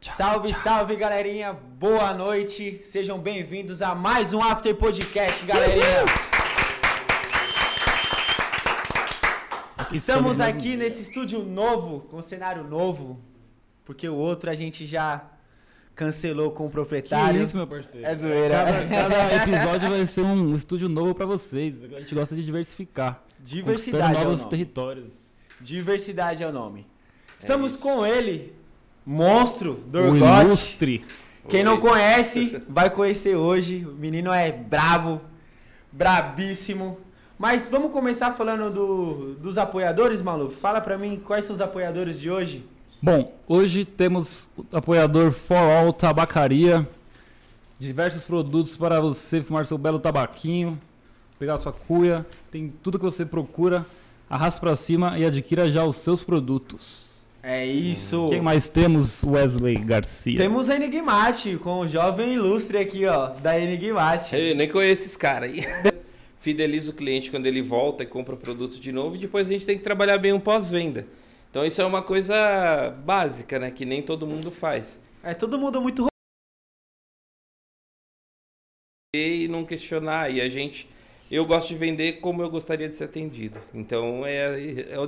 [0.00, 1.52] Salve, salve, galerinha.
[1.52, 2.80] Boa noite.
[2.84, 6.04] Sejam bem-vindos a mais um After Podcast, galerinha.
[9.92, 13.20] Estamos aqui nesse estúdio novo, com cenário novo,
[13.84, 15.24] porque o outro a gente já
[15.96, 17.42] cancelou com o Que proprietário.
[17.42, 18.06] isso, meu parceiro.
[18.06, 18.54] É zoeira.
[18.54, 21.74] Cada, cada episódio vai ser um estúdio novo pra vocês.
[21.82, 23.22] A gente gosta de diversificar.
[23.40, 24.50] Diversidade Conquistando é o novos nome.
[24.50, 25.12] territórios.
[25.60, 26.86] Diversidade é o nome.
[27.40, 28.52] Estamos com ele,
[29.12, 31.02] monstro do O ilustre.
[31.48, 33.86] Quem não conhece, vai conhecer hoje.
[33.86, 35.18] O menino é brabo,
[35.90, 36.98] brabíssimo.
[37.38, 40.50] Mas vamos começar falando do- dos apoiadores, Malu.
[40.50, 42.66] Fala pra mim quais são os apoiadores de hoje.
[43.00, 46.86] Bom, hoje temos o apoiador For All Tabacaria.
[47.78, 50.78] Diversos produtos para você fumar seu belo tabaquinho,
[51.38, 52.26] pegar sua cuia.
[52.50, 53.86] Tem tudo que você procura.
[54.28, 57.07] Arrasta pra cima e adquira já os seus produtos.
[57.42, 58.28] É isso.
[58.30, 59.22] Quem mais temos?
[59.22, 60.36] Wesley Garcia.
[60.36, 64.36] Temos a Enigmate, com o jovem ilustre aqui, ó, da Enigmate.
[64.36, 65.62] Eu nem conheço esses caras aí.
[66.40, 69.52] Fideliza o cliente quando ele volta e compra o produto de novo e depois a
[69.52, 71.06] gente tem que trabalhar bem um pós-venda.
[71.50, 73.70] Então isso é uma coisa básica, né?
[73.70, 75.02] Que nem todo mundo faz.
[75.22, 76.06] É todo mundo muito
[79.14, 80.30] E não questionar.
[80.30, 80.88] E a gente.
[81.30, 83.60] Eu gosto de vender como eu gostaria de ser atendido.
[83.74, 85.06] Então é, é o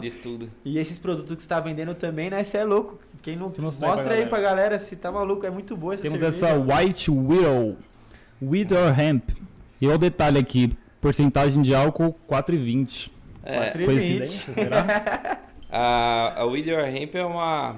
[0.00, 0.50] de tudo.
[0.64, 2.42] E esses produtos que você tá vendendo também, né?
[2.42, 2.98] Você é louco.
[3.22, 5.94] Quem não mostrar aí mostra pra aí pra galera se tá maluco, é muito boa
[5.94, 6.46] essa Temos cerveja.
[6.46, 7.76] essa White Widow
[8.42, 9.30] With or Hemp.
[9.80, 13.10] E olha o detalhe aqui, porcentagem de álcool 4,20.
[13.42, 13.84] É, 4,20.
[13.84, 15.40] Coincidência, será?
[15.72, 17.76] A, a With Your Hemp é uma,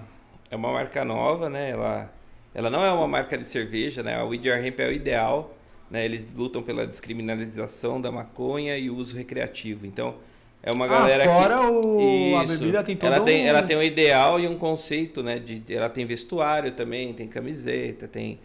[0.51, 1.70] é uma marca nova, né?
[1.70, 2.11] Ela,
[2.55, 4.17] ela não é uma marca de cerveja, né?
[4.17, 5.55] A With Your Hemp é o ideal,
[5.91, 6.03] né?
[6.03, 9.84] Eles lutam pela descriminalização da maconha e o uso recreativo.
[9.84, 10.14] Então,
[10.63, 11.67] é uma galera ah, fora que...
[11.67, 12.37] o...
[12.37, 13.49] a bebida tem todo ela tem, um...
[13.49, 15.39] ela tem um ideal e um conceito, né?
[15.39, 18.39] De, ela tem vestuário também, tem camiseta, tem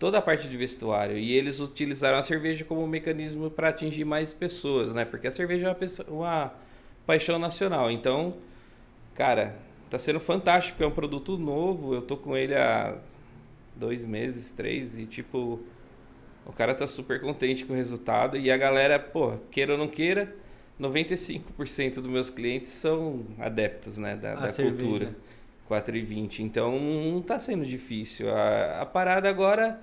[0.00, 1.16] toda a parte de vestuário.
[1.16, 5.04] E eles utilizaram a cerveja como um mecanismo para atingir mais pessoas, né?
[5.04, 6.52] Porque a cerveja é uma, uma
[7.06, 7.90] paixão nacional.
[7.90, 8.34] Então,
[9.14, 9.56] cara,
[9.88, 10.82] tá sendo fantástico.
[10.82, 11.94] É um produto novo.
[11.94, 12.96] Eu tô com ele há
[13.76, 15.60] dois meses, três, e tipo,
[16.44, 18.36] o cara tá super contente com o resultado.
[18.36, 20.34] E a galera, pô, queira ou não queira,
[20.80, 25.14] 95% dos meus clientes são adeptos, né, da, da cultura.
[25.68, 26.40] 4,20.
[26.40, 28.28] Então não tá sendo difícil.
[28.28, 29.78] A, a parada agora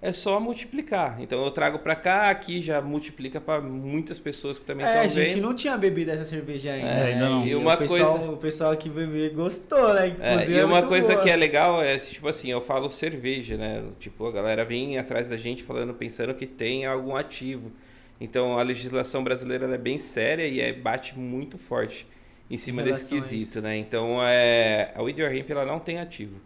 [0.00, 1.20] é só multiplicar.
[1.20, 5.02] Então eu trago pra cá, aqui já multiplica pra muitas pessoas que também É, estão
[5.02, 5.42] a gente vendo.
[5.42, 6.88] não tinha bebido essa cerveja ainda.
[6.88, 7.06] É, né?
[7.12, 7.44] ainda não.
[7.44, 10.06] E, E uma o, pessoal, coisa- o pessoal que bebeu gostou, né?
[10.06, 11.22] É, Inclusive, e é uma muito coisa boa.
[11.22, 13.84] que é legal é, tipo assim, eu falo cerveja, né?
[14.00, 17.70] Tipo, a galera vem atrás da gente falando, pensando que tem algum ativo.
[18.20, 22.06] Então, a legislação brasileira é bem séria e é, bate muito forte
[22.50, 23.76] em cima Em desse quesito, né?
[23.76, 26.40] Então, é, a With Your Hemp, ela não tem ativo.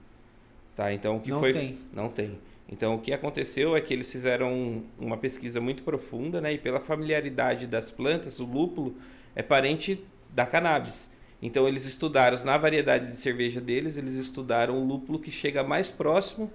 [0.75, 0.93] Tá?
[0.93, 1.53] Então, o que Não foi...
[1.53, 1.79] tem.
[1.93, 2.39] Não tem.
[2.73, 6.53] Então, o que aconteceu é que eles fizeram um- uma pesquisa muito profunda, né?
[6.53, 8.97] E pela familiaridade das plantas, o lúpulo
[9.35, 11.11] é parente da cannabis.
[11.43, 15.89] Então, eles estudaram, na variedade de cerveja deles, eles estudaram o lúpulo que chega mais
[15.89, 16.51] próximo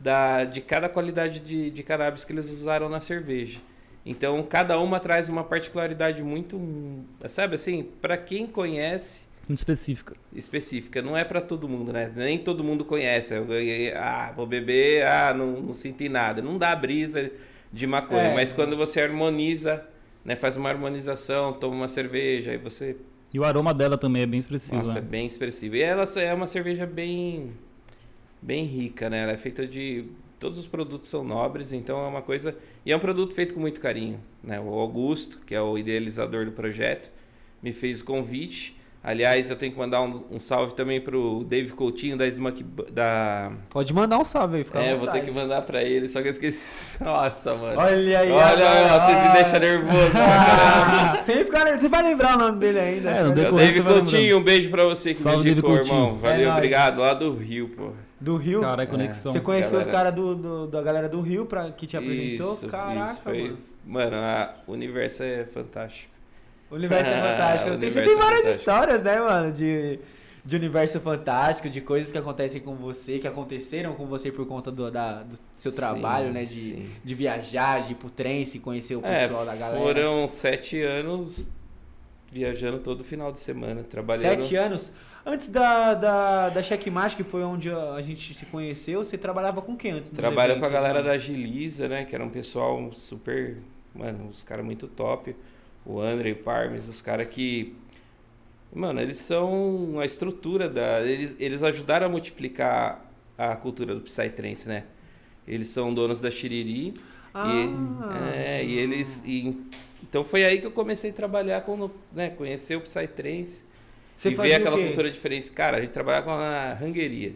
[0.00, 3.60] da, de cada qualidade de, de cannabis que eles usaram na cerveja.
[4.06, 6.60] Então, cada uma traz uma particularidade muito,
[7.28, 10.14] sabe assim, para quem conhece, Muito específica.
[10.34, 11.00] específica.
[11.02, 12.10] Não é pra todo mundo, né?
[12.14, 13.34] Nem todo mundo conhece.
[13.34, 16.42] Eu ganhei, ah, vou beber, ah, não, não senti nada.
[16.42, 17.30] Não dá brisa
[17.72, 18.34] de maconha, É.
[18.34, 19.84] mas quando você harmoniza,
[20.24, 22.96] né, faz uma harmonização, toma uma cerveja, aí você,
[23.32, 24.76] E o aroma dela também é bem expressivo.
[24.76, 25.00] nossa, é né?
[25.00, 25.76] bem expressivo.
[25.76, 27.52] E ela é uma cerveja bem
[28.40, 29.22] bem rica, né?
[29.22, 30.04] Ela é feita de
[30.44, 33.60] todos os produtos são nobres, então é uma coisa e é um produto feito com
[33.60, 34.60] muito carinho, né?
[34.60, 37.10] O Augusto, que é o idealizador do projeto,
[37.62, 38.76] me fez o convite.
[39.02, 42.62] Aliás, eu tenho que mandar um, um salve também pro Dave Coutinho da Smack
[42.92, 46.20] da Pode mandar um salve aí, fica É, vou ter que mandar pra ele, só
[46.20, 46.74] que eu esqueci.
[47.02, 47.78] Nossa, mano.
[47.80, 50.10] Olha aí, Olha, olha, vocês me deixam nervoso.
[50.10, 51.22] pra caramba.
[51.22, 53.10] Você, fica- você vai lembrar o nome dele ainda.
[53.10, 55.96] É, Dave Coutinho, um beijo pra você que Salve, me Dave indicou, Coutinho.
[55.96, 56.16] irmão.
[56.18, 56.98] Valeu, É obrigado.
[57.00, 57.90] Lá do Rio, pô.
[58.24, 58.60] Do Rio?
[58.62, 59.32] Cara, é conexão.
[59.32, 59.92] Você conheceu os Galera.
[59.92, 62.54] caras do, do- da galera do Rio pra, que te apresentou?
[62.54, 63.58] Isso, Caraca, isso, foi- mano.
[63.86, 66.10] Mano, a- o universo é fantástico.
[66.70, 67.70] O universo é fantástico.
[67.78, 68.48] Você tem é várias fantástico.
[68.50, 69.52] histórias, né, mano?
[69.52, 69.98] De,
[70.42, 74.70] de universo fantástico, de coisas que acontecem com você, que aconteceram com você por conta
[74.72, 76.44] do, da, do seu Sim, trabalho, né?
[76.44, 76.90] De, sim.
[77.04, 79.78] de viajar, de ir pro trem, se conhecer o É, pessoal da galera.
[79.80, 81.46] foram sete anos
[82.34, 84.42] viajando todo final de semana, trabalhando.
[84.42, 84.92] Sete anos.
[85.24, 89.76] Antes da, da, da Checkmate, que foi onde a gente se conheceu, você trabalhava com
[89.76, 90.10] quem antes?
[90.10, 92.04] Trabalho com a eventos, galera da Agiliza, né?
[92.04, 93.58] Que era um pessoal super.
[93.94, 95.34] Mano, os caras muito top.
[95.86, 97.72] O André e o Parmes, os caras que.
[98.74, 101.00] Mano, eles são a estrutura da.
[101.02, 103.08] Eles, eles ajudaram a multiplicar
[103.38, 104.82] a cultura do Psytrance, né?
[105.46, 106.94] Eles são donos da Shiriri.
[107.32, 107.48] Ah.
[107.48, 109.22] E, é, e eles.
[109.24, 109.56] e-
[110.08, 111.90] então foi aí que eu comecei a trabalhar com.
[112.12, 113.64] Né, conhecer o Psytrance.
[114.16, 115.50] Você e ver aquela cultura diferente.
[115.50, 117.32] Cara, a gente trabalhava com a rangueria.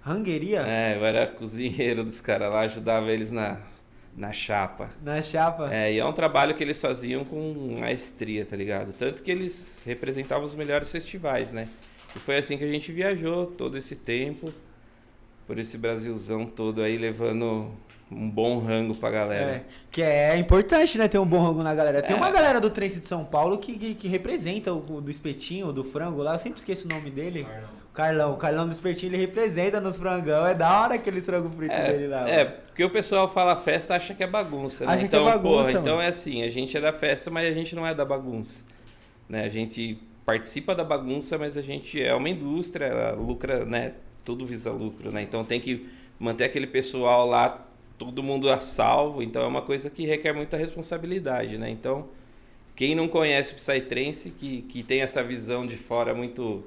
[0.00, 0.62] Rangueria?
[0.66, 3.58] É, eu era cozinheiro dos caras lá, ajudava eles na,
[4.16, 4.90] na chapa.
[5.02, 5.72] Na chapa?
[5.72, 8.92] É, e é um trabalho que eles faziam com maestria, tá ligado?
[8.92, 11.68] Tanto que eles representavam os melhores festivais, né?
[12.14, 14.52] E foi assim que a gente viajou todo esse tempo,
[15.46, 17.72] por esse Brasilzão todo aí, levando
[18.10, 19.50] um bom rango pra galera.
[19.50, 22.02] É, que é importante, né, ter um bom rango na galera.
[22.02, 22.18] Tem É.
[22.18, 25.72] uma galera do Trance de São Paulo que, que, que representa o, o do espetinho,
[25.72, 27.46] do frango lá, eu sempre esqueço o nome dele.
[27.92, 28.34] Carlão.
[28.34, 30.46] O Carlão do espetinho, ele representa nos frangão.
[30.46, 32.28] É da hora aquele frango frito dele lá.
[32.28, 34.92] É, é, porque o pessoal fala festa acha que é bagunça, né?
[34.92, 37.50] Acha que é então, bagunça, porra, então é assim, a gente é da festa, mas
[37.50, 38.62] a gente não é da bagunça.
[39.28, 39.44] Né?
[39.44, 43.94] A gente participa da bagunça, mas a gente é uma indústria, ela lucra, né?
[44.24, 45.22] Tudo visa lucro, né?
[45.22, 45.88] Então tem que
[46.18, 47.65] manter aquele pessoal lá,
[47.98, 51.70] todo mundo a salvo, então é uma coisa que requer muita responsabilidade, né?
[51.70, 52.06] Então,
[52.74, 56.64] quem não conhece o Psytrance, que, que tem essa visão de fora muito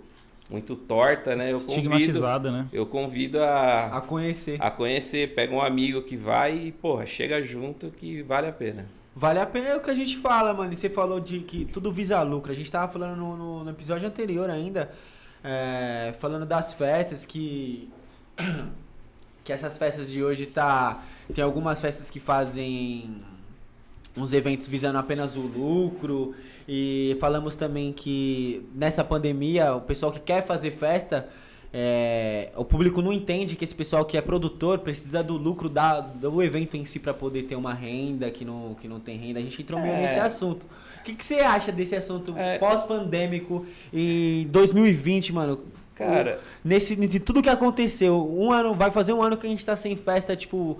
[0.49, 1.51] muito torta, né?
[1.53, 2.67] Eu convido, Estigmatizada, né?
[2.73, 4.57] eu convido a, A conhecer.
[4.59, 8.87] a conhecer, pega um amigo que vai e, porra, chega junto que vale a pena.
[9.15, 10.73] Vale a pena é o que a gente fala, mano.
[10.73, 12.51] E você falou de que tudo visa lucro.
[12.51, 14.89] A gente tava falando no, no- no episódio anterior ainda,
[15.43, 17.87] é, falando das festas que.
[19.49, 21.03] Que essas festas de hoje tá.
[21.33, 23.15] Tem algumas festas que fazem
[24.15, 26.35] uns eventos visando apenas o lucro.
[26.67, 31.27] E falamos também que nessa pandemia, o pessoal que quer fazer festa.
[31.73, 35.99] é, o público não entende que esse pessoal que é produtor precisa do lucro da,
[35.99, 39.39] do evento em si para poder ter uma renda que não, que não tem renda.
[39.39, 40.01] A gente entrou meio É.
[40.03, 40.67] nesse assunto.
[40.99, 42.59] O que, que você acha desse assunto É.
[42.59, 45.59] pós-pandêmico em 2020, mano?
[45.99, 49.65] Cara, Nesse, de tudo que aconteceu, um ano, vai fazer um ano que a gente
[49.65, 50.79] tá sem festa, tipo,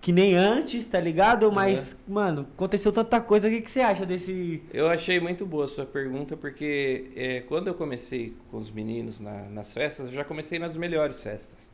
[0.00, 1.50] que nem antes, tá ligado?
[1.52, 4.62] Mas, mano, aconteceu tanta coisa, o que, que você acha desse.
[4.72, 9.20] eu achei muito boa a sua pergunta, porque é, quando eu comecei com os meninos
[9.20, 11.70] na- nas festas, eu já comecei nas melhores festas.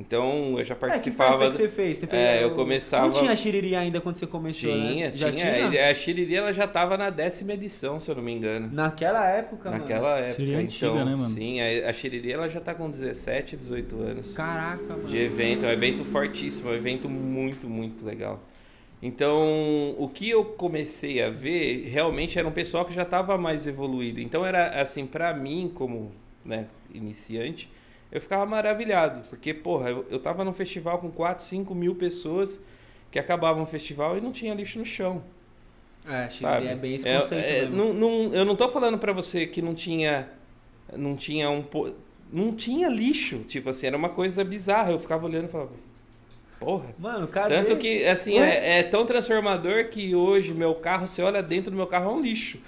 [0.00, 1.38] Então, eu já É, que participava...
[1.44, 1.98] festa que você fez?
[1.98, 5.12] Você fez É, eu começava- Não tinha xiriri ainda quando você começou, Tinha, né?
[5.14, 5.68] Já tinha.
[5.68, 5.90] tinha?
[5.90, 8.70] A Xiriri, ela já tava na décima edição, se eu não me engano.
[8.72, 10.34] Naquela época, Naquela época.
[10.36, 11.28] Xiriri é antiga, então, né, mano?
[11.28, 14.26] sim, a, a Xiriri, ela já tá com 17, 18 anos.
[14.28, 14.34] mano.
[14.34, 15.04] Caraca, mano.
[15.06, 18.42] de evento, é um evento fortíssimo, é um evento muito, muito legal.
[19.02, 23.66] Então, o que eu comecei a ver realmente era um pessoal que já estava mais
[23.66, 24.20] evoluído.
[24.20, 26.12] Então, era assim, para mim, como
[26.44, 27.70] né, iniciante,
[28.12, 32.60] eu ficava maravilhado, porque, porra, eu, eu tava num festival com 4, 5 mil pessoas
[33.10, 35.22] que acabavam o festival e não tinha lixo no chão.
[36.08, 36.66] É, Sabe?
[36.66, 37.76] é bem esse É, conceito é, mesmo.
[37.76, 40.28] não, não- eu não tô falando pra você que não tinha
[40.96, 41.62] não tinha um
[42.32, 44.92] não tinha lixo, tipo assim, era uma coisa bizarra.
[44.92, 45.70] Eu ficava olhando e falava,
[46.58, 46.94] porra.
[46.98, 47.54] Mano, cadê?
[47.56, 51.76] Tanto que assim é, é tão transformador que hoje meu carro, você olha dentro do
[51.76, 52.58] meu carro é um lixo.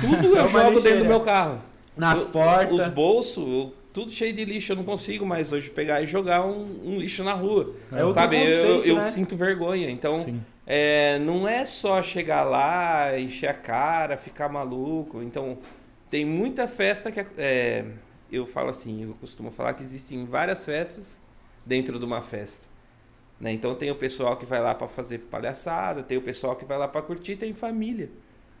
[0.00, 1.62] Tudo É eu uma jogo dentro do meu carro.
[1.96, 2.72] Nas portas.
[2.72, 4.72] Os bolsos, tudo cheio de lixo.
[4.72, 7.74] Eu não consigo mais hoje pegar e jogar um, um lixo na rua.
[7.92, 8.36] É Sabe?
[8.36, 9.10] Eu, conceito, eu né?
[9.10, 9.90] sinto vergonha.
[9.90, 10.24] Então,
[10.66, 15.22] é, não é só chegar lá, encher a cara, ficar maluco.
[15.22, 15.58] Então,
[16.10, 17.24] tem muita festa que.
[17.36, 17.84] é,
[18.30, 21.20] eu falo assim, eu costumo falar que existem várias festas
[21.66, 22.66] dentro de uma festa.
[23.40, 23.52] né?
[23.52, 26.78] Então, tem o pessoal que vai lá pra fazer palhaçada, tem o pessoal que vai
[26.78, 28.08] lá pra curtir, tem família.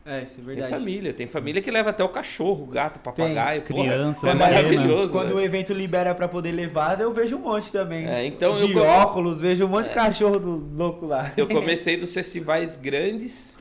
[0.04, 0.72] É, isso é Tem verdade.
[0.72, 3.62] família, tem família que leva até o cachorro, o gato, o papagaio.
[3.62, 4.40] porra, Criança, é né?
[4.40, 5.12] maravilhoso.
[5.12, 5.34] Quando né?
[5.34, 8.06] o evento libera pra poder levar, eu vejo um monte também.
[8.08, 11.32] É, então de eu come- óculos, vejo um monte de cachorro do louco lá.
[11.36, 13.58] Eu comecei dos festivais grandes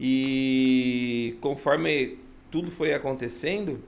[0.00, 2.18] e conforme
[2.50, 3.80] tudo foi acontecendo,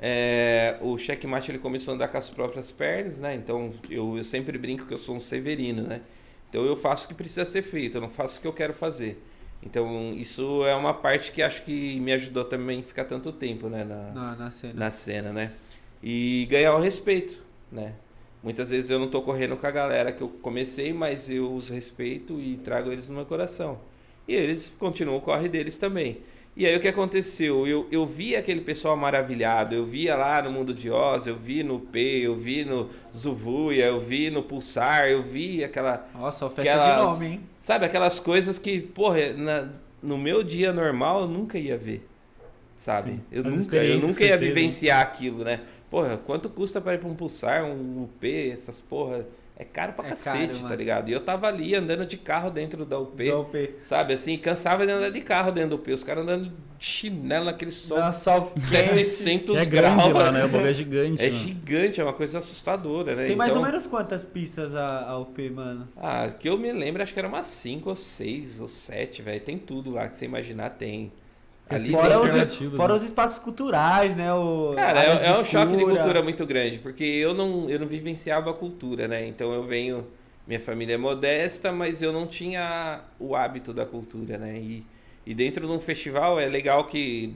[0.00, 3.34] é, o checkmate ele começou a andar com as próprias pernas, né?
[3.34, 6.00] Então eu, eu sempre brinco que eu sou um severino, né?
[6.50, 8.74] Então eu faço o que precisa ser feito, eu não faço o que eu quero
[8.74, 9.22] fazer.
[9.62, 13.68] Então isso é uma parte que acho que me ajudou também a ficar tanto tempo,
[13.68, 13.84] né?
[13.84, 14.74] Na, Na, na cena.
[14.74, 15.52] na cena, né?
[16.02, 17.94] E ganhar o respeito, né?
[18.42, 21.68] Muitas vezes eu não tô correndo com a galera que eu comecei, mas eu os
[21.68, 23.80] respeito e trago eles no meu coração.
[24.28, 26.18] E eles continuam o corre deles também.
[26.56, 27.66] E aí o que aconteceu?
[27.66, 31.62] Eu, eu vi aquele pessoal maravilhado, eu via lá no Mundo de Oz, eu vi
[31.62, 36.62] no P, eu vi no Zuvuia, eu vi no Pulsar, eu vi aquela Nossa, festa
[36.62, 37.40] Aquelas- de nome, hein?
[37.60, 39.68] Sabe, aquelas coisas que, porra, na-
[40.02, 42.06] no meu dia normal eu nunca ia ver.
[42.78, 43.10] Sabe?
[43.12, 43.20] Sim.
[43.32, 44.46] Eu nunca, eu nunca ia você teve.
[44.48, 45.60] vivenciar aquilo, né?
[45.90, 49.26] Porra, quanto custa para ir pra um pulsar, um UP, essas porra.
[49.58, 51.08] É caro pra É cacete, caro, tá ligado?
[51.08, 53.74] E eu tava ali andando de carro dentro da UP, Do UP.
[53.82, 54.12] sabe?
[54.14, 55.90] Assim, cansava de andar de carro dentro do UP.
[55.92, 58.64] Os caras andando de chinelo naquele sol Dá de sol quente.
[59.04, 60.12] 700 É grande graus.
[60.14, 60.44] lá, né?
[60.44, 61.22] O bagulho é gigante.
[61.24, 61.38] É mano.
[61.42, 63.26] gigante, é uma coisa assustadora, né?
[63.26, 65.88] Tem mais Então- ou menos quantas pistas a, a UP, mano?
[65.96, 69.40] Ah, que eu me lembro, acho que era umas 5 ou 6 ou 7, velho.
[69.40, 71.12] Tem tudo lá que você imaginar, tem.
[71.68, 72.46] Ali Fora, os, né?
[72.76, 72.98] fora né?
[73.00, 74.32] os espaços culturais, né?
[74.32, 77.88] O, Cara, é, é um choque de cultura muito grande, porque eu não, eu não
[77.88, 79.26] vivenciava a cultura, né?
[79.26, 80.06] Então eu venho.
[80.46, 84.56] Minha família é modesta, mas eu não tinha o hábito da cultura, né?
[84.60, 84.86] E,
[85.26, 87.34] e dentro de um festival é legal que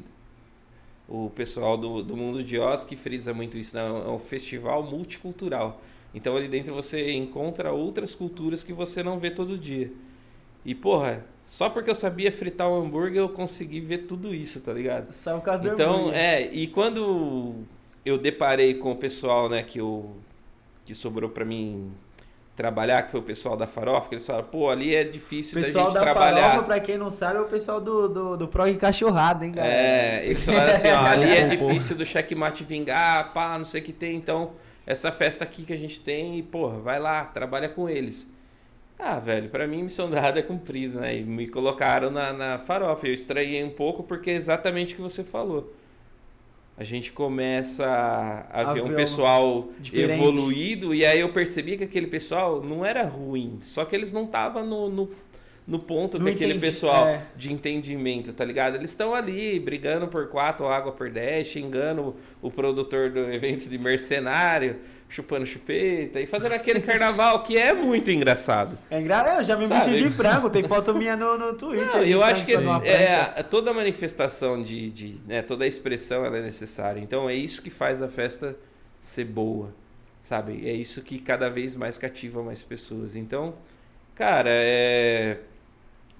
[1.08, 3.82] o pessoal do, do mundo de Oz que frisa muito isso, né?
[3.82, 5.82] É um festival multicultural.
[6.14, 9.90] Então ali dentro você encontra outras culturas que você não vê todo dia.
[10.64, 14.72] E porra, só porque eu sabia fritar um hambúrguer eu consegui ver tudo isso, tá
[14.72, 15.12] ligado?
[15.12, 16.14] Só por causa do Então, hambúrguer.
[16.14, 17.64] é, e quando
[18.04, 20.16] eu deparei com o pessoal, né, que, eu,
[20.84, 21.92] que sobrou pra mim
[22.56, 25.04] trabalhar, que foi o pessoal da Farofa, que eles falaram, pô, ali é
[25.52, 26.50] O difícil pessoal da da gente trabalhar.
[26.50, 29.74] farofa, pra quem não sabe, é o pessoal do, do, do Prog Cachorrada, hein, galera?
[29.76, 33.84] É, eles falaram assim, ó, ali é difícil do checkmate vingar, pá, não sei o
[33.84, 34.52] que tem, então
[34.86, 38.28] essa festa aqui que a gente tem, e, porra, vai lá, trabalha com eles.
[39.02, 41.18] Ah, velho, pra mim missão dada é cumprida, né?
[41.18, 43.06] E me colocaram na, na farofa.
[43.06, 45.72] Eu estranhei um pouco porque é exatamente o que você falou.
[46.76, 50.12] A gente começa a, A ver um ver um pessoal diferente.
[50.14, 54.24] evoluído e aí eu percebi que aquele pessoal não era ruim, só que eles não
[54.24, 55.10] estavam no, no,
[55.70, 57.22] no ponto Não que aquele entendi, pessoal é.
[57.36, 58.74] de entendimento, tá ligado?
[58.74, 63.78] Eles estão ali brigando por quatro água por 10, xingando o, produtor do evento de
[63.78, 68.76] mercenário, chupando chupeta e fazendo aquele carnaval que é muito engraçado.
[68.90, 71.86] É engraçado, eu já me vesti de frango, tem foto minha no, no Twitter.
[71.86, 76.42] Não, de eu acho que é, toda manifestação de, de né, toda expressão ela é
[76.42, 77.00] necessária.
[77.00, 78.56] Então é isso que faz a festa
[79.00, 79.72] ser boa,
[80.20, 80.68] sabe?
[80.68, 83.14] É isso que cada vez mais cativa mais pessoas.
[83.14, 83.54] Então,
[84.16, 85.38] cara, é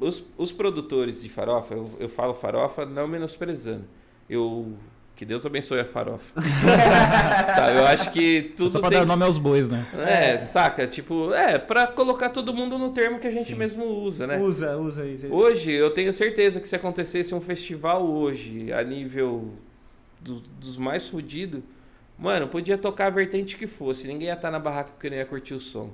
[0.00, 3.84] os, os produtores de farofa, eu, eu falo farofa não menosprezando.
[4.28, 4.72] Eu
[5.16, 6.32] que Deus abençoe a farofa.
[7.54, 7.78] sabe?
[7.78, 9.86] Eu acho que tudo Só pra tem dar que nome aos bois, né?
[9.98, 10.86] É, saca?
[10.86, 13.54] Tipo, é, pra colocar todo mundo no termo que a gente Sim.
[13.54, 14.38] mesmo usa, né?
[14.38, 15.26] Usa, usa isso.
[15.26, 15.32] aí.
[15.32, 19.50] Hoje, eu tenho certeza que se acontecesse um festival hoje, a nível
[20.20, 21.60] do- dos mais fudidos,
[22.18, 24.06] mano, podia tocar a vertente que fosse.
[24.08, 25.90] Ninguém ia estar na barraca porque não ia curtir o som.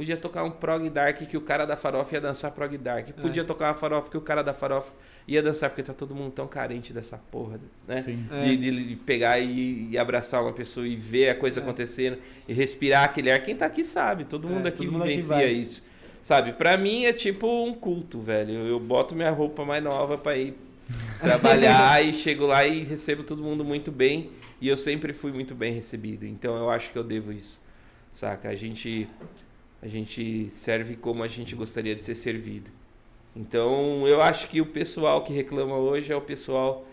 [0.00, 3.08] Podia tocar um prog dark que o cara da farofa ia dançar prog dark.
[3.20, 4.90] Podia tocar uma farofa que o cara da farofa
[5.28, 8.00] ia dançar porque tá todo mundo tão carente dessa porra, né?
[8.00, 8.24] Sim.
[8.32, 8.42] É.
[8.44, 11.62] De, de- de pegar e, e abraçar uma pessoa e ver a coisa É.
[11.62, 12.16] acontecendo
[12.48, 13.42] e respirar aquele ar.
[13.42, 15.84] Quem tá aqui sabe, todo mundo É, aqui todo mundo aqui vivencia isso.
[16.22, 18.54] Sabe, pra mim é tipo um culto, velho.
[18.54, 20.54] Eu, eu boto minha roupa mais nova pra ir
[21.20, 24.30] trabalhar e chego lá e recebo todo mundo muito bem.
[24.62, 26.24] E eu sempre fui muito bem recebido.
[26.24, 27.60] Então eu acho que eu devo isso.
[28.12, 28.48] Saca?
[28.48, 29.06] A gente,
[29.82, 32.70] a gente serve como a gente gostaria de ser servido.
[33.34, 36.86] Então eu acho que o pessoal que reclama hoje é o pessoal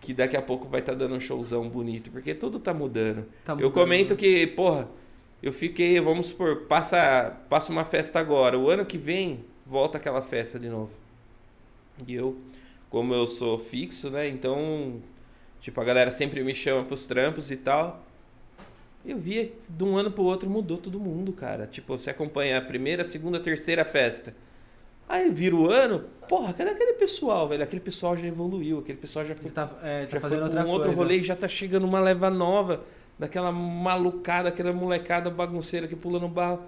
[0.00, 2.10] que daqui a pouco vai estar dando um showzão bonito.
[2.10, 3.26] Porque tudo tá mudando.
[3.44, 3.72] Tá Eu mudando.
[3.72, 4.88] comento que, porra,
[5.42, 10.22] eu fiquei, vamos supor, passa, passa uma festa agora, o ano que vem volta aquela
[10.22, 10.90] festa de novo.
[12.06, 12.36] E eu,
[12.90, 14.28] como eu sou fixo, né?
[14.28, 15.02] Então,
[15.60, 18.03] tipo, a galera sempre me chama pros trampos e tal.
[19.04, 21.66] Eu via de um ano pro outro mudou todo mundo, cara.
[21.66, 24.34] Tipo, você acompanha a primeira, segunda, terceira festa.
[25.06, 27.62] Aí vira o ano, porra, cadê aquele pessoal, velho?
[27.62, 30.92] Aquele pessoal já evoluiu, aquele pessoal já foi Tá, é, tá já foi um outro
[30.92, 32.84] rolê e já tá chegando uma leva nova,
[33.18, 36.60] daquela malucada, aquela molecada bagunceira que pula no barro.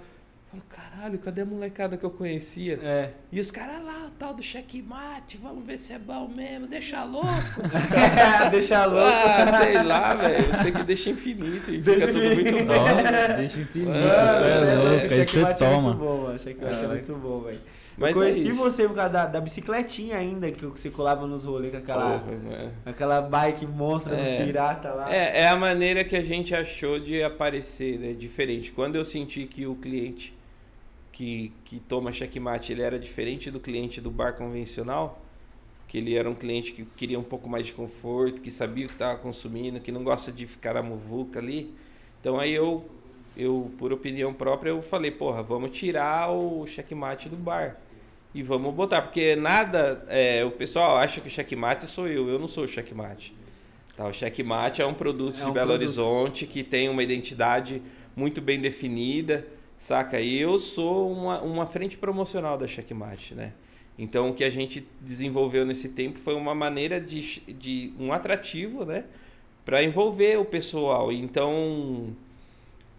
[0.51, 2.79] Falo, caralho, cadê a molecada que eu conhecia?
[2.81, 3.11] É.
[3.33, 7.03] E os caras lá, o tal do checkmate, vamos ver se é bom mesmo, deixa
[7.03, 7.27] louco.
[8.53, 9.01] Deixa louco.
[9.07, 10.47] ah, sei lá, velho.
[10.47, 12.53] Eu sei que deixa infinito e Deixa fica tudo infinito.
[12.55, 13.37] muito bom.
[13.37, 13.89] Deixa infinito.
[13.91, 15.83] Mano, cê é é, louco, aí você checkmate é toma.
[15.83, 16.39] muito bom, mano.
[16.39, 17.61] Checkmate é Ah, muito bom, velho.
[17.99, 21.45] Mas eu conheci é você por causa da, da bicicletinha ainda, que você colava nos
[21.45, 22.69] rolês com aquela, Porra, é.
[22.85, 24.45] aquela bike monstra dos É.
[24.45, 25.13] piratas lá.
[25.13, 28.13] É, é a maneira que a gente achou de aparecer, né?
[28.13, 28.71] Diferente.
[28.71, 30.36] Quando eu senti que o cliente
[31.17, 35.19] que, que toma checkmate, ele era diferente do cliente do bar convencional,
[35.89, 38.89] que ele era um cliente que queria um pouco mais de conforto, que sabia o
[38.89, 41.73] que estava consumindo, que não gosta de ficar na muvuca ali.
[42.21, 42.87] Então aí eu,
[43.35, 47.79] eu, por opinião própria, eu falei, porra, vamos tirar o checkmate do bar.
[48.35, 52.39] E vamos botar, porque nada, é, o pessoal acha que o checkmate sou eu, eu
[52.39, 53.35] não sou o checkmate.
[53.97, 55.81] Tá, o checkmate é um produto É de um Belo produto.
[55.81, 57.81] Horizonte que tem uma identidade
[58.15, 59.47] muito bem definida,
[59.79, 60.21] saca?
[60.21, 63.53] E eu sou uma, uma frente promocional da checkmate, né?
[63.99, 68.85] Então o que a gente desenvolveu nesse tempo foi uma maneira de, de um atrativo,
[68.85, 69.05] né?
[69.65, 71.11] Para envolver o pessoal.
[71.11, 72.15] Então,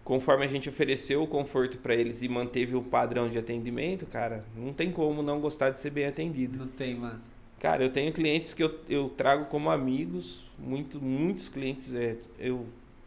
[0.04, 4.44] conforme a gente ofereceu o conforto para eles e manteve o padrão de atendimento, cara,
[4.56, 6.58] não tem como não gostar de ser bem atendido.
[6.58, 7.20] Não tem, mano.
[7.60, 11.92] Cara, eu tenho clientes que eu, eu trago como amigos, muito, muitos clientes.
[11.92, 12.66] É, eu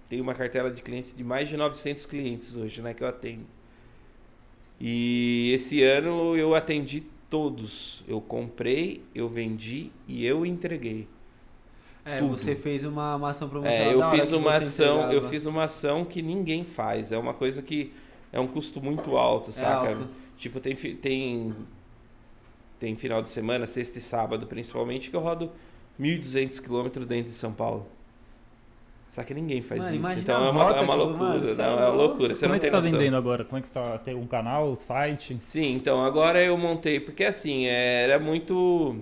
[0.09, 3.45] tenho uma cartela de clientes de mais de 900 clientes hoje, né, que eu atendo.
[4.83, 8.03] E esse ano eu atendi todos.
[8.07, 11.07] Eu comprei, eu vendi e eu entreguei.
[12.03, 12.35] É, Tudo.
[12.35, 13.87] você fez uma, uma ação promocional.
[13.87, 15.29] É, eu fiz uma ação, eu entregava.
[15.29, 17.11] fiz uma ação que ninguém faz.
[17.11, 17.93] É uma coisa que
[18.33, 19.85] é um custo muito alto, saca?
[19.85, 20.07] É alto.
[20.35, 21.55] Tipo, tem tem
[22.79, 25.51] tem final de semana, sexta e sábado principalmente, que eu rodo
[25.99, 27.85] 1.200 quilômetros dentro de São Paulo.
[29.11, 30.19] Só que ninguém faz Mano, isso.
[30.19, 32.33] Então é uma, é uma loucura, mano, não, é é uma loucura.
[32.33, 32.91] Você Como não é que você tá noção.
[32.97, 33.43] vendendo agora?
[33.43, 33.97] Como é que você tá?
[33.97, 35.37] Tem um canal, site?
[35.41, 38.95] Sim, então agora eu montei, porque assim, era muito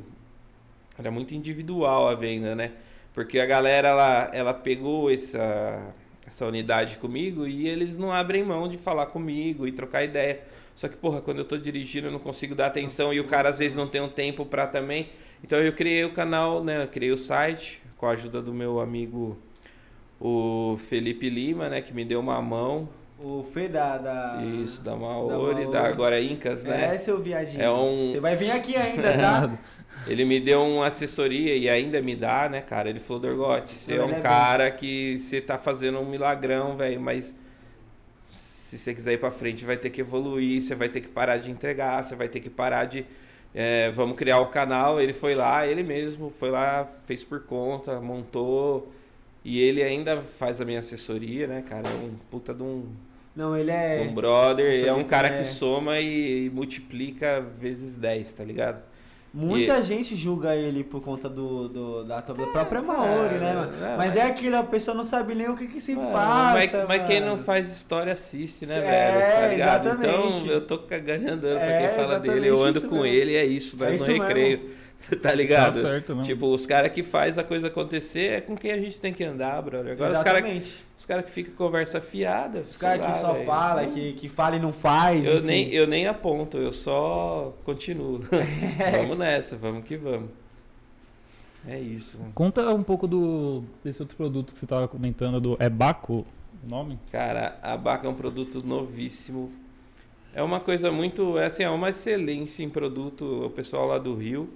[0.97, 2.71] era muito individual a venda, né?
[3.13, 5.93] Porque a galera ela, ela pegou essa
[6.27, 10.41] essa unidade comigo e eles não abrem mão de falar comigo e trocar ideia.
[10.75, 13.49] Só que, porra, quando eu tô dirigindo eu não consigo dar atenção e o cara
[13.49, 15.09] às vezes não tem um tempo pra também.
[15.43, 16.83] Então eu criei o canal, né?
[16.83, 19.37] Eu criei o site com a ajuda do meu amigo
[20.19, 22.89] o Felipe Lima, né, que me deu uma mão.
[23.21, 23.97] O Fê da.
[23.97, 24.41] da...
[24.63, 25.93] Isso, da Maori, da, Maori.
[25.93, 26.93] agora Incas, né?
[26.93, 27.61] É, seu viadinho.
[27.61, 29.57] É um- Você vai vir aqui ainda, tá?
[30.07, 32.89] Ele me deu uma assessoria e ainda me dá, né, cara?
[32.89, 37.01] Ele falou, Dorgote, você é um é cara que você tá fazendo um milagrão, velho,
[37.01, 37.35] mas
[38.29, 41.37] se você quiser ir pra frente, vai ter que evoluir, você vai ter que parar
[41.37, 43.03] de entregar, você vai ter que parar de.
[43.53, 45.01] é, vamos criar o canal.
[45.01, 48.93] Ele foi lá, ele mesmo foi lá, fez por conta, montou.
[49.49, 51.83] E ele ainda faz a minha assessoria, né, cara?
[51.89, 52.85] É um puta de um,
[53.35, 54.05] Não, ele é.
[54.07, 55.39] um brother, é um cara é.
[55.39, 58.81] que soma e, e multiplica vezes 10, tá ligado?
[59.31, 63.85] Muita gente julga ele por conta do, do da, da própria Maori, né, mano?
[63.85, 66.77] é, mas é aquilo, a pessoa não sabe nem o que que se Mano, passa.
[66.79, 69.35] mas, mas quem não faz história assiste, né, É, velho?
[69.41, 69.85] Tá ligado?
[69.85, 70.37] exatamente.
[70.39, 72.47] Então eu tô cagando pra É, quem fala dele.
[72.47, 73.05] Eu ando com mesmo.
[73.05, 74.78] ele e é isso, É nós no isso recreio.
[75.21, 75.75] tá ligado?
[75.75, 76.23] Tá certo, não.
[76.23, 79.23] Tipo, os caras que faz a coisa acontecer é com quem a gente tem que
[79.23, 79.93] andar, brother.
[79.93, 80.75] Agora os caras Exatamente.
[80.97, 82.63] os cara que ficam conversa fiada.
[82.69, 85.25] Os caras que só fala, que, que fala e não faz.
[85.25, 85.45] Eu enfim.
[85.45, 88.21] nem, eu nem aponto, eu só continuo.
[88.91, 90.29] Vamos nessa, vamos que vamos.
[91.67, 92.19] É isso.
[92.33, 96.25] Conta um pouco do desse outro produto que você tava comentando, do é Baco
[96.63, 96.99] o nome?
[97.11, 99.51] Cara, a Baca é um produto novíssimo.
[100.33, 103.45] É uma coisa muito, é assim, é uma excelência em produto.
[103.45, 104.49] O pessoal lá do Rio,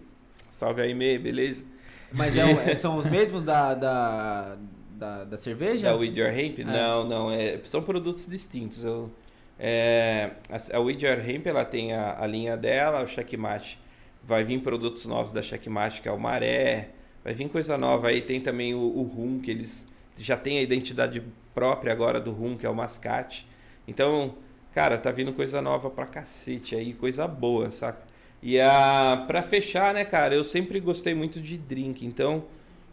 [0.53, 1.63] salve aí, Mê, beleza?
[2.11, 4.57] Mas é é- são os mesmos da, da,
[4.91, 5.87] da, da cerveja?
[5.89, 6.59] Da With Your Hemp?
[6.59, 8.83] Não, não, é, são produtos distintos.
[8.83, 9.11] Eu,
[9.59, 13.79] é, a, a With Your Hemp, ela tem a, a linha dela, o Checkmate.
[14.23, 16.89] Vai vir produtos novos da Checkmate, que é o Maré.
[17.23, 18.21] Vai vir coisa nova aí.
[18.21, 19.85] Tem também o, o Rum, que eles
[20.17, 21.21] já têm a identidade
[21.53, 23.47] própria agora do Rum, que é o Mascate.
[23.87, 24.35] Então,
[24.73, 28.12] cara, tá vindo coisa nova pra cacete aí, coisa boa, saca?
[28.45, 32.43] E a, pra fechar, né, cara, eu sempre gostei muito de drink, então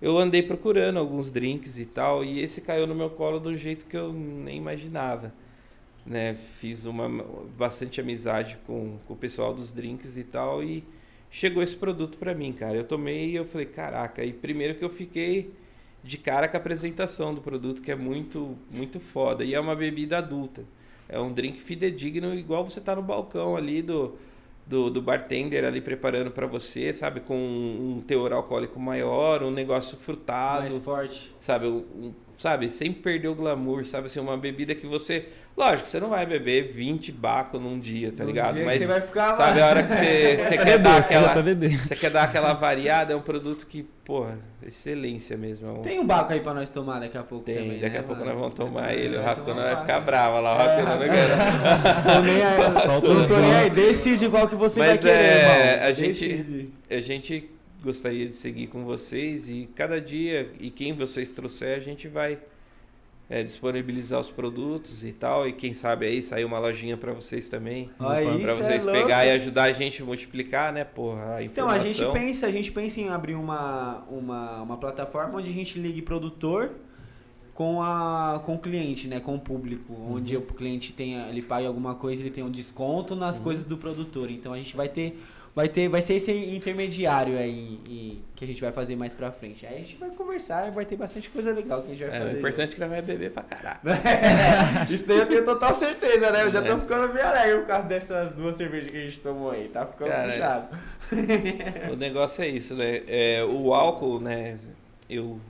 [0.01, 3.85] eu andei procurando alguns drinks e tal, e esse caiu no meu colo do jeito
[3.87, 5.35] que eu nem imaginava.
[6.07, 6.35] Né?
[6.61, 7.09] Fiz uma
[7.59, 10.85] bastante amizade com, com o pessoal dos drinks e tal, e
[11.29, 12.77] chegou esse produto pra mim, cara.
[12.77, 15.53] Eu tomei e eu falei, caraca, e primeiro que eu fiquei
[16.05, 19.45] de cara com a apresentação do produto, que é muito, muito foda.
[19.45, 20.63] E é uma bebida adulta.
[21.09, 24.17] É um drink fidedigno, igual você tá no balcão ali do,
[24.71, 27.19] do, do bartender ali preparando pra você, sabe?
[27.21, 31.35] Com um teor alcoólico maior, um negócio frutado Mais forte.
[31.41, 36.01] sabe, um- sabe, sem perder o glamour, sabe, assim, uma bebida que você, lógico, você
[36.01, 38.55] não vai beber 20 baco num dia, tá Num ligado?
[38.57, 39.67] dia Mas você vai ficar sabe lá.
[39.67, 41.43] a hora que você, você quer beber, dar aquela tá
[41.85, 45.67] você quer dar aquela variada, é um produto que, porra, excelência mesmo.
[45.67, 47.93] é um- Tem um baco aí pra nós tomar daqui a pouco tem, também, daqui
[47.95, 48.33] né, a pouco mano?
[48.33, 51.15] nós vamos tomar É, ele, o tomar vai ficar brava lá, o É, Racona não
[51.15, 51.29] quer.
[53.15, 55.87] Não tô nem aí, decide qual que você Mas vai querer, é, irmão.
[55.89, 56.73] a gente- Decide.
[56.91, 57.51] A gente
[57.83, 62.39] gostaria de seguir com vocês e cada dia, e quem vocês trouxer, a gente vai
[63.29, 65.49] é, disponibilizar os produtos e tal.
[65.49, 67.89] E quem sabe aí sair uma lojinha pra vocês também.
[67.97, 68.17] Pra
[68.57, 71.79] cê vocês é pegar e ajudar a gente a multiplicar, né, porra, a Então, a
[71.79, 76.03] gente pensa, a gente pensa em abrir uma, uma, uma plataforma onde a gente ligue
[76.03, 76.73] produtor
[77.55, 79.21] com, a, com o cliente, né?
[79.21, 79.93] Com o público.
[80.11, 80.43] Onde Uhum.
[80.43, 83.45] o cliente tenha, ele paga alguma coisa, ele tem um desconto nas Uhum.
[83.45, 84.31] coisas do produtor.
[84.31, 85.21] Então a gente vai ter.
[85.55, 89.33] Vai, ter, vai ser esse intermediário aí e- que a gente vai fazer mais pra
[89.33, 89.67] frente.
[89.67, 92.17] Aí a gente vai conversar e vai ter bastante coisa legal que a gente vai
[92.17, 92.39] É, fazer.
[92.39, 93.81] importante é que nós vai beber pra caralho.
[94.89, 96.43] Isso daí eu tenho total certeza, né?
[96.45, 96.81] Eu já tô É.
[96.81, 99.69] ficando bem alegre por causa dessas duas cervejas que a gente tomou aí.
[99.69, 101.93] Tá ficando Cara, puxado.
[101.93, 103.03] o negócio é isso, né?
[103.09, 104.57] É, o álcool, né?
[105.09, 105.41] Eu,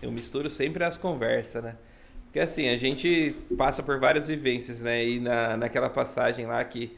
[0.00, 1.74] eu misturo sempre as conversas, né?
[2.26, 5.04] Porque assim, a gente passa por várias vivências, né?
[5.04, 6.96] E na, naquela passagem lá que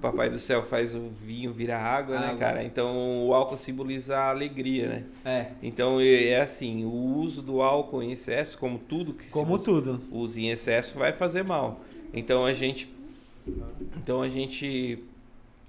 [0.00, 2.62] Papai do Céu faz o vinho virar água, né, cara?
[2.64, 5.04] Então o álcool simboliza a alegria, né?
[5.24, 9.32] É, Então é é assim, o uso do álcool em excesso, como tudo que se
[9.32, 10.00] como usa- tudo.
[10.10, 11.80] usa em excesso vai fazer mal.
[12.14, 12.92] Então a gente,
[13.96, 14.98] então a gente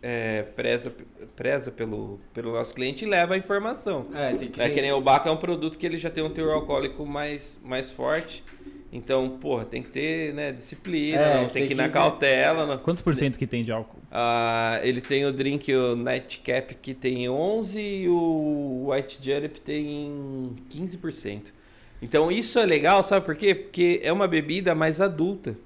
[0.02, 0.94] é, preza,
[1.36, 4.08] preza pelo, pelo nosso cliente e leva a informação.
[4.14, 4.74] É, tem que É ser.
[4.74, 7.58] que nem o Baca é um produto que ele já tem um teor alcoólico mais,
[7.64, 8.44] mais forte.
[8.96, 11.90] Então, porra, tem que ter né, disciplina, É, não, tem, tem que ir que na
[11.90, 12.66] cautela.
[12.68, 12.78] Não.
[12.78, 13.98] Quantos por cento que tem de álcool?
[14.16, 20.56] Ah, ele tem o drink, o Nightcap, que tem 11 e o White Julep tem
[20.70, 21.52] 15%.
[22.00, 23.56] Então isso é legal, sabe por quê?
[23.56, 25.58] Porque é uma bebida mais adulta.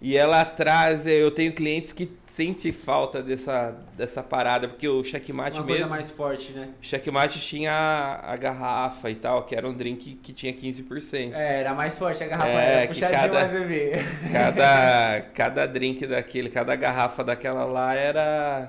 [0.00, 5.58] E ela traz, eu tenho clientes que sentem falta dessa, dessa parada, porque o checkmate
[5.58, 5.78] Uma mesmo...
[5.80, 6.68] coisa mais forte, né?
[6.80, 11.32] Checkmate tinha a, a garrafa e tal, que era um drink que tinha 15%.
[11.34, 13.92] É, era mais forte a garrafa, É, era que puxadinho cada- mais bebê.
[14.32, 18.68] Cada, cada drink daquele, cada garrafa daquela lá era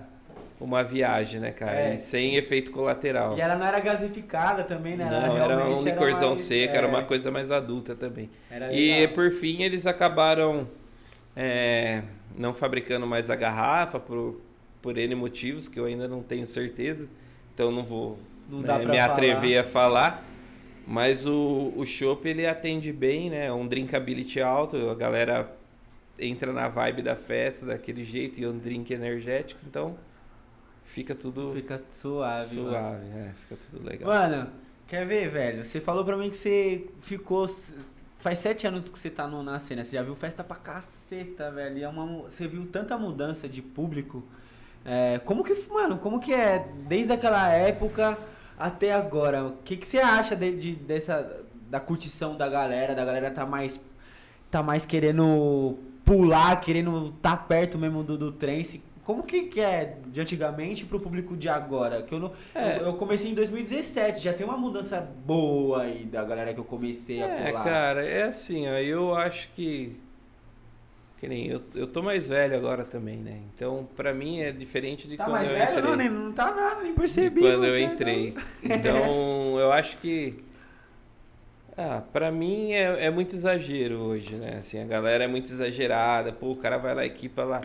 [0.60, 1.80] uma viagem, né, cara?
[1.80, 1.94] É.
[1.94, 3.38] E sem efeito colateral.
[3.38, 5.06] E ela não era gasificada também, né?
[5.08, 8.32] Ela Não, era um licorzão mais- seco, é, era uma coisa mais adulta também.
[8.50, 10.68] Era E por fim eles acabaram
[11.42, 12.04] é,
[12.38, 14.42] não fabricando mais a garrafa por,
[14.82, 17.08] por N motivos que eu ainda não tenho certeza.
[17.54, 19.06] Então não vou Não né, me falar.
[19.06, 20.24] atrever a falar.
[20.86, 23.46] Mas o, o chopp ele atende bem, né?
[23.46, 25.56] É um drinkability alto, a galera
[26.18, 29.96] entra na vibe da festa daquele jeito e é um drink energético, então
[30.84, 32.56] fica tudo Fica suave.
[32.58, 32.70] mano.
[32.72, 34.10] suave, é, fica tudo legal.
[34.10, 34.50] Mano,
[34.88, 35.64] quer ver, velho?
[35.64, 37.48] Você falou pra mim que você ficou.
[38.20, 39.84] Faz sete anos que você tá no, na cena.
[39.84, 41.78] Você já viu festa pra caceta, velho.
[41.78, 44.24] E é uma, você viu tanta mudança de público.
[44.86, 48.18] É, como que, mano, como que é desde aquela época
[48.58, 49.46] até agora?
[49.46, 52.94] O que, que você acha de, de- dessa da curtição da galera?
[52.96, 53.80] Da galera tá mais
[54.52, 58.66] tá mais querendo pular, querendo tá perto mesmo do, do trem.
[59.10, 62.04] Como que, que é de antigamente pro público de agora?
[62.04, 62.78] Que eu, não, É.
[62.78, 66.64] eu, eu comecei em 2017, já tem uma mudança boa aí da galera que eu
[66.64, 67.64] comecei a É, pular.
[67.64, 69.96] cara, é assim, ó, eu acho que.
[71.18, 73.40] Que nem eu, eu tô mais velho agora também, né?
[73.56, 75.72] Então, pra mim é diferente de tá quando mais eu velho?
[75.72, 75.84] entrei.
[75.90, 77.42] Não, nem, não tá nada, nem de percebi.
[77.42, 78.36] quando eu entrei.
[78.64, 80.36] Então, eu acho que.
[81.76, 84.58] Ah, pra mim é, é muito exagero hoje, né?
[84.60, 86.32] Assim, a galera é muito exagerada.
[86.32, 87.62] Pô, o cara vai lá, equipa lá,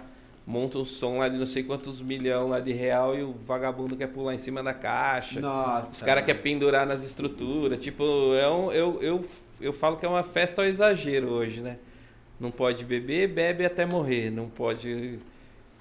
[0.47, 3.97] monta um som lá de não sei quantos milhão lá de real e o vagabundo
[3.97, 5.41] quer pular em cima da caixa.
[5.41, 5.93] Nossa.
[5.93, 7.81] Os caras querem pendurar nas estruturas.
[7.81, 9.25] Tipo, é um, eu, eu,
[9.61, 11.79] eu falo que é uma festa ao exagero hoje, né?
[12.39, 14.31] Não pode beber, bebe até morrer.
[14.31, 15.19] Não pode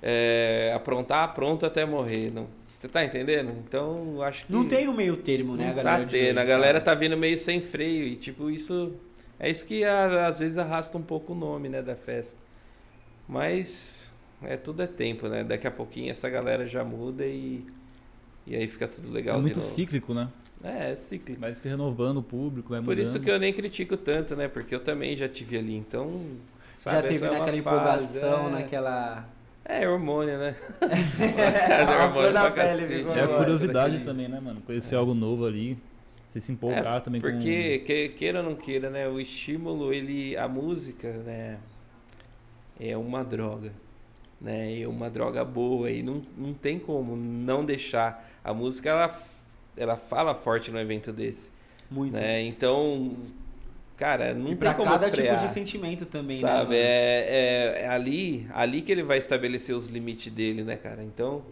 [0.01, 2.31] é, aprontar, apronta até morrer.
[2.31, 3.51] Não, você tá entendendo?
[3.65, 4.51] Então, acho que.
[4.51, 6.03] Não tem um meio termo, né, não a galera?
[6.03, 6.37] tá tendo.
[6.37, 8.05] A galera tá vindo meio sem freio.
[8.05, 8.93] E, tipo, isso.
[9.39, 12.39] É isso que às vezes arrasta um pouco o nome, né, da festa.
[13.27, 14.12] Mas.
[14.45, 15.43] É, tudo é tempo, né?
[15.43, 17.65] Daqui a pouquinho essa galera já muda e.
[18.45, 19.67] E aí fica tudo legal é de muito novo.
[19.71, 20.27] cíclico, né?
[20.63, 21.39] É, é cíclico.
[21.41, 23.03] Vai se renovando o público, vai Por mudando.
[23.05, 24.47] isso que eu nem critico tanto, né?
[24.47, 26.21] Porque eu também já tive ali, então.
[26.83, 28.51] Já sabe, teve essa é naquela fase, empolgação, é.
[28.51, 29.29] naquela.
[29.65, 30.55] É, hormônio, né?
[31.19, 34.59] É, hormônio pra pele, É a curiosidade daquele- também, né, mano?
[34.61, 35.77] Conhecer algo novo ali.
[36.29, 39.07] Você se empolgar É, também Porque, que- queira ou não queira, né?
[39.07, 40.35] O estímulo, ele.
[40.35, 41.59] A música, né?
[42.79, 43.71] É uma droga.
[44.39, 44.77] Né?
[44.77, 45.89] E uma droga boa.
[45.89, 48.29] E não, não tem como não deixar.
[48.43, 49.21] A música, ela,
[49.77, 51.51] ela fala forte no evento desse.
[51.89, 52.13] Muito.
[52.13, 52.41] Né?
[52.43, 53.15] Então.
[53.95, 55.37] Cara, não e tem pra como cada frear.
[55.37, 56.63] tipo de sentimento também, Sabe, né?
[56.63, 56.73] mano?
[56.73, 61.03] é, é, é ali, ali que ele vai estabelecer os limites dele, né, cara?
[61.03, 61.43] Então,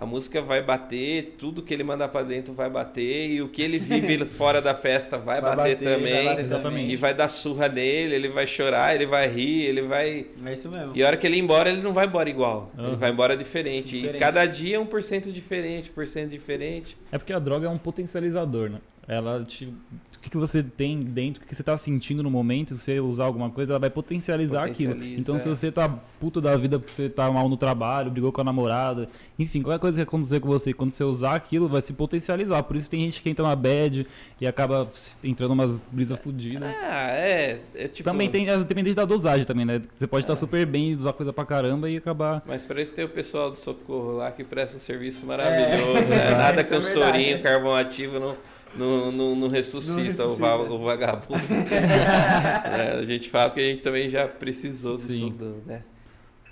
[0.00, 3.60] a música vai bater, tudo que ele manda pra dentro vai bater, e o que
[3.60, 6.14] ele vive fora da festa vai, Vai bater, bater, também.
[6.14, 6.92] vai bater Exatamente.
[6.92, 10.24] E vai dar surra nele, ele vai chorar, ele vai rir, ele vai.
[10.46, 10.92] É isso mesmo.
[10.94, 12.70] E a hora que ele ir embora, ele não vai embora igual.
[12.78, 12.96] Ele Aham.
[12.96, 13.96] vai embora diferente.
[13.96, 14.16] Diferente.
[14.16, 16.96] E cada dia é um por cento diferente, por cento diferente.
[17.10, 18.78] É porque a droga é um potencializador, né?
[19.08, 19.72] Ela te.
[20.18, 22.80] O que, que você tem dentro, o que, que você tá sentindo no momento, se
[22.80, 25.02] você usar alguma coisa, ela vai potencializar aquilo.
[25.02, 25.50] Então, se é.
[25.50, 25.88] você tá
[26.20, 29.80] puto da vida porque você tá mal no trabalho, brigou com a namorada, enfim, qualquer
[29.80, 32.62] coisa que acontecer com você, quando você usar aquilo, vai se potencializar.
[32.64, 34.06] Por isso tem gente que entra na bad
[34.40, 34.90] e acaba
[35.22, 36.68] entrando umas brisas fodidas.
[36.68, 37.60] Ah, é.
[37.76, 39.80] é tipo, Também tem, é dependente da dosagem também, né?
[39.98, 42.42] Você pode estar super bem e usar coisa pra caramba e acabar.
[42.44, 46.16] Mas para isso tem o pessoal do socorro lá que presta um serviço maravilhoso, É.
[46.16, 46.30] né?
[46.32, 46.92] Nada que é verdade.
[46.92, 48.36] sorinho, carvão ativo não,
[48.78, 50.74] não, não, não ressuscita, Não O, va- ressuscita.
[50.74, 51.40] o vagabundo.
[51.70, 55.32] É, a gente fala que a gente também já precisou som,
[55.66, 55.82] né?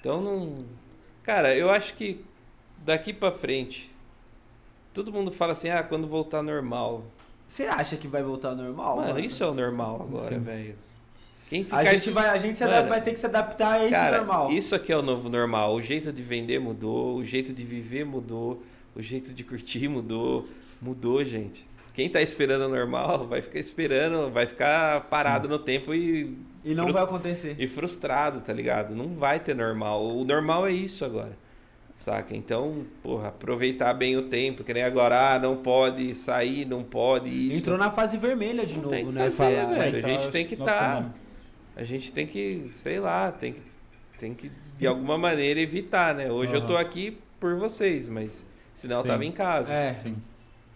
[0.01, 0.65] Então não.
[1.23, 2.25] Cara, eu acho que
[2.85, 3.91] daqui pra frente,
[4.95, 7.05] todo mundo fala assim, ah, quando voltar normal.
[7.49, 8.97] Você acha que vai voltar normal?
[8.97, 9.21] Mano, mano?
[9.21, 10.75] isso é o normal agora, velho.
[11.49, 13.93] Quem A ficar gente, vai, a gente Mano, vai ter que se adaptar a esse
[13.93, 14.51] Cara, normal.
[14.51, 15.75] isso aqui é o novo normal.
[15.75, 18.61] O jeito de vender mudou, o jeito de viver mudou,
[18.97, 20.49] o jeito de curtir mudou.
[20.83, 21.65] Mudou, gente.
[21.97, 26.75] Quem tá esperando o normal vai ficar esperando, vai ficar parado no tempo e, E
[26.75, 27.57] não vai acontecer.
[27.59, 28.95] e frustrado, tá ligado?
[28.95, 30.07] Não vai ter normal.
[30.07, 31.33] O normal é isso agora.
[31.97, 32.37] Saca?
[32.37, 37.31] Então, porra, aproveitar bem o tempo, que nem agora, ah, não pode sair, não pode
[37.31, 37.61] isso.
[37.61, 39.31] Entrou na fase vermelha de Não novo, tem que né?
[39.31, 40.05] fazer, Falar, velho.
[40.05, 41.05] A gente tem que de tá-.
[41.75, 43.61] A gente tem que, sei lá, tem que,
[44.21, 46.31] tem que de alguma maneira evitar, né?
[46.31, 49.09] Hoje eu tô aqui por vocês, mas senão eu Sim.
[49.09, 49.75] tava em casa.
[49.75, 50.17] É, Sim.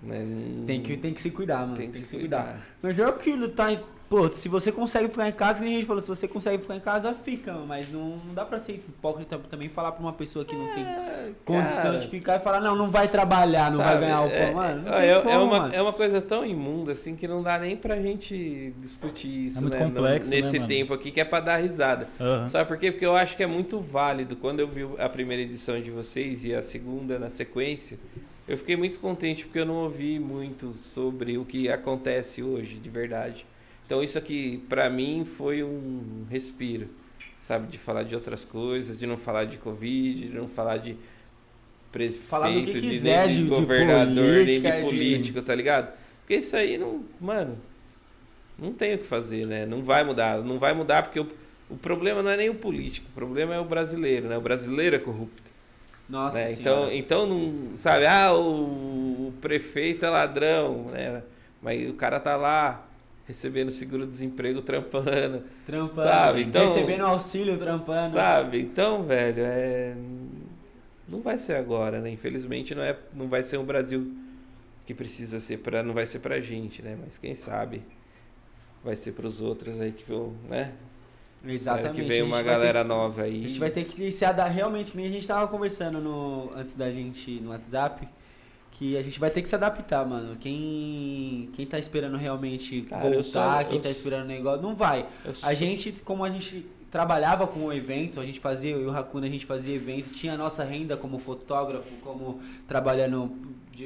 [0.03, 0.27] Né?
[0.67, 1.77] Tem que, tem que se cuidar, mano.
[1.77, 2.43] tem Tem, que que se cuidar.
[2.45, 2.61] cuidar.
[2.83, 3.73] Mas é aquilo, tá?
[3.73, 6.27] em- Pô, se você consegue ficar em casa, que nem a gente falou, se você
[6.27, 7.53] consegue ficar em casa, fica.
[7.53, 10.83] Mas não, não dá pra ser hipócrita também falar pra uma pessoa que não tem
[10.83, 14.27] É, condição cara, de ficar e falar, não, não vai trabalhar, não vai ganhar o
[14.27, 14.55] é, pão.
[14.57, 15.75] Mano, não é, é como, uma, mano.
[15.77, 19.61] é uma coisa tão imunda assim que não dá nem pra gente discutir isso, É
[19.61, 19.85] muito né?
[19.85, 20.69] complexo, né, nesse mano?
[20.69, 22.09] tempo aqui que é pra dar risada.
[22.21, 22.49] Aham.
[22.49, 22.91] Sabe por quê?
[22.91, 24.35] Porque eu acho que é muito válido.
[24.35, 27.97] Quando eu vi a primeira edição de vocês e a segunda na sequência,
[28.51, 32.91] eu fiquei muito contente porque eu não ouvi muito sobre o que acontece hoje, de
[32.91, 33.47] verdade.
[33.87, 36.89] Então isso aqui, pra mim, foi um respiro,
[37.43, 37.69] sabe?
[37.69, 40.97] De falar de outras coisas, de não falar de Covid, de não falar de
[41.93, 44.91] prefeito, Falar do que de, quiser, nem de, de- de governador, política, nem de- de
[44.91, 45.93] político, tá ligado?
[46.21, 47.59] Porque isso aí não, mano,
[48.59, 49.67] não tem o que fazer, né?
[49.67, 51.29] Não vai mudar, não vai mudar porque o,
[51.69, 54.37] o problema não é nem o político, o problema é o brasileiro, né?
[54.37, 55.50] O brasileiro é corrupto.
[56.11, 56.55] Nossa né?
[56.55, 56.95] senhora.
[56.95, 61.23] Então, então não, sabe, ah, o, o prefeito é ladrão, né?
[61.63, 62.85] Mas o cara tá lá
[63.27, 68.13] recebendo seguro-desemprego trampando, Trampando, sabe, então- recebendo auxílio, trampando.
[68.15, 68.61] sabe?
[68.61, 69.95] Então, velho, é
[71.09, 72.11] não vai ser agora, né?
[72.11, 74.13] Infelizmente não é, não vai ser um Brasil
[74.87, 76.97] que precisa ser para, não vai ser pra gente, né?
[77.01, 77.83] Mas quem sabe
[78.85, 80.73] vai ser pros outros aí que vão, né?
[81.43, 81.95] Espero Exatamente.
[81.95, 83.45] que venha gente uma vai ter galera que- nova aí.
[83.45, 86.51] A gente vai ter que se adaptar realmente, que nem a gente tava conversando no,
[86.55, 88.07] antes da gente no WhatsApp,
[88.73, 90.37] que a gente vai ter que se adaptar, mano.
[90.39, 94.75] Quem, quem tá esperando realmente Cara, voltar, sou- quem eu tá esperando o negócio, não
[94.75, 95.07] vai.
[95.43, 98.91] A gente, como a gente trabalhava com o evento, a gente fazia, eu e o
[98.97, 103.31] Hakuna, a gente fazia evento, tinha a nossa renda como fotógrafo, como trabalhando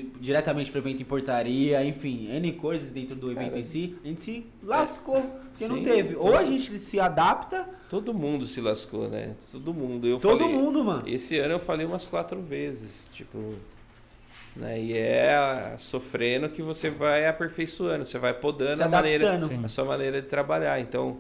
[0.02, 3.94] di- diretamente para evento em portaria, enfim, N coisas dentro do evento Cara, em si,
[4.04, 6.16] a gente se lascou, porque não Sim, teve.
[6.16, 9.34] Ou a gente se adapta, Todo mundo se lascou, né?
[9.52, 10.06] Todo mundo.
[10.08, 11.04] Eu todo falei- mundo, mano.
[11.08, 13.54] Esse ano eu falei umas quatro vezes, tipo,
[14.56, 14.80] né?
[14.80, 20.20] E é sofrendo que você vai aperfeiçoando, você vai podando a maneira, a sua maneira
[20.20, 20.80] de trabalhar.
[20.80, 21.18] Então,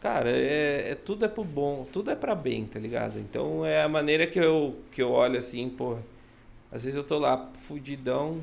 [0.00, 3.18] cara, é, é- tudo é pro bom, tudo é pra bem, tá ligado?
[3.18, 6.02] Então é a maneira que eu que eu olho assim, porra.
[6.72, 8.40] Às vezes eu tô lá fudidão,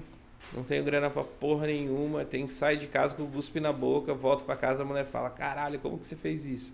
[0.53, 3.71] não tenho grana pra porra nenhuma, tenho que sair de casa com o guspe na
[3.71, 6.73] boca, volto pra casa, a mulher fala: "Caralho, como que você fez isso?"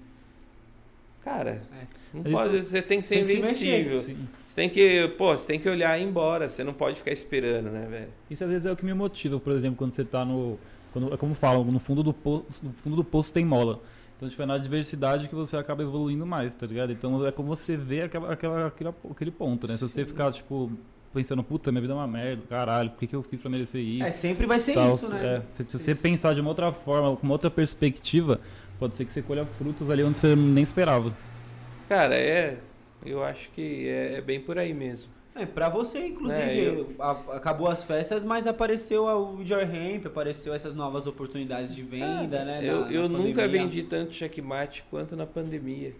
[1.23, 1.85] Cara, É.
[2.13, 4.25] não pode, você tem que ser Tem que se mexer, invencível.
[4.45, 7.11] Você tem que, pô, você tem que olhar e ir embora, você não pode ficar
[7.11, 8.09] esperando, né, velho?
[8.29, 10.59] Isso às vezes é o que me motiva, por exemplo, quando você tá no.
[10.91, 13.79] Quando, é como falam, no fundo do poço, no fundo do poço tem mola.
[14.17, 16.91] Então, tipo, é na diversidade que você acaba evoluindo mais, tá ligado?
[16.91, 19.75] Então é como você vê aquela, aquela, aquela- aquele ponto, né?
[19.75, 20.71] Se você ficar, tipo,
[21.13, 23.81] pensando, puta, minha vida é uma merda, caralho, por que, que eu fiz pra merecer
[23.81, 24.03] isso?
[24.03, 25.41] É, sempre vai ser tal, isso, né?
[25.57, 25.63] é.
[25.63, 28.39] se, se você pensar de uma outra forma, com uma outra perspectiva,
[28.79, 31.13] pode ser que você colha frutos ali onde você nem esperava.
[31.87, 32.57] Cara, é.
[33.05, 35.11] Eu acho que é, é bem por aí mesmo.
[35.35, 40.05] É, pra você, inclusive, É, eu- a- acabou as festas, mas apareceu o Your Ramp,
[40.05, 42.59] apareceu essas novas oportunidades de venda, né?
[42.63, 45.91] eu na- eu na nunca vendi tanto checkmate quanto na pandemia.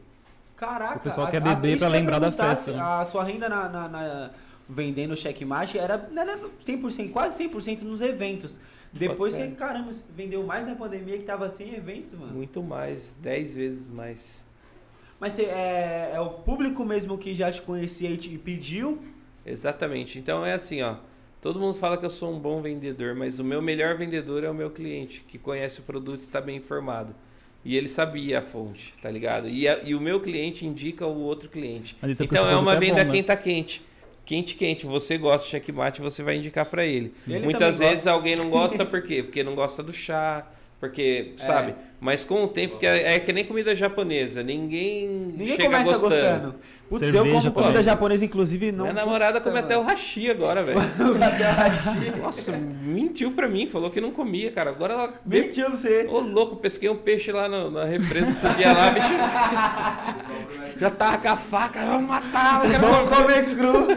[0.56, 2.80] Caraca, O pessoal a- quer a- beber ia lembrar da festa, né?
[2.80, 4.30] A sua renda na, na- na-
[4.68, 8.60] vendendo checkmate era, era 100%, quase 100% nos eventos.
[8.92, 12.34] Depois você, caramba, vendeu mais na pandemia que tava sem evento, mano.
[12.34, 14.44] Muito mais, 10 vezes mais.
[15.20, 19.00] Mas você, é, é o público mesmo que já te conhecia e te pediu?
[19.46, 20.20] Exatamente.
[20.20, 20.96] Então é assim, ó.
[21.42, 24.50] Todo mundo fala que eu sou um bom vendedor, mas o meu melhor vendedor é
[24.50, 27.14] o meu cliente, que conhece o produto e está bem informado.
[27.66, 29.50] E ele sabia a fonte, tá ligado?
[29.50, 31.96] E, a- e o meu cliente indica o outro cliente.
[32.02, 33.12] É Então é uma é venda bom, né?
[33.12, 33.82] quem tá quente.
[34.26, 34.86] Quente, quente.
[34.86, 37.12] Você gosta de checkmate, você vai indicar para ele.
[37.28, 39.22] Ele Muitas vezes alguém não gosta por quê?
[39.22, 40.48] Porque não gosta do chá,
[40.84, 41.46] porque, É.
[41.46, 41.76] sabe?
[42.02, 44.44] Mas com o tempo, que é, é que nem comida japonesa.
[44.44, 46.10] Ninguém, Ninguém chega começa gostando.
[46.12, 46.56] gostando.
[46.90, 47.84] Putz, eu Cerveja como comida também.
[47.84, 48.84] japonesa, inclusive, não.
[48.84, 50.80] Minha namorada come até o hashi agora, velho.
[50.82, 51.04] Até
[51.50, 52.12] o hashi.
[52.22, 54.72] Nossa, mentiu pra mim, falou que não comia, cara.
[54.72, 55.14] Agora ela.
[55.26, 56.06] Mentiu pra você.
[56.10, 59.14] Ô, louco, pesquei um peixe lá no- na represa outro dia lá, bicho.
[60.80, 63.44] Já tava com a faca, vamos matar, eu quero Vamos comer.
[63.46, 63.88] comer cru.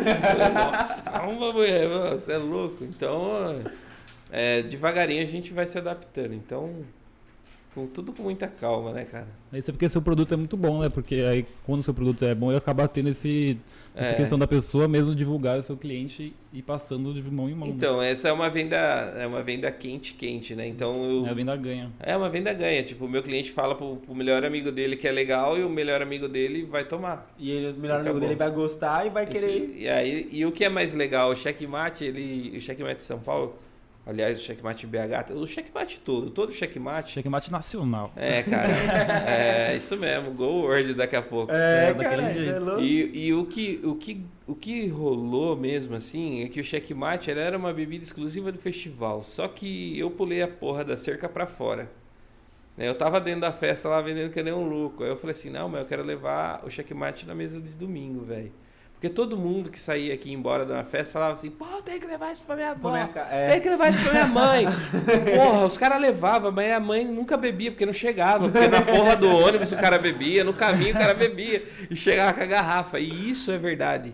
[0.55, 2.85] Nossa, calma, mulher, você é louco.
[2.85, 3.57] Então,
[4.31, 6.35] é, devagarinho a gente vai se adaptando.
[6.35, 6.71] Então,
[7.75, 9.29] com tudo com muita calma, né, cara?
[9.53, 10.89] Isso é porque seu produto é muito bom, né?
[10.89, 13.59] Porque aí quando o seu produto é bom, ele acaba tendo esse,
[13.95, 14.15] essa É.
[14.15, 17.69] questão da pessoa mesmo divulgar o seu cliente e passando de mão em mão.
[17.69, 17.75] né?
[17.77, 18.77] Então, essa é uma venda,
[19.19, 20.67] é uma venda quente, quente, né?
[20.67, 21.91] Então, eu, É a venda ganha.
[22.01, 22.83] É uma venda ganha.
[22.83, 25.69] Tipo, o meu cliente fala pro, pro melhor amigo dele que é legal e o
[25.69, 27.31] melhor amigo dele vai tomar.
[27.39, 28.21] E ele, o melhor amigo Acabou.
[28.23, 29.75] dele vai gostar e vai Isso- querer.
[29.77, 33.19] e, aí, e o que é mais legal, o checkmate, ele, o checkmate de São
[33.19, 33.55] Paulo,
[34.07, 37.12] aliás, o checkmate BH, o checkmate todo, todo checkmate.
[37.12, 38.12] Checkmate nacional.
[38.16, 38.69] É, cara.
[39.29, 41.53] é isso mesmo, Go Word daqui a pouco.
[41.53, 42.55] É, É, daquele cara, jeito.
[42.55, 42.81] é louco.
[42.81, 47.31] E, e o, que, o, que, o que rolou mesmo, assim, é que o checkmate
[47.31, 49.25] ela era uma bebida exclusiva do festival.
[49.25, 51.88] Só que eu pulei a porra da cerca pra fora.
[52.77, 55.03] Né, Eu tava dentro da festa lá vendendo que nem um louco.
[55.03, 58.25] Aí eu falei assim, não, mas eu quero levar o checkmate na mesa de domingo,
[58.25, 58.53] velho.
[59.07, 62.07] Porque todo mundo que saía aqui embora de uma festa falava assim, pô, tem que
[62.07, 62.90] levar isso pra minha avó.
[62.90, 63.61] Pra minha ca- Tem é.
[63.61, 64.66] que levar isso pra minha mãe.
[65.37, 68.49] Porra, os caras levavam, mas a mãe nunca bebia, porque não chegava.
[68.49, 71.64] Porque na porra do ônibus o cara bebia, no caminho o cara bebia.
[71.88, 72.99] E chegava com a garrafa.
[72.99, 74.12] E isso é verdade.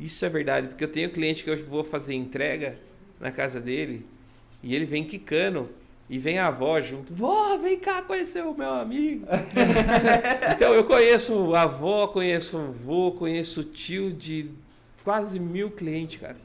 [0.00, 0.68] Isso é verdade.
[0.68, 2.76] Porque eu tenho cliente que eu vou fazer entrega
[3.20, 4.04] na casa dele
[4.62, 5.70] e ele vem quicando.
[6.08, 7.12] E vem a avó junto.
[7.12, 9.26] Vó, vem cá conhecer o meu amigo.
[10.54, 14.50] então eu conheço a avó, conheço o vô, conheço o tio de
[15.02, 16.36] quase mil clientes, cara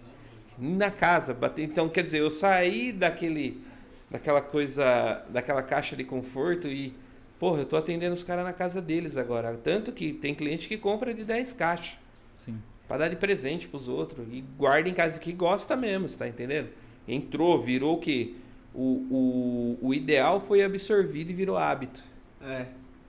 [0.62, 1.36] na casa.
[1.58, 3.62] Então, quer dizer, eu saí daquele,
[4.10, 6.94] daquela coisa, daquela caixa de conforto e,
[7.40, 9.60] porra, eu tô atendendo os caras na casa deles agora.
[9.64, 11.98] Tanto que tem cliente que compra de 10 caixas
[12.38, 12.60] Sim.
[12.88, 16.28] pra dar de presente pros outros e guarda em casa que gosta mesmo, você tá
[16.28, 16.70] entendendo?
[17.08, 18.36] Entrou, virou o quê?
[18.74, 22.02] O, o, o ideal foi absorvido e virou hábito.
[22.42, 22.66] É.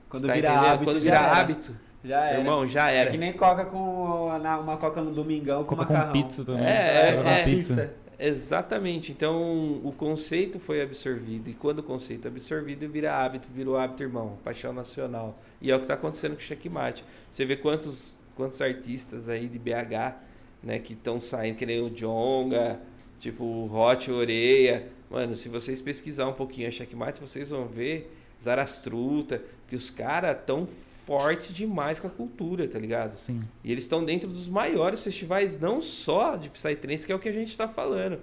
[0.09, 0.65] Quando tá vira entendendo?
[0.67, 1.31] hábito, Quando já vira era.
[1.37, 2.39] hábito, Já era.
[2.39, 3.11] irmão, já É era.
[3.11, 6.11] que nem coca com na- uma coca no domingão com Coca com macarrão.
[6.11, 6.65] pizza também.
[6.65, 7.93] É, com é, pizza.
[8.19, 9.11] Exatamente.
[9.11, 11.49] Então, o conceito foi absorvido.
[11.49, 14.37] E quando o conceito é absorvido, vira hábito, virou hábito, irmão.
[14.43, 15.39] Paixão nacional.
[15.61, 17.03] E é o que está acontecendo com o Checkmate.
[17.29, 20.15] Você vê quantos, quantos artistas aí de BH,
[20.61, 22.79] né, que estão saindo, que nem o Jonga,
[23.19, 24.87] tipo o Hot Oreia.
[25.13, 30.35] Mano, se vocês pesquisar um pouquinho a Checkmate, vocês vão ver Zarastruta, que os caras
[30.45, 30.67] tão
[31.05, 33.17] forte demais com a cultura, tá ligado?
[33.17, 33.41] Sim.
[33.63, 37.29] E eles estão dentro dos maiores festivais, não só de Psytrance, que é o que
[37.29, 38.17] a gente tá falando.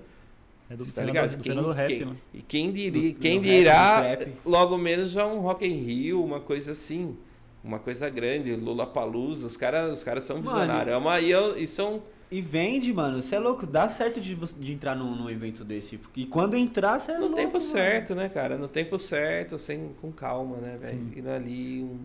[0.69, 1.37] É do, Tá ligado?
[1.37, 2.17] do, Quem- do rap, quem- né?
[2.35, 4.33] E quem, diria, Do- quem do rap, dirá, do trap.
[4.45, 7.17] logo menos já um Rock in Rio, uma coisa assim.
[7.63, 10.95] Uma coisa grande, Lula Palusa, os caras os caras são visionários.
[10.95, 12.03] É uma, e, eu- e são.
[12.31, 13.21] E vende, mano.
[13.21, 13.67] Você é louco.
[13.67, 15.99] Dá certo de, de entrar num, num evento desse.
[16.15, 17.37] E quando entrar, você é No louco.
[17.37, 17.61] tempo mano.
[17.61, 18.57] certo, né, cara?
[18.57, 21.13] No tempo certo, sem, com calma, né, velho?
[21.17, 21.99] Indo ali, um,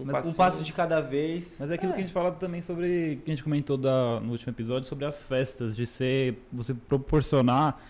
[0.00, 1.56] um Mas Um passo de cada vez.
[1.60, 3.20] Mas é aquilo que a gente fala também sobre.
[3.24, 6.36] que a gente comentou da, no último episódio sobre as festas, de ser.
[6.52, 7.80] você proporcionar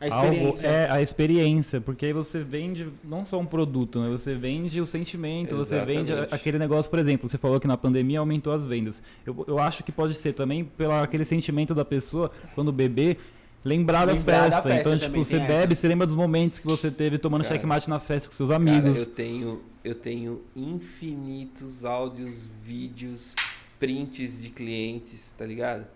[0.00, 0.68] A experiência.
[0.68, 4.10] Algo, é, a experiência, porque aí você vende não só um produto, né?
[4.10, 6.34] Você vende o sentimento, você vende Exatamente.
[6.34, 9.02] aquele negócio, por exemplo, você falou que na pandemia aumentou as vendas.
[9.24, 13.18] Eu, eu acho que pode ser também pelo aquele sentimento da pessoa quando beber.
[13.64, 14.62] Lembrar, da, Lembrar da festa.
[14.68, 15.80] festa Então, tipo, você tem bebe, essa.
[15.80, 18.60] você lembra dos momentos que você teve tomando Cara, checkmate na festa com seus Cara,
[18.60, 18.98] amigos.
[18.98, 23.34] eu tenho, eu tenho infinitos áudios, vídeos,
[23.80, 25.86] prints de clientes, tá ligado?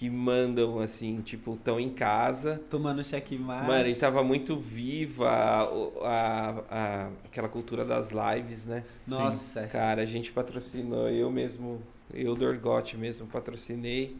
[0.00, 2.58] Que mandam assim, tipo, estão em casa.
[2.70, 3.66] Tomando checkmate.
[3.66, 5.62] Mano, e tava muito viva a,
[6.02, 8.82] a- a- aquela cultura das lives, né?
[9.06, 9.66] Nossa.
[9.66, 11.82] Cara, a gente patrocinou, eu mesmo,
[12.14, 14.16] eu do Orgot mesmo, patrocinei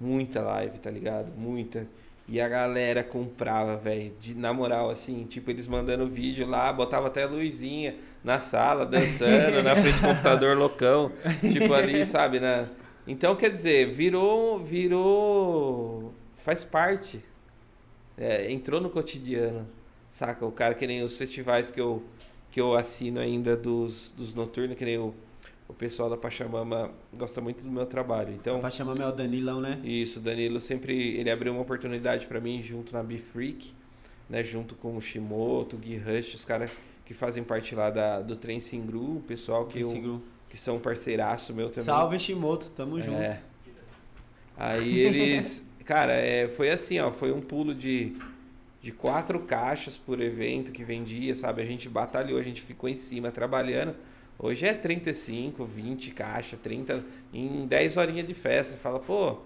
[0.00, 1.30] muita live, tá ligado?
[1.38, 1.86] Muita.
[2.28, 7.06] E a galera comprava, velho, de na moral, assim, tipo, eles mandando vídeo lá, botava
[7.06, 11.12] até a luzinha na sala, dançando, na frente do computador loucão,
[11.52, 12.66] tipo ali, sabe, na...
[13.06, 17.20] Então, quer dizer, virou, virou, faz parte,
[18.18, 19.66] É, entrou no cotidiano,
[20.12, 20.44] saca?
[20.44, 22.02] O cara que nem os festivais que eu,
[22.50, 25.14] que eu assino ainda dos, dos noturnos, que nem o,
[25.66, 28.60] o pessoal da Pachamama gosta muito do meu trabalho, então...
[28.60, 29.80] Pra chamar meu Danilão, né?
[29.82, 33.72] Isso, o Danilo sempre ele abriu uma oportunidade pra mim junto na Be Freak,
[34.28, 36.70] né, junto com o Shimoto, o Gui Rush, os caras
[37.06, 40.22] que fazem parte lá da, do Trem Singru, o pessoal que, eu, Consigo.
[40.50, 41.84] Que são parceiraço meu também.
[41.84, 42.70] Salve, Shimoto.
[42.70, 43.16] Tamo junto.
[43.16, 43.40] É.
[44.58, 48.14] Aí eles, cara, é, foi assim, ó, foi um pulo de
[48.82, 51.60] de quatro caixas por evento que vendia, sabe?
[51.62, 53.94] A gente batalhou, a gente ficou em cima trabalhando.
[54.38, 58.72] Hoje é 35, 20 caixas, 30 em 10 horinhas de festa.
[58.72, 59.38] Você fala, pô,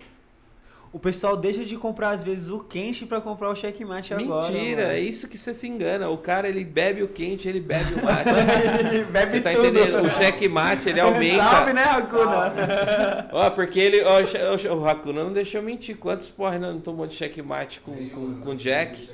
[0.95, 4.49] O pessoal deixa de comprar, às vezes, o quente pra comprar o checkmate agora.
[4.53, 6.09] Mentira, é isso que você se engana.
[6.09, 8.31] O cara ele bebe o quente, ele bebe o mate.
[8.95, 9.67] Ele bebe você tá tudo.
[9.67, 10.05] entendendo?
[10.07, 11.43] O checkmate ele aumenta.
[11.43, 13.29] Sabe, né, Hakuna?
[13.33, 14.03] Ó, porque ele.
[14.05, 15.97] Ó, o che- o, o Hakuna não deixou mentir.
[15.97, 19.09] Quantos porra não tomou de checkmate com, com, com Jack?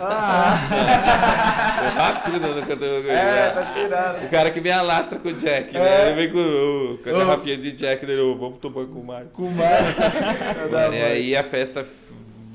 [0.00, 0.54] Ah,
[1.80, 4.24] Tô racuda no canto é, tá tirando.
[4.24, 5.80] O cara que vem alastra com o Jack, É.
[5.80, 6.06] né?
[6.12, 9.04] Ele vem com, o- com a garrafinha de Jack dele, ô, vamos tomar com o
[9.04, 9.30] Marco.
[9.32, 9.96] Com mais.
[10.70, 11.84] Mano, e aí a festa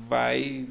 [0.08, 0.66] vai.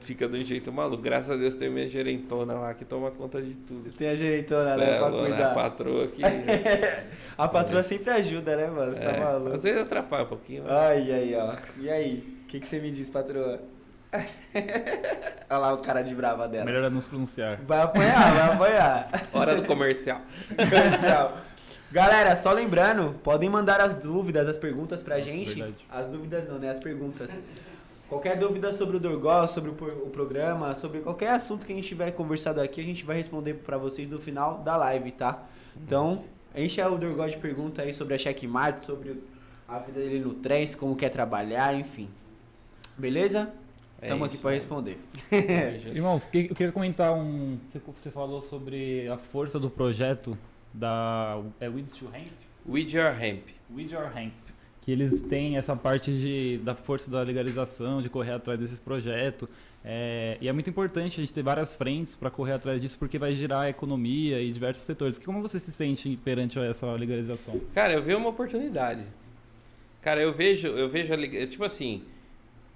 [0.00, 1.02] Fica de um jeito maluco.
[1.02, 3.90] Graças a Deus tem minha gerentona lá que toma conta de tudo.
[3.90, 4.94] Tem a gereitona, né?
[4.94, 5.54] É, Pra Lona, a cuidar.
[5.54, 6.22] patroa que.
[7.36, 8.94] A patroa sempre ajuda, né, mano?
[8.94, 9.56] Você tá é, maluco.
[9.56, 10.62] às vezes atrapalha um pouquinho.
[10.68, 11.52] Ai, ai, ó.
[11.80, 12.24] E aí?
[12.44, 13.60] O que, que você me diz, patroa?
[15.48, 16.64] Olha lá o cara de brava dela.
[16.64, 17.60] Melhor é não se pronunciar.
[17.66, 19.08] Vai apanhar, vai apanhar.
[19.32, 20.20] Hora do comercial.
[20.48, 21.38] Comercial.
[21.90, 25.54] Galera, só lembrando, podem mandar as dúvidas, as perguntas pra Nossa, gente.
[25.54, 25.86] verdade.
[25.88, 26.70] As dúvidas não, né?
[26.70, 27.40] As perguntas.
[28.08, 29.74] Qualquer dúvida sobre o Dorgol, sobre o,
[30.10, 33.78] programa, sobre qualquer assunto que a gente tiver conversado aqui, a gente vai responder pra
[33.78, 35.42] vocês no final da live, tá?
[35.76, 39.20] Então, enche o Dorgol de pergunta aí sobre a checkmate, sobre
[39.68, 42.08] a vida dele no trem, como quer trabalhar, enfim.
[42.96, 43.52] Beleza?
[44.06, 44.56] É Estamos isso, aqui pra né?
[44.56, 44.98] responder.
[45.94, 47.58] Irmão, eu queria comentar um.
[47.70, 50.38] Você, falou sobre a força do projeto
[50.72, 51.42] da.
[51.60, 52.46] É With to Hemp?
[52.68, 53.42] With your hemp.
[53.74, 54.32] With Your Hemp.
[54.82, 59.48] Que eles têm essa parte de, da força da legalização, de correr atrás desses projetos.
[59.84, 63.18] É, e é muito importante a gente ter várias frentes para correr atrás disso, porque
[63.18, 65.18] vai girar a economia e diversos setores.
[65.18, 67.60] Como você se sente perante essa legalização?
[67.74, 69.02] Cara, eu vejo uma oportunidade.
[70.00, 72.04] Cara, eu vejo, eu vejo a tipo assim,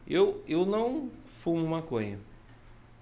[0.06, 1.08] eu eu não
[1.42, 2.18] fumo maconha,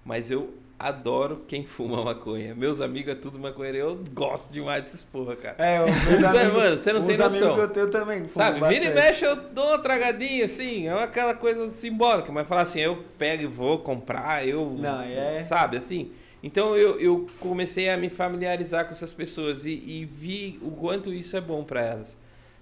[0.05, 2.55] mas eu adoro quem fuma maconha.
[2.55, 5.55] Meus amigos é tudo maconheiro, eu gosto demais desses porra, cara.
[5.57, 7.53] É, os meus É, amigos, mano, você não tem noção.
[7.55, 8.27] que eu tenho também.
[8.29, 12.47] fumam Sabe, vira e mexe, eu dou uma tragadinha assim, é aquela coisa simbólica, mas
[12.47, 14.73] falar assim, eu pego e vou comprar, eu.
[14.79, 16.11] Não, é- Sabe, assim.
[16.41, 21.13] Então eu, eu comecei a me familiarizar com essas pessoas e, e vi o quanto
[21.13, 22.17] isso é bom pra elas.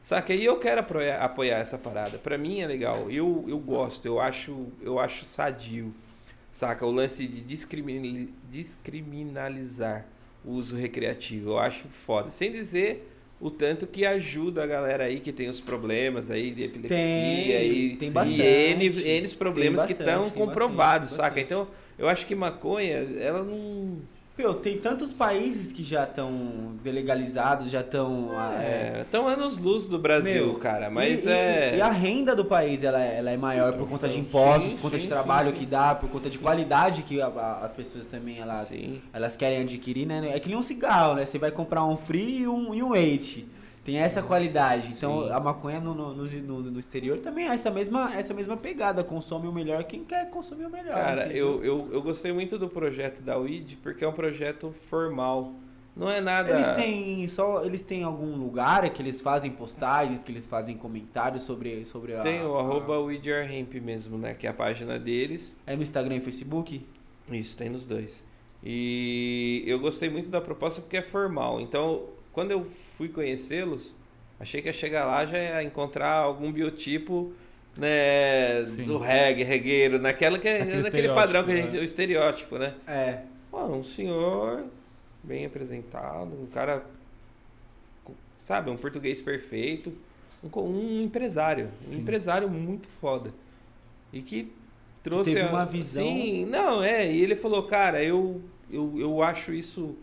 [0.08, 0.34] Saca?
[0.34, 2.18] E eu quero apoiar, apoiar essa parada.
[2.18, 3.12] Pra mim é legal.
[3.12, 5.94] Eu, eu gosto, eu acho, eu acho sadio.
[6.50, 6.86] Saca?
[6.86, 10.06] O lance de discrimin- descriminalizar
[10.46, 11.50] o uso recreativo.
[11.50, 12.32] Eu acho foda.
[12.32, 13.06] Sem dizer
[13.38, 17.70] o tanto que ajuda a galera aí que tem os problemas aí de epilepsia Tem,
[17.70, 18.42] e, tem e bastante.
[18.42, 21.42] N, N problemas Tem que estão bastante, comprovados, bastante, saca?
[21.42, 21.44] bastante.
[21.44, 21.68] Então,
[22.00, 23.98] eu acho que maconha, ela não.
[24.38, 28.30] Meu, tem tantos países que já estão delegalizados, já estão.
[28.60, 30.92] É, estão anos luz do Brasil, Meu, cara.
[30.92, 31.72] Mas e, é.
[31.74, 34.20] E, e a renda do país ela, é- ela é maior por conta de Sim,
[34.20, 35.56] impostos, por conta sim, de sim, trabalho sim.
[35.58, 39.02] que dá, por conta de qualidade que as pessoas também elas, Sim.
[39.12, 40.30] elas querem adquirir, né?
[40.32, 41.26] É que nem um cigarro, né?
[41.26, 43.48] Você vai comprar um free e um, e um eight.
[43.88, 44.90] Tem essa qualidade.
[44.92, 45.32] Então Sim.
[45.32, 49.02] a maconha no, no, no, no exterior também é essa mesma, essa mesma pegada.
[49.02, 50.94] Consome o melhor quem quer consumir o melhor.
[50.94, 55.54] Cara, eu, eu, eu gostei muito do projeto da WID porque é um projeto formal.
[55.96, 56.52] Não é nada.
[56.52, 61.44] Eles têm só eles têm algum lugar que eles fazem postagens, que eles fazem comentários
[61.44, 62.96] sobre sobre a Tem o a- arroba
[63.82, 64.34] mesmo, né?
[64.34, 65.56] Que é a página deles.
[65.66, 66.86] é no Instagram e Facebook?
[67.32, 68.26] Isso, tem nos dois.
[68.62, 71.62] E eu gostei muito da proposta porque é formal.
[71.62, 72.68] Então, quando eu
[73.00, 73.96] fui conhecê-los,
[74.40, 77.34] achei que ia chegar lá já ia encontrar algum biotipo
[77.76, 78.84] né, Sim.
[78.86, 81.80] do reggae, regueiro, naquela que, Aquele naquele padrão que a gente, né?
[81.80, 82.76] o estereótipo, né?
[82.88, 83.22] É.
[83.50, 84.64] Pô, um senhor
[85.24, 86.86] bem apresentado, um cara,
[88.40, 89.92] sabe, um português perfeito,
[90.44, 92.00] um, um empresário, um Sim.
[92.02, 93.34] empresário muito foda.
[94.14, 94.54] E que
[95.02, 98.40] trouxe teve a- uma visão- Sim, não, é, e ele falou, cara, eu,
[98.72, 99.98] eu, eu acho isso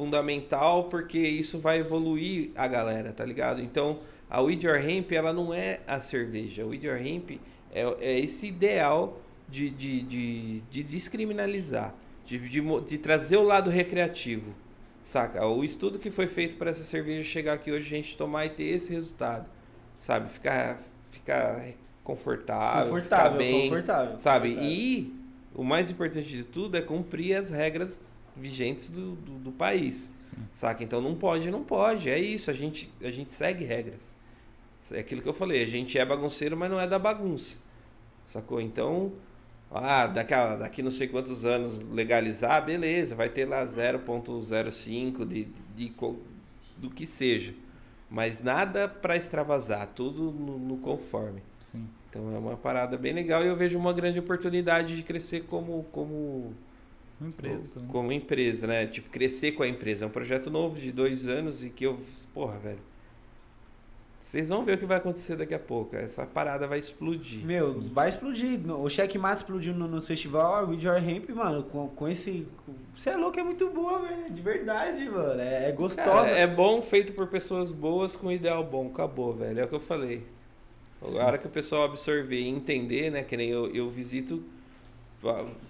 [0.00, 3.60] fundamental porque isso vai evoluir a galera, tá ligado?
[3.60, 3.98] Então,
[4.30, 6.62] a With Your Hemp, ela não é a cerveja.
[6.62, 7.32] A With Your Hemp
[7.70, 11.94] é, é esse ideal de, de, de, de descriminalizar,
[12.24, 14.54] de, de, de trazer o lado recreativo,
[15.02, 15.46] saca?
[15.46, 18.48] O estudo que foi feito para essa cerveja chegar aqui hoje, a gente tomar e
[18.48, 19.44] ter esse resultado,
[20.00, 20.30] sabe?
[20.30, 20.80] Ficar,
[21.10, 21.62] ficar
[22.02, 24.18] confortável, Confortável, ficar bem, confortável.
[24.18, 24.48] sabe?
[24.54, 24.72] Confortável.
[24.78, 25.14] E
[25.54, 28.00] o mais importante de tudo é cumprir as regras
[28.40, 30.36] vigentes do, do, do país, Sim.
[30.54, 30.82] saca?
[30.82, 34.14] Então não pode, não pode, é isso, a gente, a gente segue regras.
[34.92, 37.56] É aquilo que eu falei, a gente é bagunceiro, mas não é da bagunça,
[38.26, 38.60] sacou?
[38.60, 39.12] Então,
[39.70, 45.44] ah, daqui, a, daqui não sei quantos anos legalizar, beleza, vai ter lá 0.05 de,
[45.44, 45.94] de, de
[46.76, 47.54] do que seja,
[48.10, 51.40] mas nada para extravasar, tudo no, no conforme.
[51.60, 51.86] Sim.
[52.08, 55.84] Então é uma parada bem legal e eu vejo uma grande oportunidade de crescer como
[55.92, 56.52] como
[57.20, 57.88] Uma empresa também.
[57.90, 58.86] como empresa, né?
[58.86, 60.04] Tipo crescer com a empresa.
[60.04, 61.98] É um projeto novo de dois anos e que eu,
[62.32, 62.78] porra, velho.
[64.18, 65.96] Vocês vão ver o que vai acontecer daqui a pouco.
[65.96, 67.42] Essa parada vai explodir.
[67.44, 68.58] Meu, vai explodir.
[68.60, 72.46] No- O Checkmate explodiu no, nos festival, a With Your Hemp, mano, com, com esse.
[72.94, 74.30] Você é louco, é muito boa, velho.
[74.30, 75.40] De verdade, mano.
[75.40, 76.10] É, é gostosa.
[76.10, 78.88] Cara, é bom, feito por pessoas boas com ideal bom.
[78.88, 79.58] Acabou, velho.
[79.60, 80.22] É o que eu falei.
[81.18, 83.22] A hora que o pessoal absorver e entender, né?
[83.24, 84.44] Que nem eu, eu visito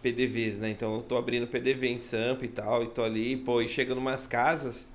[0.03, 0.71] PDVs, né?
[0.71, 3.95] Então eu tô abrindo PDV em Sampa e tal, e tô ali, pô, e chega
[3.95, 4.89] numas casas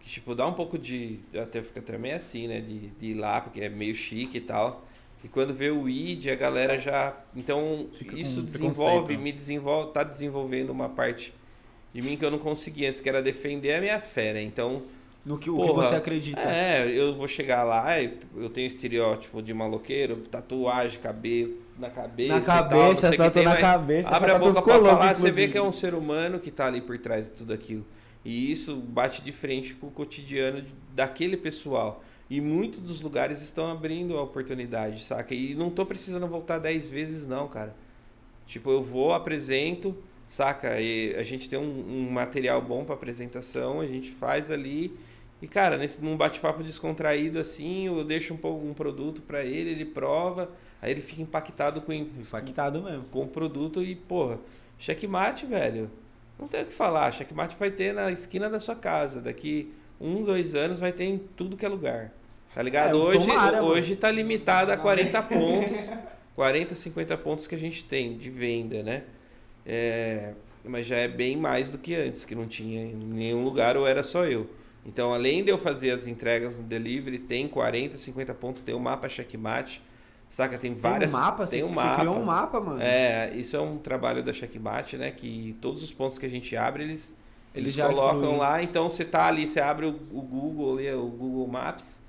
[0.00, 1.20] que, tipo, dá um pouco de.
[1.40, 2.60] Até fica até meio assim, né?
[2.60, 4.86] De, de ir lá, porque é meio chique e tal.
[5.22, 7.16] E quando vê o ID, a galera já.
[7.34, 9.20] Então, Fica isso desenvolve, preconceito.
[9.22, 11.32] me desenvolve, tá desenvolvendo uma parte
[11.94, 14.42] de mim que eu não conseguia antes, que era defender a minha fé, né?
[14.42, 14.82] Então,
[15.24, 16.40] No que, o que Porra, você acredita.
[16.40, 22.32] é, eu vou chegar lá, e eu tenho estereótipo de maloqueiro, tatuagem, cabelo na cabeça.
[22.32, 24.08] Na e tal, não cabeça, na cabeça.
[24.08, 25.52] Abre a boca pra falar, você vê inclusive.
[25.52, 27.84] que é um ser humano que tá ali por trás de tudo aquilo.
[28.24, 30.64] E isso bate de frente com o cotidiano
[30.94, 32.02] daquele pessoal.
[32.30, 35.34] E muitos dos lugares estão abrindo a oportunidade, saca?
[35.34, 37.76] E não tô precisando voltar 10 vezes, não, cara.
[38.46, 39.94] Tipo, eu vou, apresento,
[40.26, 40.80] saca?
[40.80, 44.96] E a gente tem um, um material bom pra apresentação, a gente faz ali.
[45.42, 49.70] E, cara, nesse, num bate-papo descontraído assim, eu deixo um, pouco, um produto pra ele,
[49.70, 50.50] ele prova,
[50.80, 53.04] aí ele fica impactado com, Impactado mesmo.
[53.10, 54.38] com o produto e, porra,
[54.78, 55.90] checkmate, velho.
[56.38, 57.12] Não tem o que falar.
[57.12, 59.20] Checkmate vai ter na esquina da sua casa.
[59.20, 62.12] Daqui um, dois anos vai ter em tudo que é lugar.
[62.54, 62.90] Tá ligado?
[62.90, 63.68] É, hoje, tomara, mano.
[63.68, 65.92] hoje tá limitado a 40 pontos.
[66.34, 69.04] 40, 50 pontos que a gente tem de venda, né?
[69.64, 70.32] É,
[70.64, 73.86] mas já é bem mais do que antes, que não tinha em nenhum lugar ou
[73.86, 74.48] era só eu.
[74.84, 78.80] Então, além de eu fazer as entregas no delivery, tem 40, 50 pontos, tem o
[78.80, 79.80] mapa checkmate.
[80.34, 80.58] Saca?
[80.58, 81.12] Tem várias.
[81.12, 81.46] Tem um mapa?
[81.46, 81.96] Tem você, um você mapa.
[82.00, 82.82] criou um mapa, mano.
[82.82, 85.12] É, isso é um trabalho da Checkmate, né?
[85.12, 87.14] Que todos os pontos que a gente abre, eles,
[87.54, 88.38] eles já colocam incluem.
[88.38, 88.60] lá.
[88.60, 92.00] Então você tá ali, você abre o, o Google o Google Maps.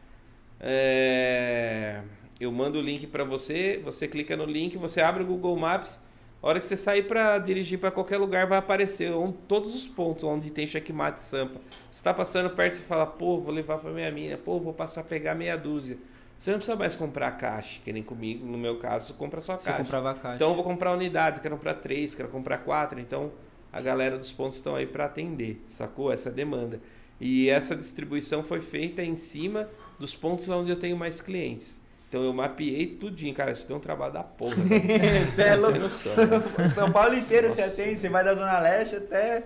[0.60, 2.02] É,
[2.40, 6.00] eu mando o link para você, você clica no link, você abre o Google Maps.
[6.42, 9.86] A hora que você sair para dirigir para qualquer lugar, vai aparecer onde- todos os
[9.86, 11.62] pontos onde tem Checkmate Sampa.
[11.92, 15.02] Você tá passando perto, você fala, pô, vou levar para minha mina, pô, vou passar
[15.02, 15.98] a pegar meia dúzia.
[16.38, 19.58] Você não precisa mais comprar caixa, que nem comigo, no meu caso, você compra só
[19.58, 19.78] Você caixa.
[19.84, 20.36] comprava a caixa.
[20.36, 23.00] Então eu vou comprar unidades, quero comprar três, quero comprar quatro.
[23.00, 23.32] Então
[23.72, 26.12] a galera dos pontos estão aí para atender, sacou?
[26.12, 26.80] Essa demanda.
[27.20, 31.80] E essa distribuição foi feita em cima dos pontos onde eu tenho mais clientes.
[32.10, 33.52] Então eu mapeei tudinho, cara.
[33.52, 34.56] Isso deu um trabalho da porra.
[35.34, 35.80] Você é Não tem louco.
[35.80, 36.70] noção, né?
[36.76, 37.82] São Paulo inteiro você Nossa.
[37.82, 39.44] atende, você vai da Zona Leste até.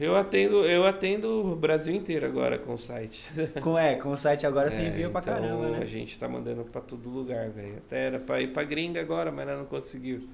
[0.00, 3.24] Eu atendo, eu atendo o Brasil inteiro agora com o site.
[3.62, 5.86] Com, é, com o site agora você É, envia pra então, caramba, A né?
[5.86, 7.76] gente tá mandando pra todo lugar, velho.
[7.86, 10.28] Até era pra ir pra gringa agora, mas nós não conseguiu.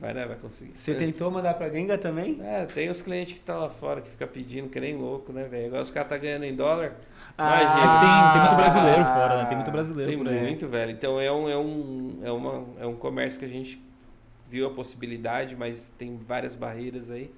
[0.00, 0.72] Mas né, vai conseguir.
[0.76, 2.38] Você tentou mandar pra gringa também?
[2.42, 5.44] É, tem os clientes que tá lá fora que fica pedindo que nem louco, né,
[5.44, 5.66] velho?
[5.68, 6.94] Agora os caras tá ganhando em dólar.
[7.38, 9.44] Ah, É que tem, tem muito brasileiro fora, né?
[9.46, 10.40] Tem muito brasileiro Tem por aí.
[10.40, 10.90] muito, velho.
[10.90, 13.80] Então é um, é, um, é, uma, é um comércio que a gente
[14.50, 17.30] viu a possibilidade, mas tem várias barreiras aí.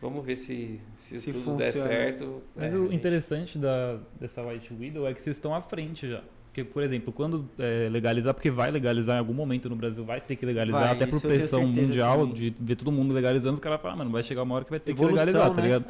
[0.00, 1.88] Vamos ver se, se, Se tudo der funciona.
[1.88, 2.42] certo.
[2.56, 2.94] Mas É, o gente.
[2.96, 6.22] interessante da, dessa White Widow é que vocês estão à frente já.
[6.46, 10.20] Porque, por exemplo, quando é, legalizar, porque vai legalizar em algum momento no Brasil, vai
[10.20, 12.34] ter que legalizar, Vai, até por pressão mundial, também.
[12.34, 14.70] de ver todo mundo legalizando, os caras falam, "Ah, mano, vai chegar uma hora que
[14.70, 15.62] vai ter Evolução, que legalizar, tá né?
[15.62, 15.84] ligado?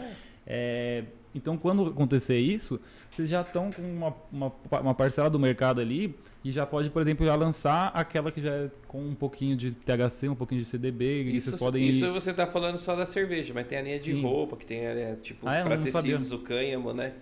[0.46, 1.04] É,
[1.34, 6.14] então, quando acontecer isso, vocês já estão com uma, uma, uma parcela do mercado ali
[6.44, 9.72] e já pode, por exemplo, já lançar aquela que já é com um pouquinho de
[9.74, 11.88] THC, um pouquinho de CDB, e Isso, vocês podem...
[11.88, 14.22] isso você tá falando só da cerveja, mas tem a linha de Sim.
[14.22, 15.62] roupa, que tem é, tipo Ah, é?
[15.62, 16.16] Pra não sabia.
[16.16, 17.12] tecidos, o cânhamo, né?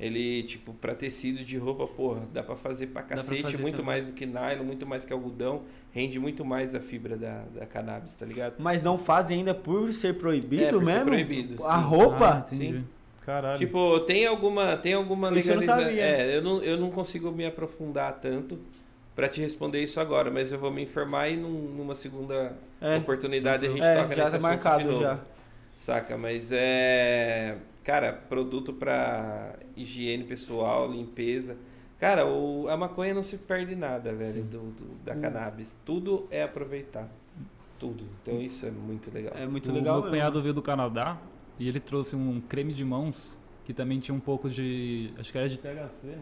[0.00, 3.76] Ele, tipo, pra tecido de roupa, porra, dá pra fazer pra pra cacete, fazer muito
[3.76, 3.86] também.
[3.86, 7.66] mais do que nylon, muito mais que algodão, rende muito mais a fibra da, da
[7.66, 8.54] cannabis, tá ligado?
[8.58, 11.04] Mas não fazem ainda por ser proibido É, por ser mesmo?
[11.04, 11.84] proibido, A sim.
[11.84, 12.28] roupa?
[12.28, 12.46] Ah.
[12.48, 12.84] Sim.
[13.24, 13.58] Caralho.
[13.58, 15.98] Tipo, tem alguma, tem alguma Isso eu não legalização.
[15.98, 18.58] É, eu não, eu não consigo me aprofundar tanto
[19.14, 22.96] pra te responder isso agora, mas eu vou me informar e num- numa segunda É.
[22.96, 25.00] oportunidade a gente é, toca já nesse assunto marcado de novo.
[25.02, 25.20] já.
[25.78, 26.16] Saca?
[26.18, 27.56] Mas é.
[27.84, 31.56] Cara, produto pra higiene pessoal, limpeza.
[32.00, 35.20] Cara, o, a maconha não se perde nada, velho, do, do- da Hum.
[35.20, 35.76] cannabis.
[35.84, 37.08] Tudo é aproveitar.
[37.78, 38.04] Tudo.
[38.22, 39.32] Então isso é muito legal.
[39.36, 40.16] É muito o legal meu mesmo.
[40.16, 41.18] cunhado veio do Canadá
[41.62, 45.10] e ele trouxe um creme de mãos que também tinha um pouco de.
[45.18, 46.18] Acho que era de THC, né?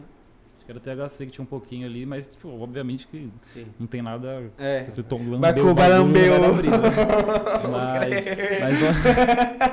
[0.57, 3.65] Acho que era THC que tinha um pouquinho ali, mas, tipo, obviamente que Sim.
[3.79, 4.51] não tem nada.
[4.59, 4.83] É.
[4.83, 6.77] Se você tom, Vai lambeu o o- dar brisa.
[7.71, 8.25] mas,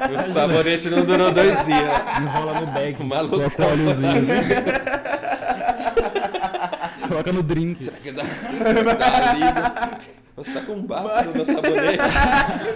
[0.08, 1.92] mas O sabonete não durou dois dias.
[2.22, 3.36] enrola no bag, Maluco.
[3.36, 4.26] coloca o óleozinho.
[7.08, 7.84] coloca no drink.
[7.84, 9.98] Será que dá, dá liga?
[10.38, 11.98] Você tá com um bafo no meu sabonete?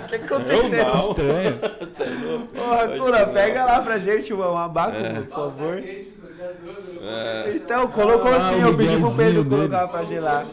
[0.05, 0.63] O que aconteceu?
[0.85, 1.11] Normal.
[1.11, 1.59] Estranho.
[1.81, 2.47] Você é louco?
[2.49, 3.33] Porra, Pode Cura, crer.
[3.33, 5.11] pega lá pra gente um abaco, É.
[5.13, 5.79] por favor.
[5.79, 6.03] É
[6.65, 7.53] vou É.
[7.57, 10.45] Então, colocou Ah, sim, eu pedi pro Pedro colocar pra gelar.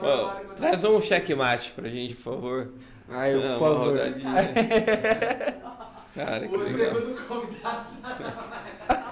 [0.00, 2.68] Mas traz um checkmate pra gente, por favor.
[3.10, 3.98] Aí, por uma favor.
[6.14, 6.94] Cara, que O legal.
[6.94, 7.86] segundo convidado.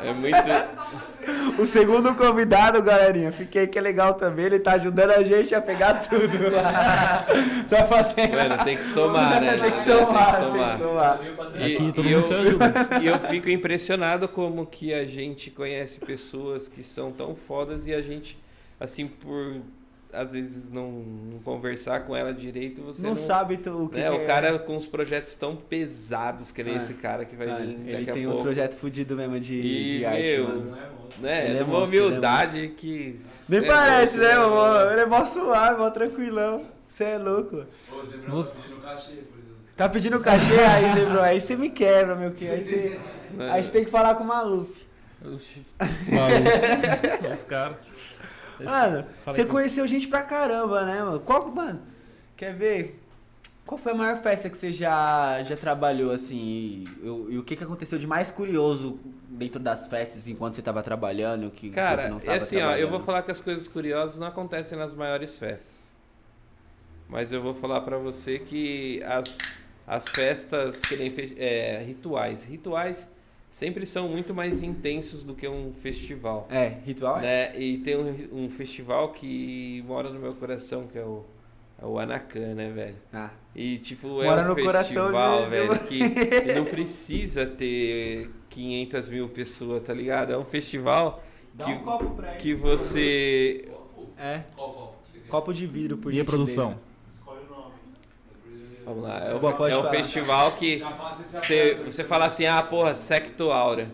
[0.05, 1.61] É muito.
[1.61, 4.47] O segundo convidado, galerinha, fiquei que é legal também.
[4.47, 6.29] Ele tá ajudando a gente a pegar tudo.
[7.69, 8.37] tá fazendo.
[8.37, 9.57] Mano, tem que somar, né?
[9.59, 11.19] Tem que somar, Tem que somar.
[11.19, 11.57] tem que somar.
[11.57, 12.73] E, Aqui todo e mundo eu, se ajuda.
[13.03, 17.93] e eu fico impressionado como que a gente conhece pessoas que são tão fodas e
[17.95, 18.39] a gente,
[18.79, 19.57] assim, por
[20.13, 23.99] às vezes não, não conversar com ela direito, você Não, não, sabe tu- o que,
[23.99, 24.11] né?
[24.11, 24.25] que O é.
[24.27, 26.77] cara com os projetos tão pesados, que nem Ah.
[26.77, 30.05] esse cara que vai Ah, vir ele tem uns projetos fudidos mesmo de, E, de
[30.05, 30.77] arte, meu, mano.
[31.21, 31.49] né?
[31.49, 33.21] Ele é monstro, ele é humildade que.
[33.49, 34.91] Nem é parece, louco, né, mano?
[34.93, 36.65] Ele é mó suave, mó tranquilão.
[36.89, 37.65] Você é louco.
[38.29, 38.57] Você-
[39.77, 41.21] Tá pedindo cachê aí, Zé, bro.
[41.23, 42.47] Aí você me quebra, meu que.
[42.47, 43.01] Aí você,
[43.33, 43.51] Né?
[43.51, 44.69] aí você tem que falar com o Maluf.
[45.23, 45.39] Maluco.
[47.39, 47.77] Os caras.
[48.71, 51.21] Mano, você conheceu gente pra caramba, né, mano?
[51.21, 51.81] Qual, mano,
[52.37, 53.01] quer ver?
[53.65, 56.85] Qual foi a maior festa que você já, já trabalhou, assim?
[57.03, 58.99] E, o- e o que, que aconteceu de mais curioso
[59.29, 61.49] dentro das festas enquanto você tava trabalhando?
[61.51, 64.93] Que, Cara, é assim, ó, eu vou falar que as coisas curiosas não acontecem nas
[64.95, 65.93] maiores festas.
[67.09, 69.39] Mas eu vou falar pra você que as,
[69.87, 73.09] as festas que nem fe- é, rituais, rituais
[73.53, 76.49] sempre são muito mais intensos do que um festival.
[76.51, 77.23] É, ritual é?
[77.53, 77.61] Né?
[77.61, 81.25] E tem um, um festival que mora no meu coração, que é o,
[81.81, 82.97] é o Anacan, né, velho?
[83.13, 86.01] Ah, E tipo, Mora é um no coração festival, de- velho, que
[86.57, 90.33] não precisa ter 500 mil pessoas, tá ligado?
[90.33, 91.23] É um festival
[91.55, 92.39] dá que, um copo pra ele.
[92.39, 93.69] que você.
[94.19, 94.41] É.
[95.29, 96.79] Copo de vidro, por E a gentileza.
[98.85, 99.91] Vamos lá, é, um é um falar.
[99.91, 100.83] festival que
[101.23, 103.87] você, você fala assim, ah, porra, Secto Aura.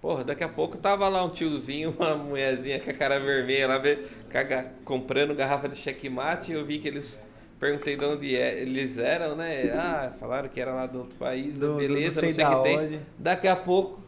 [0.00, 3.82] Porra, daqui a pouco tava lá um tiozinho, uma mulherzinha com a cara vermelha lá,
[4.28, 7.18] caga- comprando garrafa de checkmate, eu vi que eles.
[7.58, 9.70] Perguntei de onde é- eles eram, né?
[9.72, 12.44] Ah, falaram que era lá do outro país, Do- do- beleza, não não sei sei
[12.44, 12.78] o que tem.
[12.78, 13.00] onde.
[13.18, 14.00] Daqui a pouco,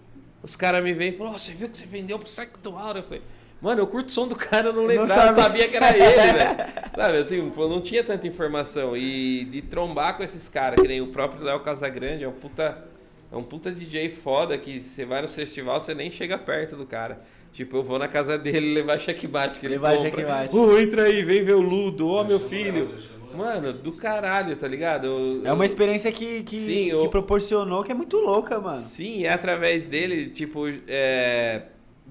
[0.42, 2.98] os caras me vêm e falam, "Ó, você viu que você vendeu pro Secto Aura?
[2.98, 3.22] Eu falei,
[3.60, 6.32] mano, eu curto o som do cara, eu não lembrava, não sabia que era ele,
[6.32, 6.56] velho.
[6.94, 8.96] Sabe, assim, não tinha tanta informação.
[8.96, 12.84] E de trombar com esses caras, que nem o próprio Léo Casagrande, é um puta.
[13.30, 16.86] É um puta DJ foda que você vai no festival, você nem chega perto do
[16.86, 17.20] cara.
[17.52, 20.10] Tipo, eu vou na casa dele levar checkmate que ele Levar compra.
[20.10, 20.56] checkmate.
[20.56, 22.94] Uh, entra aí, vem ver o Ludo, ó meu filho.
[23.34, 25.06] Mano, do caralho, tá ligado?
[25.06, 28.58] Eu- É uma eu- experiência que, que, Sim, que eu- proporcionou, que é muito louca,
[28.58, 28.80] mano.
[28.80, 31.62] Sim, é através dele, tipo, é,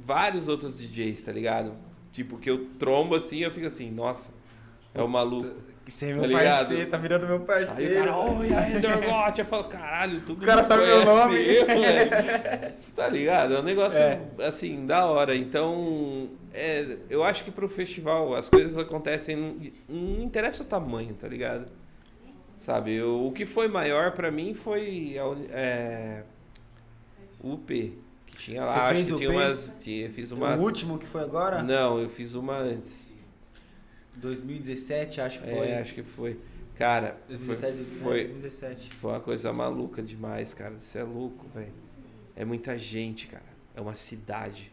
[0.06, 1.74] vários outros DJs, tá ligado?
[2.12, 4.32] Tipo, que eu trombo assim, eu fico assim, nossa,
[4.94, 5.56] é o maluco.
[5.88, 6.58] Você é Tá meu ligado?
[6.58, 7.96] parceiro, tá virando meu Aí o parceiro.
[7.96, 11.38] cara, oi, aí, Dorgot, eu falo, caralho, tudo O cara sabe meu nome.
[11.38, 11.66] eu,
[12.96, 13.54] tá ligado?
[13.56, 14.20] É um negócio, É.
[14.46, 15.34] assim, da hora.
[15.36, 19.56] Então, é, eu acho que pro festival as coisas acontecem, não,
[19.88, 21.68] não interessa o tamanho, tá ligado?
[22.60, 26.24] Sabe, eu- o que foi maior pra mim foi a, é,
[27.42, 27.98] o UP,
[28.38, 30.60] tinha lá, Você acho que tinha umas, tinha, fiz umas...
[30.60, 31.64] O último que foi agora?
[31.64, 33.14] Não, eu fiz uma antes.
[34.16, 35.68] 2017, acho que foi.
[35.68, 36.40] É, acho que foi.
[36.76, 38.96] Cara, foi, 2017, foi, 2017.
[38.96, 40.76] foi uma coisa maluca demais, cara.
[40.80, 41.74] Você é louco, velho.
[42.36, 43.46] É muita gente, cara.
[43.76, 44.72] É uma cidade.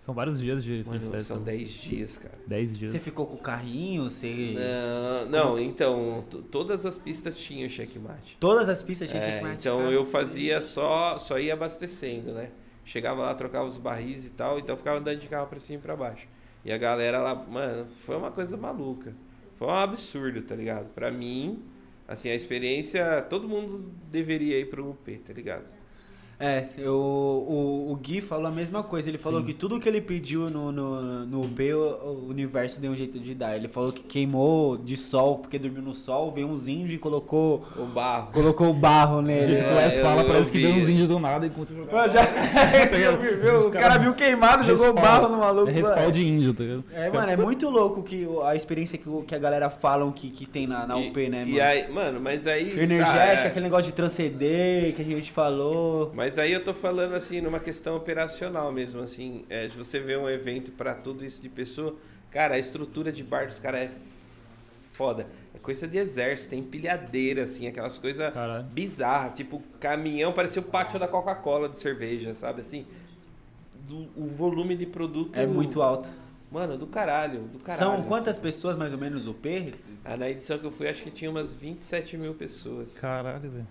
[0.00, 1.34] São vários dias de Mano, festa.
[1.34, 2.38] são 10 dias, cara.
[2.46, 2.92] 10 dias.
[2.92, 4.04] Você ficou com o carrinho?
[4.04, 4.54] Você...
[4.54, 8.36] Não, não então, todas as pistas tinham checkmate.
[8.40, 9.90] Todas as pistas tinham É, checkmate, então cara.
[9.90, 12.50] eu fazia só, só ia abastecendo, né?
[12.88, 15.82] Chegava lá, trocava os barris e tal, então ficava andando de carro pra cima e
[15.82, 16.26] pra baixo.
[16.64, 19.14] E a galera lá, mano, foi uma coisa maluca.
[19.56, 20.94] Foi um absurdo, tá ligado?
[20.94, 21.62] Pra mim,
[22.06, 25.68] assim, a experiência, todo mundo deveria ir pro UP, tá ligado?
[26.40, 29.08] É, eu, o, o Gui falou a mesma coisa.
[29.08, 29.46] Ele falou Sim.
[29.46, 33.18] que tudo que ele pediu no, no, no UP, o, o universo deu um jeito
[33.18, 33.56] de dar.
[33.56, 37.64] Ele falou que queimou de sol, porque dormiu no sol, veio uns índios e colocou,
[37.76, 38.30] O barro.
[38.32, 39.46] colocou o barro nele.
[39.58, 40.66] jeito que o É, Wes eu- fala, eu parece que vi.
[40.66, 41.92] deu uns índios do nada e jogar.
[41.92, 42.22] Mano, já...
[42.86, 43.58] Viu, viu?
[43.66, 45.68] Os caras viu queimado, jogou barro no maluco.
[45.68, 46.84] É respawn de índio, tá ligado?
[46.92, 50.12] É, mano, é muito louco que, o- a experiência que, o- que a galera falam
[50.12, 51.62] que, que tem na, na E- UP, né, E mano?
[51.64, 52.78] aí, mano, mas aí.
[52.78, 53.46] Energética, ah, é.
[53.48, 56.12] aquele negócio de transcender que a gente falou.
[56.14, 60.18] Mas aí eu tô falando assim numa questão operacional mesmo, assim, é, de você ver
[60.18, 61.94] um evento pra tudo isso de pessoa,
[62.30, 63.90] cara, a estrutura de bar dos caras é
[64.92, 65.26] foda.
[65.54, 68.32] É coisa de exército, tem empilhadeira, assim, aquelas coisas
[68.72, 72.84] bizarras, tipo, caminhão, parecia o pátio da Coca-Cola de cerveja, sabe assim?
[73.86, 75.34] Do- o volume de produto.
[75.38, 76.08] É muito alto.
[76.50, 77.98] Mano, do caralho, do caralho.
[77.98, 79.74] São quantas pessoas mais ou menos o P?
[80.04, 82.92] Ah, na edição que eu fui, acho que tinha umas 27 mil pessoas.
[82.98, 83.66] Caralho, velho.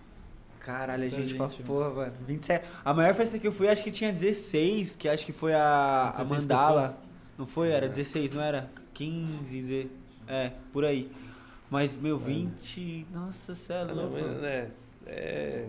[0.67, 2.13] Caralho, a Muita gente pra gente, porra, mano.
[2.27, 2.65] 27.
[2.83, 6.09] A maior festa que eu fui, acho que tinha 16, que acho que foi a,
[6.09, 6.81] a 16 Mandala.
[6.81, 6.97] pessoas?
[7.37, 7.69] Não foi?
[7.69, 8.69] Era 16, não era?
[8.93, 9.87] 15, ze-
[10.27, 11.09] é, por aí.
[11.69, 13.07] Mas, meu, 20.
[13.13, 14.11] Nossa, cê é não, louco.
[14.21, 14.67] mas, né?
[15.05, 15.65] é,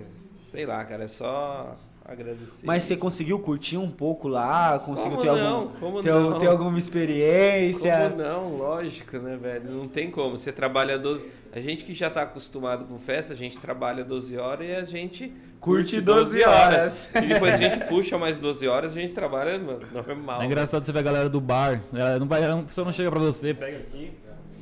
[0.51, 2.67] sei lá, cara, é só agradecer.
[2.67, 4.79] Mas você conseguiu curtir um pouco lá?
[4.81, 5.57] Conseguiu Como ter, não?
[5.61, 6.39] algum, Como ter, não?
[6.41, 8.11] ter alguma experiência?
[8.11, 8.57] Como não?
[8.57, 9.71] Lógico, né, velho?
[9.71, 10.37] Não tem como.
[10.39, 11.25] Você trabalha 12.
[11.53, 14.85] A gente que já tá acostumado com festa, a gente trabalha 12 horas e a
[14.85, 17.11] gente Curte 12 horas.
[17.15, 20.43] E depois a gente puxa mais 12 horas e a gente trabalha mano, normal.
[20.43, 21.81] É engraçado você ver a galera do bar.
[21.93, 24.13] Ela não vai, a pessoa não chega pra você, pega aqui,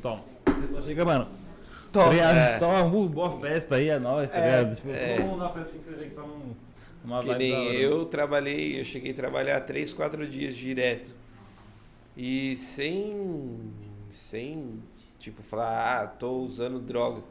[0.00, 0.22] toma.
[0.46, 1.26] A pessoa chega, mano.
[1.92, 2.36] Tá ligado?
[2.36, 2.58] É.
[2.58, 4.44] Toma, uh, boa festa aí, é nóis, tá É.
[4.60, 4.76] ligado?
[4.76, 5.16] Tipo, É.
[5.16, 6.28] todo mundo na festa assim que vocês aí que estão
[7.04, 11.12] numa Que vibe da nem eu trabalhei, eu cheguei a trabalhar 3, 4 dias direto.
[12.16, 13.60] E sem.
[14.08, 14.82] Sem,
[15.30, 17.22] tipo, falar, ah, tô usando droga.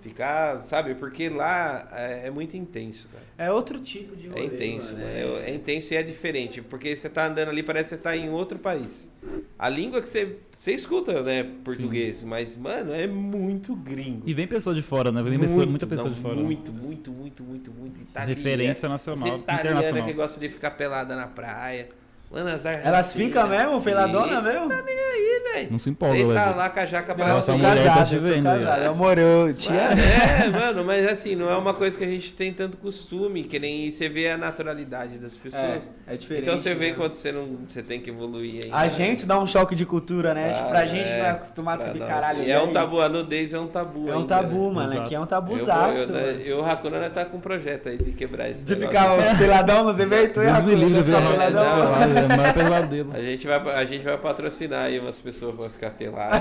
[0.00, 0.96] Ficar, sabe?
[0.96, 3.22] Porque lá é, é muito intenso, cara.
[3.38, 5.04] É outro tipo de É rolê, intenso, mano.
[5.04, 5.36] mano.
[5.36, 6.60] É, é intenso e é diferente.
[6.60, 9.08] Porque você tá andando ali, parece que você tá em outro país.
[9.56, 10.38] A língua que você.
[10.58, 14.22] Você escuta, né, português, mas, mano, é muito gringo.
[14.28, 15.20] E vem pessoa de fora, né?
[15.22, 16.36] Vem pessoa, muita pessoa não, de fora.
[16.36, 16.42] né?
[16.42, 18.00] Muito, muito, muito, muito, muito.
[18.00, 18.34] Italiana.
[18.34, 20.06] Referência nacional, Você italiana internacional.
[20.06, 21.88] que gosta de ficar pelada na praia.
[22.32, 24.66] Mano, as Elas ficam mesmo, peladona mesmo?
[24.66, 25.68] Tá nem aí, velho.
[25.70, 26.56] Não se empolga, Vem tá velho.
[26.56, 28.64] lá com a jaca pra sou mulher tá casado, vendo, casado.
[28.78, 28.90] velho.
[28.90, 29.90] Amor, eu tinha...
[29.90, 33.44] Mano, é, mano, mas assim, não é uma coisa que a gente tem tanto costume,
[33.44, 35.90] que nem você vê a naturalidade das pessoas.
[36.06, 36.44] É, é diferente.
[36.44, 36.94] então você vê né?
[36.96, 37.58] quando você não.
[37.68, 38.70] Você tem que evoluir aí.
[38.72, 40.54] A gente dá um choque de cultura, né?
[40.54, 42.42] Tipo, pra gente não é acostumado a subir caralho.
[42.44, 44.08] E é um tabu, a nudez é um tabu.
[44.08, 44.74] É um ainda, tabu, né?
[44.74, 44.92] mano.
[44.92, 45.02] Exato.
[45.04, 46.00] Aqui é um tabuzaço.
[46.00, 49.36] eu, eu, eu, o Hakuna tá com um projeto aí de quebrar esse De ficar
[49.36, 51.30] peladão nos eventos, e ficar velho.
[51.30, 52.21] peladão.
[52.28, 53.12] Não, É o maior pesadelo.
[53.14, 56.40] A gente, vai, a gente vai patrocinar aí umas pessoas pra ficar peladas.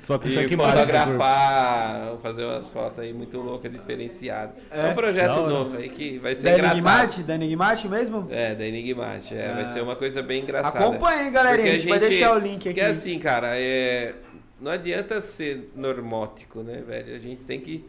[0.00, 0.78] Só com E cheque baixo.
[0.78, 4.54] fotografar, fazer umas fotos aí muito loucas, diferenciadas.
[4.70, 4.88] É, É?
[4.90, 5.48] um projeto hora.
[5.52, 6.72] novo aí que vai ser Da engraçado.
[6.78, 7.22] Enigmate?
[7.22, 8.26] Da Enigmate mesmo?
[8.30, 9.34] É, da Enigmate.
[9.34, 9.54] É, Ah.
[9.54, 10.78] vai ser uma coisa bem engraçada.
[10.84, 11.72] Acompanhem, galerinha.
[11.72, 12.68] A gente vai deixar o link aqui.
[12.68, 14.14] Porque assim, cara, é,
[14.60, 17.14] não adianta ser normótico, né, velho?
[17.16, 17.84] A gente tem que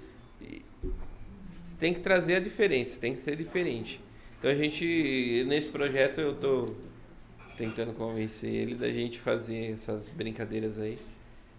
[1.77, 3.99] tem que trazer a diferença, tem que ser diferente.
[4.45, 6.67] Então a gente nesse projeto eu tô
[7.57, 10.99] tentando convencer ele da gente fazer essas brincadeiras aí.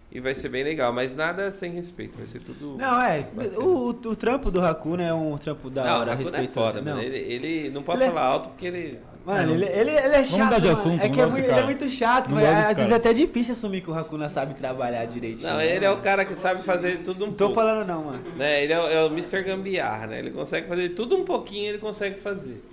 [0.09, 3.27] E vai ser bem legal, mas nada sem respeito, vai ser tudo Não, é.
[3.57, 6.53] O, o trampo do Hakuna é um trampo da Não, hora, o é respeito.
[6.53, 6.93] foda, não.
[6.95, 7.03] mano.
[7.03, 10.15] Ele, ele não pode Ele é- falar alto porque ele Mano, É, ele, ele, ele
[10.15, 10.39] é chato.
[10.45, 11.65] mudar de assunto, é não que é muito, ele é cara.
[11.65, 12.95] muito chato, Não mas desse às vezes é cara.
[12.95, 15.45] até difícil assumir que o Hakuna sabe trabalhar direitinho.
[15.49, 16.03] Não, né, ele é o mano?
[16.05, 17.55] cara que sabe fazer tudo um Não tô pouco.
[17.55, 18.23] falando não, mano.
[18.37, 18.63] Né?
[18.63, 19.43] Ele é, o- é o Mr.
[19.43, 20.19] Gambiarra, né?
[20.19, 22.63] Ele consegue fazer tudo um pouquinho, ele consegue fazer.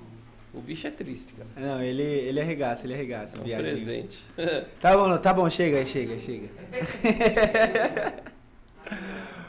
[0.55, 1.49] O bicho é triste, cara.
[1.57, 3.37] Não, ele, ele arregaça, ele arregaça.
[3.37, 3.75] É um viadinho.
[3.85, 4.25] presente.
[4.81, 6.49] Tá bom, tá bom, chega, chega, chega.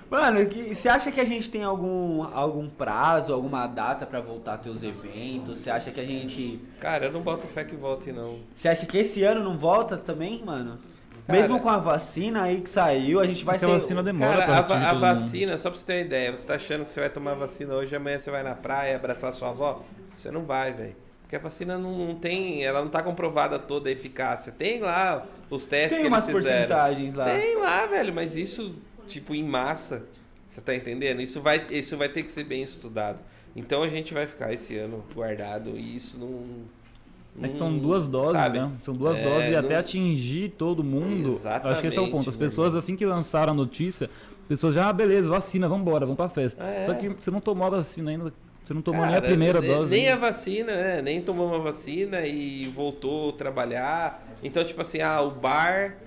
[0.10, 4.54] Mano, que- você acha que a gente tem algum, algum prazo, alguma data pra voltar
[4.54, 5.60] a ter os eventos?
[5.60, 6.60] Você acha que a gente.
[6.80, 8.40] cara, eu não boto fé que volte, não.
[8.56, 10.78] Você acha que esse ano não volta também, mano?
[11.26, 13.66] Cara, Mesmo com a vacina aí que saiu, a gente vai a ser.
[13.66, 15.00] vacina demora Cara, pra a, a todo mundo.
[15.02, 17.74] vacina, só pra você ter uma ideia, você tá achando que você vai tomar vacina
[17.74, 19.82] hoje, amanhã você vai na praia abraçar sua avó?
[20.18, 20.96] Você não vai, velho.
[21.22, 24.52] Porque a vacina não, não tem, ela não tá comprovada toda a eficácia.
[24.52, 26.68] Tem lá os testes Tem que umas eles fizeram.
[26.68, 27.26] porcentagens lá.
[27.26, 28.76] Tem lá, velho, mas isso,
[29.08, 30.04] tipo, em massa,
[30.48, 31.22] você tá entendendo?
[31.22, 33.18] Isso vai, isso vai ter que ser bem estudado.
[33.56, 36.76] Então a gente vai ficar esse ano guardado e isso não.
[37.44, 38.60] É que são duas doses, sabe?
[38.60, 38.72] né?
[38.84, 41.42] São duas É, dose e não- até atingir todo mundo.
[41.64, 42.20] Acho que esse é o ponto.
[42.22, 44.10] As Exatamente, pessoas, meu assim que lançaram a notícia,
[44.42, 46.64] as pessoas já, ah, beleza, vacina, vambora, vamos pra festa.
[46.64, 46.86] É.
[46.86, 48.32] Só que você não tomou a vacina ainda,
[48.66, 49.90] você não tomou nem a Cara, primeira ne- dose.
[49.92, 50.22] Nem a ainda.
[50.28, 51.02] vacina, né?
[51.02, 54.26] Nem tomou uma vacina e voltou a trabalhar.
[54.44, 55.98] Então, tipo assim, ah, o bar,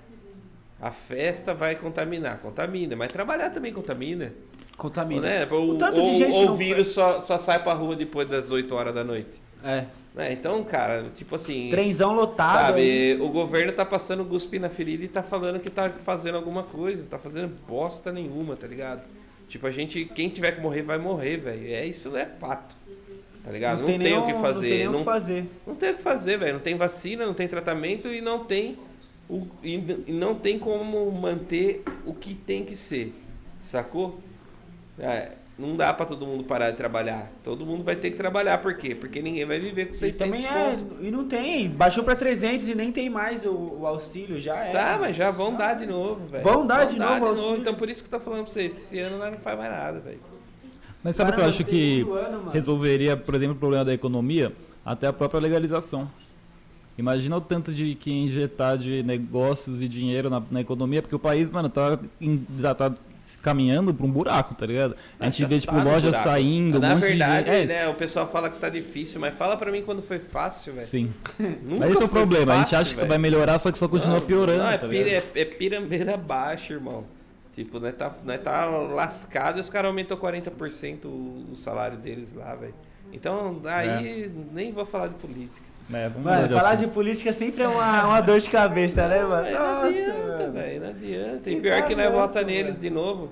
[0.80, 2.38] a festa vai contaminar.
[2.38, 4.32] Contamina, mas trabalhar também contamina.
[4.76, 5.22] Contamina.
[5.22, 5.48] Né?
[5.50, 7.96] O, O tanto de ou- gente ou não- o vírus só, só sai pra rua
[7.96, 9.40] depois das 8 horas da noite.
[9.64, 9.84] É.
[10.14, 10.32] Né?
[10.32, 11.68] Então, cara, tipo assim.
[11.70, 12.74] Trenzão lotado.
[12.76, 13.12] aí.
[13.12, 16.62] Sabe, o governo tá passando guspe na ferida e tá falando que tá fazendo alguma
[16.62, 19.02] coisa, tá fazendo bosta nenhuma, tá ligado?
[19.48, 21.66] Tipo, a gente, quem tiver que morrer, vai morrer, velho.
[21.72, 22.76] É, isso é fato.
[23.42, 23.80] Tá ligado?
[23.80, 24.44] Não, tem, nem o que fazer.
[24.44, 25.46] Não tem nem o não, que fazer.
[25.66, 26.52] não tem o que fazer, velho.
[26.54, 28.78] Não tem vacina, não tem tratamento e não tem
[29.28, 29.74] o, e,
[30.06, 33.14] e não tem como manter o que tem que ser.
[33.62, 34.20] Sacou?
[34.98, 37.32] É, não dá pra todo mundo parar de trabalhar.
[37.42, 38.58] Todo mundo vai ter que trabalhar.
[38.58, 38.94] Por quê?
[38.94, 40.78] Porque ninguém vai viver com E 600 também é.
[41.00, 41.68] E não tem.
[41.68, 44.70] Baixou pra 300 e nem tem mais o, o auxílio, já é.
[44.72, 46.44] Tá, mas já vão dar de novo, velho.
[46.44, 47.56] Vão dar de novo auxílio.
[47.56, 49.70] Então por isso que eu tô falando pra vocês, esse ano nós não faz mais
[49.70, 50.18] nada, velho.
[51.02, 54.52] Mas sabe o que eu acho que ano, resolveria, por exemplo, o problema da economia?
[54.84, 56.08] Até a própria legalização.
[56.96, 61.18] Imagina o tanto de que injetar de negócios e dinheiro na, na economia, porque o
[61.18, 62.44] país, mano, tá, em-
[62.76, 62.92] tá
[63.42, 64.96] caminhando pra um buraco, tá ligado?
[65.20, 66.28] A gente Já vê, tipo, tá lojas buraco.
[66.28, 67.68] saindo, um Na monte verdade, de gente.
[67.68, 70.86] né, o pessoal fala que tá difícil, mas fala pra mim quando foi fácil, velho.
[70.86, 71.12] Sim.
[71.38, 73.08] Nunca Mas esse é o problema, a gente fácil, acha que velho.
[73.08, 74.62] vai melhorar, só que só continua Não, piorando.
[74.62, 77.04] Não, é, tá pira, é, é pirambeira baixa, irmão.
[77.54, 82.32] Tipo, nós tá, nós tá lascado e os caras aumentou 40% o, o salário deles
[82.32, 82.74] lá, velho.
[83.12, 85.66] Então, aí nem vou falar de política.
[85.92, 86.88] É, vamos Mano, falar assunto.
[86.88, 89.50] de política sempre é uma, uma dor de cabeça, né, mano?
[89.50, 91.50] Não Nossa, adianta, velho, não adianta.
[91.50, 92.80] E pior tá que nós louco, vota neles mano.
[92.80, 93.30] de novo.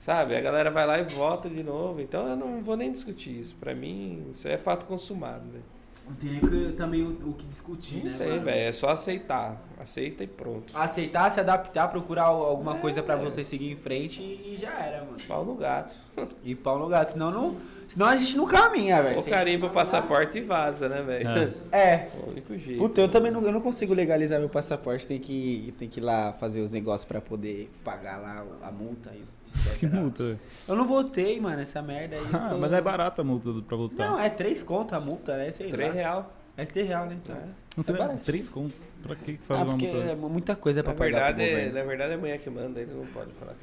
[0.00, 0.34] Sabe?
[0.34, 2.00] A galera vai lá e vota de novo.
[2.00, 3.54] Então eu não vou nem discutir isso.
[3.60, 5.64] Pra mim, isso é fato consumado, velho.
[6.08, 8.42] Não tem nem que- também o, o que discutir, né, Não tem, mano?
[8.44, 8.58] velho.
[8.60, 9.60] É só aceitar.
[9.78, 10.72] Aceita e pronto.
[10.74, 14.56] Aceitar, se adaptar, procurar al- alguma É, coisa pra você seguir em frente e, e
[14.58, 15.18] já era, mano.
[15.28, 15.94] Pau no gato.
[16.42, 17.56] E pau no gato, senão, não,
[17.88, 19.20] senão a gente não caminha, velho.
[19.20, 21.28] Sem- carimba o passaporte e vaza, né, velho?
[21.72, 21.78] É.
[21.94, 22.08] É.
[22.24, 22.78] O único jeito.
[22.80, 26.02] Puta, eu também não, eu não consigo legalizar meu passaporte, tem que, tem que ir
[26.02, 29.10] lá fazer os negócios pra poder pagar lá a multa.
[29.14, 29.18] e
[29.58, 29.78] etc.
[29.78, 30.38] Que multa.
[30.68, 32.22] Eu não votei, mano, essa merda aí.
[32.32, 34.10] Ah, tô- mas é barata a multa pra votar.
[34.10, 35.50] Não, é três conto a multa, né?
[35.50, 35.94] Sei 3 lá.
[35.94, 36.32] real.
[36.58, 37.16] É 3 real, né?
[37.22, 37.36] Então.
[37.76, 38.82] Não sei, é é três contos.
[39.04, 41.42] Pra que que faz Ah, uma porque multa é muita coisa pra Na pagar verdade,
[41.48, 43.54] é, na verdade é a mulher que manda, ele não pode falar.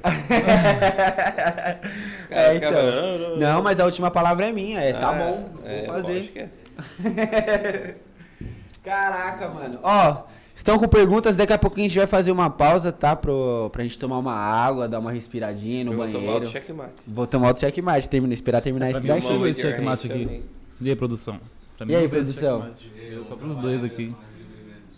[2.20, 2.72] Os caras É, então.
[2.72, 5.94] "Não, não, Não, mas a última palavra é minha, é tá Ah, bom, é, vou
[5.96, 6.22] fazer.
[6.22, 6.48] que é.
[8.82, 9.78] Caraca, mano.
[9.82, 10.22] Ó,
[10.54, 13.14] estão com perguntas, daqui a pouquinho a gente vai fazer uma pausa, tá?
[13.14, 16.46] Pro, pra gente tomar uma água, dar uma respiradinha no Eu vou tomar banheiro.
[16.46, 16.92] o checkmate.
[17.06, 19.20] Vou tomar outro checkmate, terminar, esperar terminar esse daqui.
[19.20, 20.22] Deixa eu ver esse checkmate aqui.
[20.24, 20.42] também.
[20.80, 21.38] E aí, produção?
[21.76, 22.62] Pra E aí, produção?
[22.62, 23.28] checkmate.
[23.28, 24.14] Só pros dois aqui.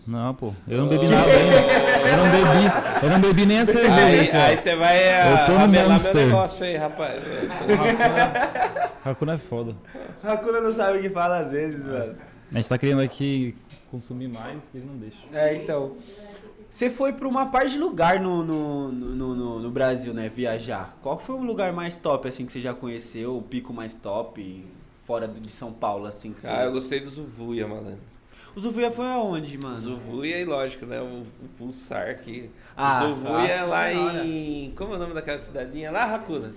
[0.06, 0.54] Não, pô.
[0.66, 2.08] Eu não bebi nada ainda.
[2.08, 3.02] Eu não bebi.
[3.02, 4.44] Eu não bebi nem a cerveja.
[4.44, 7.20] Aí, você vai Eu ah, tô no meu negócio aí, rapaz.
[9.04, 9.76] Hakuna é foda.
[10.24, 12.16] Hakuna não sabe o que fala às vezes, mano.
[12.50, 13.54] A gente tá querendo aqui
[13.90, 15.18] consumir mais e não deixa.
[15.32, 15.96] É, então.
[16.70, 20.30] Você foi pra uma parte de lugar no, no, no, no, no Brasil, né?
[20.34, 20.96] Viajar.
[21.02, 23.36] Qual foi o lugar mais top, assim, que você já conheceu?
[23.36, 24.64] O pico mais top?
[25.08, 26.48] Fora do- de São Paulo, assim, que você...
[26.48, 27.98] Ah, eu gostei do Zuvuia, malandro.
[28.54, 29.76] O Zuvuia foi aonde, mano?
[29.76, 31.00] Zuvuia e lógico, né?
[31.00, 32.50] O, o Pulsar aqui.
[32.76, 34.24] Ah, o Zuvuia é lá senhora.
[34.26, 34.72] em.
[34.76, 35.90] Como é o nome daquela cidadinha?
[35.90, 36.52] Lá, Racuna.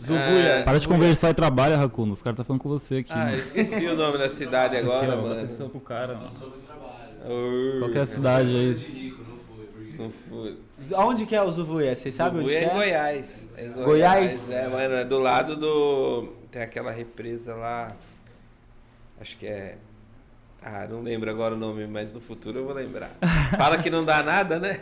[0.00, 0.18] Zuvuia.
[0.18, 2.12] É, Para de conversar e trabalha, Hakuna.
[2.12, 3.12] Os cares tá falando com você aqui.
[3.14, 5.40] Ah, eu esqueci o nome da cidade Aqui, agora, ó, dá mano.
[5.44, 6.32] atenção pro cara, mano.
[6.32, 6.92] Sobre o trabalho.
[7.34, 8.74] Ur, Qual que é a cidade aí?
[8.74, 9.36] De rico, não.
[9.96, 10.56] Porque fui.
[10.94, 11.94] Aonde que é o Zuvuia?
[11.94, 12.74] Você sabe onde é em é?
[12.74, 13.48] Goiás.
[13.56, 14.50] É em Goiás?
[14.50, 16.41] É, mano, é do lado do.
[16.52, 17.88] Tem aquela represa lá.
[19.20, 19.78] Acho que é.
[20.64, 23.10] Ah, não lembro agora o nome, mas no futuro eu vou lembrar.
[23.58, 24.78] Fala que não dá nada, né?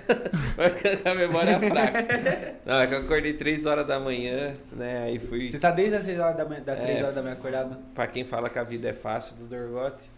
[1.11, 2.57] A memória é fraca.
[2.67, 5.05] Não, é que eu acordei 3 horas da manhã, né?
[5.05, 5.49] Aí fui.
[5.49, 7.03] Você tá desde as 6 horas da manhã, da 3 É.
[7.03, 7.77] horas da manhã acordado?
[7.95, 10.11] Pra quem fala que a vida é fácil do Dorgote,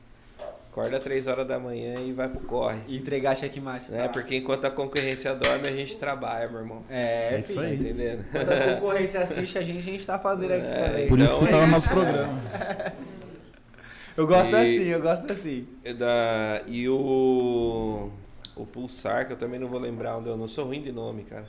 [0.73, 2.79] acorda 3 horas da manhã e vai pro corre.
[2.89, 3.91] E entregar checkmate.
[3.93, 4.09] Né?
[4.09, 6.83] Porque enquanto a concorrência dorme, a gente trabalha, meu irmão.
[6.89, 7.61] É, É isso filho.
[7.61, 7.75] Tá aí.
[7.77, 8.25] entendendo?
[8.31, 11.09] Enquanto a concorrência assiste a gente, a gente tá fazendo aqui É, também.
[11.09, 11.95] Por isso Então, você tá no é nosso isso.
[11.95, 12.43] programa.
[14.17, 15.67] Eu gosto E- assim, eu gosto assim.
[15.85, 18.11] E Da, e o.
[18.55, 21.23] O Pulsar, que eu também não vou lembrar onde eu não sou ruim de nome,
[21.25, 21.47] cara.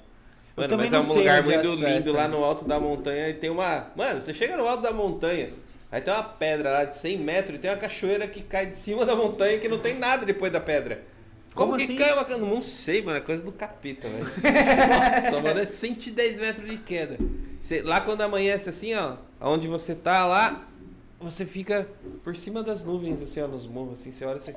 [0.56, 3.50] Mano, mas é um lugar é muito lindo lá no alto da montanha e tem
[3.50, 3.88] uma.
[3.98, 5.50] Mano, você chega no alto da montanha,
[5.94, 8.78] aí tem uma pedra lá de 100 metros e tem uma cachoeira que cai de
[8.78, 11.04] cima da montanha que não tem nada depois da pedra.
[11.54, 11.96] Como, Como que assim?
[11.96, 14.26] cai uma Não sei, mano, é coisa do capeta, velho.
[15.24, 17.18] Nossa, mano, é 110 metros de queda.
[17.62, 20.68] Você- lá quando amanhece assim, ó, onde você tá lá,
[21.20, 21.88] você fica
[22.24, 24.54] por cima das nuvens, assim, ó, nos morros, assim, você olha assim.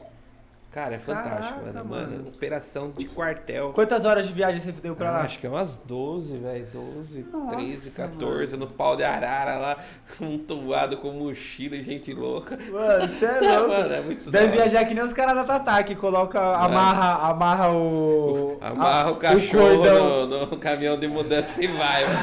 [0.77, 1.89] Cara, é fantástico, Caraca, mano.
[1.89, 2.11] mano.
[2.19, 2.29] mano.
[2.29, 3.73] Operação de quartel.
[3.73, 5.21] Quantas horas de viagem você deu pra Ah, lá?
[5.23, 6.67] acho que é umas 12, velho.
[6.71, 9.79] 12, Nossa, 13, 14, no pau de arara lá,
[10.21, 12.59] um toado com mochila e gente louca.
[12.71, 13.69] Mano, você é louco.
[13.71, 14.57] Mano, é muito Deve hora.
[14.57, 18.59] viajar que nem os caras da Tatá, que coloca, amarra, amarra o...
[18.61, 20.27] Amarra a- o cachorro cordão.
[20.27, 22.19] no, no caminhão de mudança e vai, mano.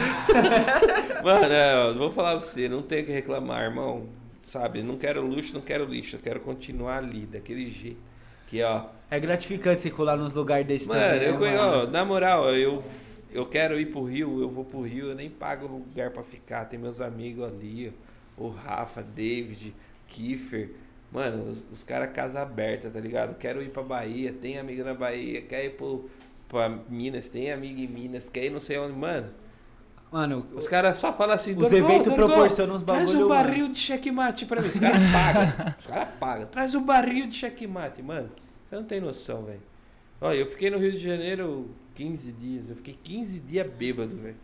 [1.25, 4.03] mano, é, eu vou falar pra você, não tem o que reclamar, irmão.
[4.43, 8.12] Sabe, não quero luxo, não quero lixo, eu quero continuar ali, daquele jeito.
[8.47, 11.87] Que, ó, É gratificante você colar nos lugares desses mano, também, eu né, conheço, mano?
[11.87, 12.83] ó, na moral, eu,
[13.31, 16.65] eu quero ir pro Rio, eu vou pro Rio, eu nem pago lugar pra ficar,
[16.65, 17.93] tem meus amigos ali,
[18.37, 19.73] o Rafa, David,
[20.07, 20.71] Kiefer.
[21.11, 23.35] Mano, os, os caras casa aberta, tá ligado?
[23.37, 26.09] Quero ir pra Bahia, tem amigo na Bahia, quer ir pro,
[26.49, 29.29] pra Minas, tem amigo em Minas, quer ir não sei onde, mano.
[30.13, 33.67] Mano, Os caras só falam assim, Os "Dorgol, eventos proporcionam uns Traz bagulho, um barril
[33.69, 34.67] de checkmate pra mim.
[34.67, 35.73] Os caras pagam.
[35.79, 36.45] Os caras pagam.
[36.45, 38.03] Traz um barril de checkmate.
[38.03, 38.29] Mano,
[38.69, 39.63] você não tem noção, velho.
[40.21, 42.69] Olha, eu fiquei no Rio de Janeiro 15 dias.
[42.69, 44.35] Eu fiquei 15 dias bêbado, velho.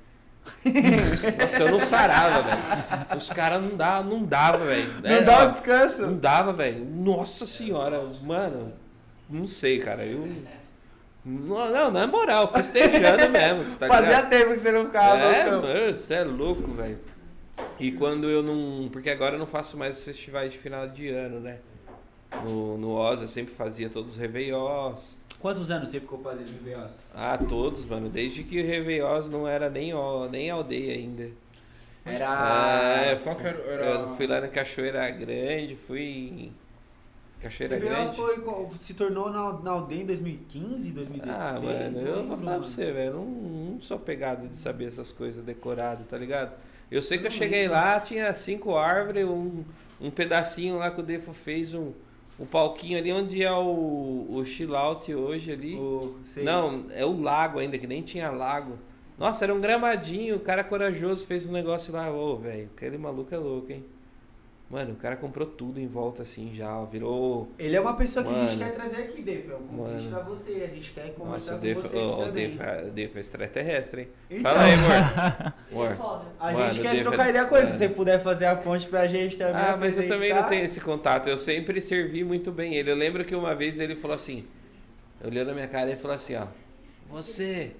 [1.40, 3.18] Nossa, eu não sarava, velho.
[3.20, 4.92] Os caras não davam, não dava, velho.
[5.04, 6.02] não É, um descanso.
[6.02, 6.84] Não dava, velho.
[6.84, 8.74] Nossa senhora, mano.
[9.30, 10.04] Não sei, cara.
[10.04, 10.28] Eu.
[11.30, 13.78] Não, não, na moral, festejando mesmo.
[13.78, 14.30] Tá Fazia ligado?
[14.30, 17.00] tempo que você não ficava É, você é louco, velho.
[17.80, 18.90] E quando eu não.
[18.90, 21.58] Porque agora eu não faço mais os festivais de final de ano, né?
[22.44, 25.20] No, no Oz eu sempre fazia todos os Réveillons.
[25.40, 26.98] Quantos anos você ficou fazendo Réveillons?
[27.14, 28.10] Ah, todos, mano.
[28.10, 31.30] Desde que o Réveillons não era nem, ó, nem aldeia ainda.
[32.06, 33.04] Era.
[33.12, 33.58] É, qual que era?
[33.58, 36.54] Eu fui lá na Cachoeira Grande, fui em
[37.42, 38.16] Cachoeira Grande.
[38.16, 38.38] foi,
[38.80, 41.40] se tornou na, na aldeia em 2015, 2016.
[41.40, 43.14] Ah, mano, eu vou falar pra você, velho.
[43.14, 46.52] Não, não sou pegado de saber essas coisas decoradas, tá ligado?
[46.92, 49.64] Eu sei que eu cheguei lá, tinha cinco árvores, um,
[50.02, 51.94] um pedacinho lá que o Defo fez, um,
[52.40, 55.76] um palquinho ali onde é o, o chill out hoje ali.
[55.76, 56.20] O-.
[56.38, 58.78] Não, é o lago ainda, que nem tinha lago.
[59.18, 63.34] Nossa, era um gramadinho, o cara corajoso fez um negócio lá, ô, velho, aquele maluco
[63.36, 63.84] é louco, hein?
[64.70, 67.50] Mano, o cara comprou tudo em volta assim já, virou.
[67.58, 68.72] Ele é uma pessoa que a gente Mano.
[68.72, 69.50] quer trazer aqui, Def.
[69.50, 70.10] É um convite Mano.
[70.12, 70.70] pra você.
[70.72, 72.50] A gente quer conversar Nossa, com Defo você aqui oh, o também.
[72.50, 72.84] Defo é-
[73.16, 74.08] o é extraterrestre, hein?
[74.30, 74.92] Então, Fala aí, amor.
[75.72, 75.96] É Amor.
[75.98, 76.26] foda.
[76.40, 77.66] A Mano, gente o quer Def trocar é- ideia com ele.
[77.66, 77.78] Se é.
[77.78, 79.56] você puder fazer a ponte pra gente também.
[79.56, 81.28] Ah, mas eu também não tenho esse contato.
[81.28, 82.92] Eu sempre servi muito bem ele.
[82.92, 84.46] Eu lembro que uma vez ele falou assim,
[85.24, 86.46] olhou na minha cara e falou assim, ó,
[87.10, 87.72] você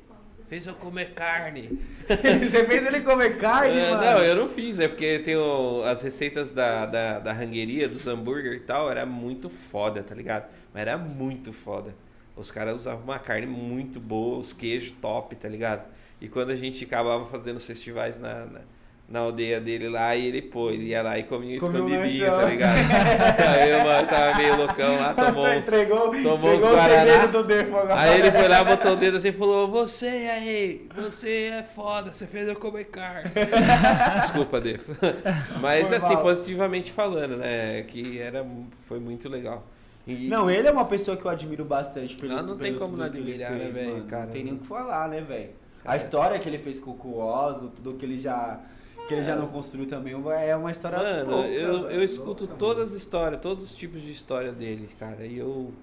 [0.50, 1.80] fez eu comer carne.
[2.10, 4.04] você fez ele comer carne, É, mano?
[4.04, 8.06] não, eu não fiz, é porque tem o- as receitas da, da, da rangueria, dos
[8.08, 10.50] hambúrguer e tal, era muito foda, tá ligado?
[10.74, 11.96] Mas era muito foda.
[12.36, 15.86] Os caras usavam uma carne muito boa, os queijos top, tá ligado?
[16.22, 18.60] E quando a gente acabava fazendo os festivais na, na,
[19.10, 22.46] na aldeia dele lá, e ele, pô, ele ia lá e comia um escondidinho, tá
[22.46, 22.76] ligado?
[23.58, 25.68] Aí o mano tava meio loucão lá, tomou uns...
[25.68, 27.26] entregou tomou entregou uns Guaraná.
[27.26, 28.00] do Defo agora.
[28.00, 32.14] Aí ele foi lá, botou o dedo assim e falou: Você aí, você é foda,
[32.14, 33.32] você fez eu comer carne.
[34.22, 34.92] Desculpa, Defo.
[35.60, 36.22] Mas Foi assim, mal.
[36.22, 37.82] positivamente falando, né?
[37.88, 38.46] Que era,
[38.88, 39.66] foi muito legal.
[40.06, 42.16] E- Não, ele é uma pessoa que eu admiro bastante.
[42.16, 44.06] Pelo, Ah, não tem pelo como tudo não admirar, né, velho?
[44.10, 45.50] Não tem nem o que falar, né, velho?
[45.86, 48.60] A história que ele fez com, o Ozo, tudo que ele já.
[49.10, 52.60] Que ele já não construiu também, é uma história Mano, louca, eu, eu escuto louca,
[52.60, 55.26] todas as histórias, todos os tipos de história dele, cara.
[55.26, 55.74] E eu,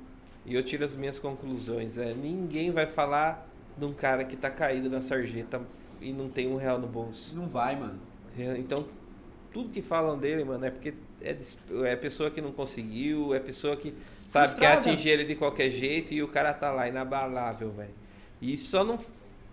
[0.45, 1.99] e eu tiro as minhas conclusões.
[1.99, 5.61] É, ninguém vai falar de um cara que tá caído na sarjeta
[6.01, 7.35] e não tem um real no bolso.
[7.35, 7.99] Não vai, mano.
[8.39, 8.87] É, Então,
[9.53, 11.37] tudo que falam dele, mano, é porque é,
[11.85, 13.95] é pessoa que não conseguiu, é pessoa que,
[14.29, 17.95] sabe, quer atingir ele de qualquer jeito e o cara tá lá, inabalável, velho.
[18.41, 18.99] E só não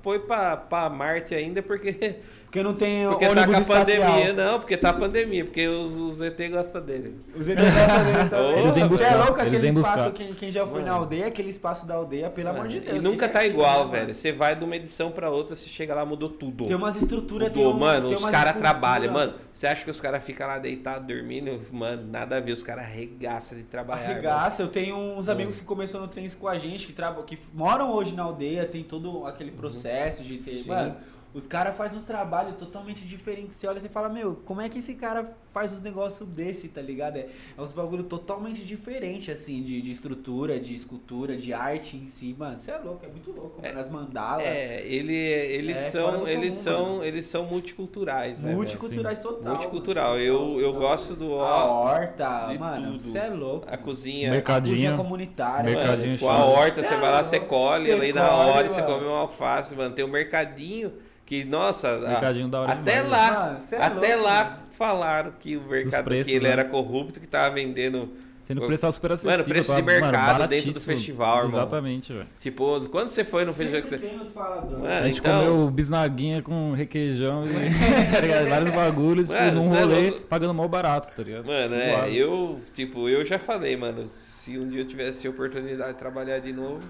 [0.01, 2.17] foi pra, pra Marte ainda porque,
[2.53, 4.11] Porque não tem porque tá ônibus com a espacial.
[4.11, 4.33] pandemia.
[4.33, 7.19] Não, porque tá a pandemia, porque os, os ET gostam dele.
[7.35, 8.59] Os ET gostam dele também.
[8.59, 10.11] Eles vêm Você buscar, é louco eles aquele espaço, buscar.
[10.11, 10.85] quem, quem já foi Mano.
[10.85, 12.97] na aldeia, aquele espaço da aldeia, pelo amor de Mano, Deus.
[12.97, 14.03] E nunca tá é igual, velho.
[14.03, 14.13] mano?
[14.13, 16.67] Você vai de uma edição pra outra, você chega lá, mudou tudo.
[16.67, 19.33] Tem umas estruturas, tem Mudou, um, mano, tem os caras trabalham, mano.
[19.51, 21.59] Você acha que os caras ficam lá deitados dormindo?
[21.71, 24.11] Mano, nada a ver, os caras arregaçam de trabalhar.
[24.11, 27.39] Arregaça, eu tenho uns amigos que começaram no trem com a gente, que, traba, que
[27.51, 30.63] moram hoje na aldeia, tem todo aquele processo de ter.
[30.67, 30.95] Mano,
[31.33, 33.57] os caras fazem uns trabalhos totalmente diferentes.
[33.57, 36.81] Você olha e fala, meu, como é que esse cara faz uns negócios desse, tá
[36.81, 37.17] ligado?
[37.17, 37.27] É,
[37.57, 42.35] é uns bagulho totalmente diferente, assim, de, de estrutura, de escultura, de arte em si,
[42.37, 42.57] mano.
[42.59, 43.79] Você é louco, é muito louco, mano.
[43.79, 44.45] As mandalas.
[44.45, 47.03] É, ele, eles É, são, eles comum, são, mano.
[47.05, 48.51] eles são multiculturais, né?
[48.53, 49.53] multiculturais total.
[49.53, 50.09] Multicultural.
[50.13, 50.21] mano.
[50.23, 53.67] Eu, eu gosto do A horta, de mano, você é louco.
[53.69, 54.31] a cozinha.
[54.31, 54.75] Mercadinho.
[54.75, 55.63] Cozinha comunitária.
[55.71, 55.77] Mano.
[55.77, 58.81] Mercadinho Com a horta, Cê você é vai lá, você colhe ali na hora, você
[58.81, 59.93] come uma alface, mano.
[59.93, 60.91] Tem um mercadinho
[61.25, 64.57] que, nossa, a- Mercadinho da hora até demais, lá, Mano, é até louco, lá mano.
[64.75, 66.51] Falaram que o mercado preços, que ele né?
[66.51, 68.09] era corrupto, que tava vendendo
[68.43, 69.37] Sendo preço super acessível.
[69.37, 71.61] Mano, preço de tava, mano, mercado dentro do festival, irmão.
[71.61, 72.27] Exatamente, velho.
[72.41, 74.33] Tipo, quando você foi no festival Sempre que você.
[74.33, 74.79] tem.
[74.79, 77.47] Mano, A gente então- comeu bisnaguinha com requeijão e
[78.43, 81.45] tá vários bagulhos, tipo, Mano, num cê é rolê, pagando mal barato, tá ligado?
[81.45, 85.93] Mano, é, eu, tipo, eu já falei, mano, se um dia eu tivesse a oportunidade
[85.93, 86.81] de trabalhar de novo,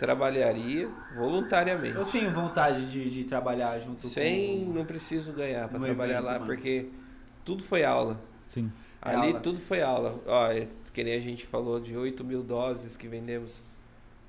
[0.00, 1.94] trabalharia voluntariamente.
[1.96, 4.72] Eu tenho vontade de, de trabalhar junto Sem, com...
[4.72, 6.46] não preciso ganhar pra No trabalhar evento, lá, mano.
[6.46, 6.86] porque
[7.44, 8.18] tudo foi aula.
[8.48, 8.72] Sim.
[9.02, 9.40] É Ali aula.
[9.40, 10.18] tudo foi aula.
[10.26, 13.62] Ó, é, que nem a gente falou de 8 mil doses que vendemos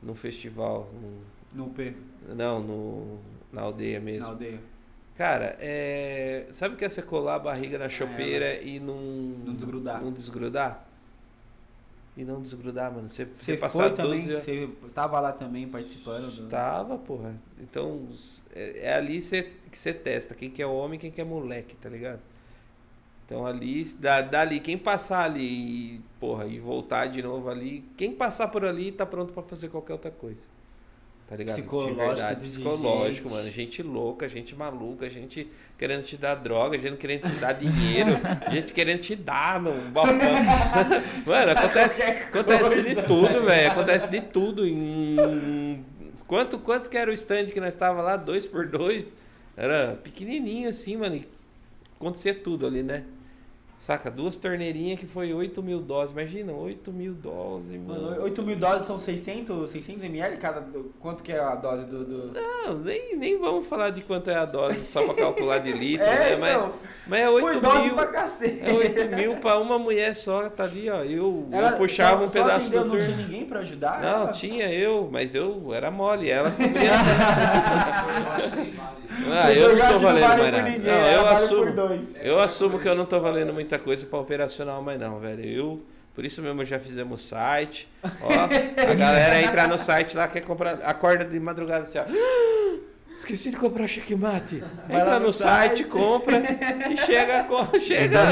[0.04, 0.90] no festival.
[1.02, 1.94] no- No P,
[2.36, 3.20] não, no,
[3.52, 4.22] na aldeia mesmo.
[4.26, 4.60] na aldeia.
[5.18, 8.96] Cara, é, sabe o que é você colar a barriga na chopeira e não,
[9.46, 10.02] Não desgrudar.
[10.02, 10.86] Não desgrudar?
[12.16, 13.10] E não desgrudar, mano.
[13.10, 16.50] Você, Você passar foi também, 12 você tava lá também participando do...
[16.50, 17.34] Tava, porra.
[17.60, 18.08] Então,
[18.54, 21.76] é, é ali cê, que você testa quem que é homem quem que é moleque,
[21.78, 22.20] tá ligado?
[23.26, 28.14] Então ali, da, dali, quem passar ali, e, porra, e voltar de novo ali, quem
[28.14, 30.42] passar por ali tá pronto pra fazer qualquer outra coisa.
[31.32, 31.56] Tá ligado?
[31.56, 33.38] Psicológico, de verdade, de psicológico, gente.
[33.38, 33.52] mano.
[33.52, 38.20] Gente louca, gente maluca, gente querendo te dar droga, gente querendo te dar dinheiro,
[38.52, 40.18] gente querendo te dar no balcão.
[41.26, 43.72] mano, acontece, acontece de tudo, velho.
[43.72, 44.68] Acontece de tudo.
[44.68, 45.86] Em...
[46.28, 48.18] Quanto, quanto que era o stand que nós tava lá?
[48.18, 49.16] Dois por dois?
[49.56, 51.24] Era pequenininho assim, mano.
[51.98, 53.06] acontecia tudo ali, né?
[53.82, 54.12] Saca?
[54.12, 56.12] Duas torneirinhas que foi 8 mil doses.
[56.12, 58.12] Imagina, 8 mil doses, mano.
[58.12, 60.64] Mano, 8 mil doses são 600, 600 ml cada.
[61.00, 62.06] Quanto que é a dose do.
[62.06, 62.32] do...
[62.40, 66.06] Não, nem, nem vamos falar de quanto é a dose só pra calcular de litro,
[66.06, 66.38] É, né?
[66.40, 66.74] Mas, então.
[67.08, 67.96] mas é 8 Foi dose mil.
[67.96, 68.60] pra cacete.
[68.62, 70.98] É 8 mil pra uma mulher só, tá ali, ó.
[71.04, 74.00] Eu, Ela eu puxava só- um só pedaço atendeu, do Não tinha ninguém pra ajudar?
[74.00, 74.32] Não, ela?
[74.32, 76.92] tinha eu, mas eu era mole, ela cobria.
[79.34, 81.00] ah, eu não tô valendo vale mais nada.
[81.02, 81.72] Não, eu assumo.
[81.76, 82.02] dois.
[82.22, 85.46] Eu assumo que eu não tô valendo muita coisa pra operacional mais não, velho.
[85.46, 85.82] Eu,
[86.14, 87.88] por isso mesmo já fizemos site.
[88.04, 88.28] Ó,
[88.92, 92.04] a galera entra no site lá, quer comprar, acorda de madrugada assim, ó.
[93.22, 94.64] Esqueci de comprar checkmate.
[94.90, 95.84] Entra no no site, site.
[95.84, 96.42] compra
[96.92, 97.48] e chega,
[97.80, 98.24] chega.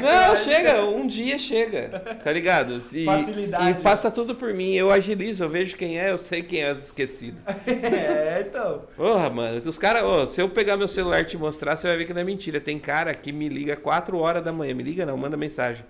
[0.00, 1.90] Não, chega, um dia chega,
[2.24, 2.80] tá ligado?
[2.90, 3.70] E, Facilidade.
[3.70, 6.72] e passa tudo por mim, eu agilizo, eu vejo quem é, eu sei quem é
[6.72, 7.42] os esquecidos.
[7.68, 8.84] É, então.
[8.96, 11.98] Porra, mano, os caras, ó, se eu pegar meu celular e te mostrar, você vai
[11.98, 12.58] ver que não é mentira.
[12.60, 15.84] Tem cara que me liga 4 horas da manhã, me liga não, manda mensagem.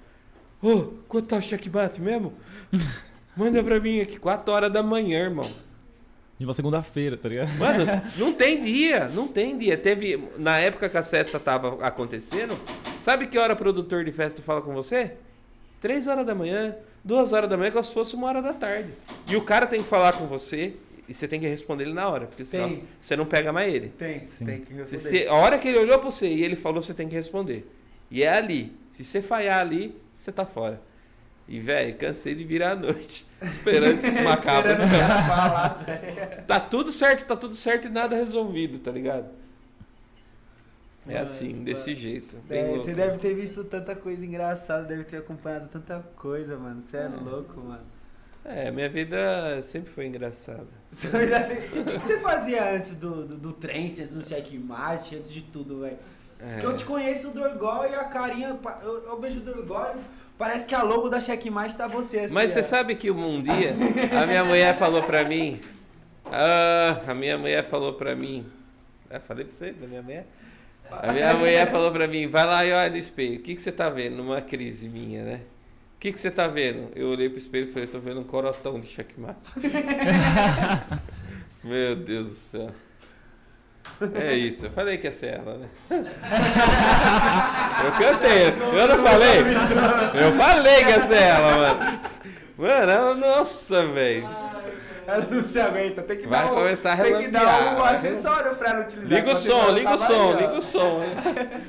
[0.60, 2.32] Ô, quanto tá o checkmate mesmo?
[3.36, 5.48] Manda pra mim aqui, 4 horas da manhã, irmão.
[6.38, 7.48] De uma segunda-feira, tá ligado?
[7.58, 7.84] Mano,
[8.16, 9.76] não tem dia, não tem dia.
[9.76, 12.58] Teve, na época que a festa tava acontecendo,
[13.00, 15.12] sabe que hora o produtor de festa fala com você?
[15.80, 18.90] Três horas da manhã, duas horas da manhã, como se fosse uma hora da tarde.
[19.26, 20.74] E o cara tem que falar com você
[21.08, 22.82] e você tem que responder ele na hora, porque senão Tem.
[23.00, 23.88] você não pega mais ele.
[23.98, 24.44] Tem, Sim.
[24.44, 24.98] tem que Se responder.
[25.24, 27.68] você- a hora que ele olhou pra você e ele falou, você tem que responder.
[28.10, 28.72] E é ali.
[28.92, 30.80] Se você falhar ali, você tá fora.
[31.48, 34.76] E, velho, cansei de virar a noite esperando esses macabros.
[34.76, 36.44] Né?
[36.46, 39.30] Tá tudo certo, tá tudo certo e nada resolvido, tá ligado?
[41.06, 41.64] É Mano, assim, mano.
[41.64, 42.36] desse jeito.
[42.50, 42.84] É, louco.
[42.84, 46.82] você deve ter visto tanta coisa engraçada, deve ter acompanhado tanta coisa, mano.
[46.82, 47.84] Você é louco, mano.
[48.44, 50.66] É, minha vida sempre foi engraçada.
[50.92, 55.80] O que que você fazia antes do, do, do antes do checkmate, antes de tudo,
[55.80, 55.96] velho?
[56.40, 56.52] É.
[56.52, 58.58] Porque eu te conheço o Dorgol e a carinha.
[58.82, 59.96] Eu, eu vejo o Dorgol
[60.38, 62.34] parece que a logo da checkmate tá você assim.
[62.34, 62.62] Mas você ó.
[62.62, 63.74] sabe que um dia
[64.18, 65.60] a minha mulher falou pra mim.
[66.26, 68.46] Ah, a minha mulher falou pra mim.
[69.10, 70.26] Ah, falei pra você, da minha mulher?
[70.90, 73.38] A minha mulher falou pra mim, vai lá e olha no espelho.
[73.38, 75.40] O que, que você tá vendo numa crise minha, né?
[75.96, 76.90] O que, que você tá vendo?
[76.94, 79.38] Eu olhei pro espelho e falei, tô vendo um corotão de checkmate.
[81.62, 82.70] Meu Deus do céu.
[84.14, 85.68] É isso, eu falei que ia ser ela, né?
[87.84, 89.38] Eu cantei, eu não falei?
[90.20, 92.00] Eu falei que ia ser ela, mano.
[92.56, 94.28] Mano, ela, nossa, velho.
[95.06, 97.76] Ela não se aguenta, tem que Vai dar um, começar a Tem que dar um
[97.76, 99.18] vai acessório pra ela utilizar.
[99.18, 101.00] Liga o som, liga o som, liga o som.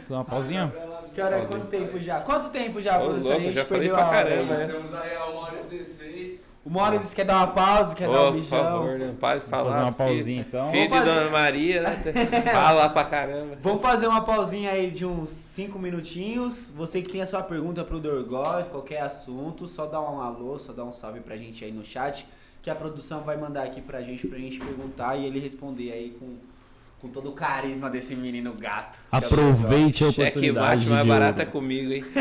[0.10, 0.74] Dá uma pausinha?
[1.16, 2.20] Cara, quanto tempo já?
[2.22, 3.32] Quanto tempo já, Ô, produção?
[3.32, 4.68] louco, A gente já falei perdeu pra caramba, né?
[4.68, 6.49] Temos aí a 1 hora e 16.
[6.70, 8.64] O Mauro disse que quer dar uma pausa, quer dar um Ô, por mijão.
[8.64, 9.64] favor, não para de falar.
[9.72, 10.70] fazer uma filho- pausinha, então.
[10.72, 11.20] Filho de Vamos fazer.
[11.20, 12.04] Dona Maria, né?
[12.54, 13.56] Fala pra caramba.
[13.62, 16.68] Vamos fazer uma pausinha aí de uns 5 minutinhos.
[16.76, 20.60] Você que tem a sua pergunta pro Dorgol, de qualquer assunto, só dá um alô,
[20.60, 22.26] só dá um salve pra gente aí no chat,
[22.62, 26.16] que a produção vai mandar aqui pra gente, pra gente perguntar e ele responder aí
[26.20, 26.36] com,
[27.00, 29.00] com todo o carisma desse menino gato.
[29.12, 30.78] Aproveite a Cheque oportunidade.
[30.78, 31.52] mate mais de barato é ouro.
[31.52, 32.04] comigo, hein?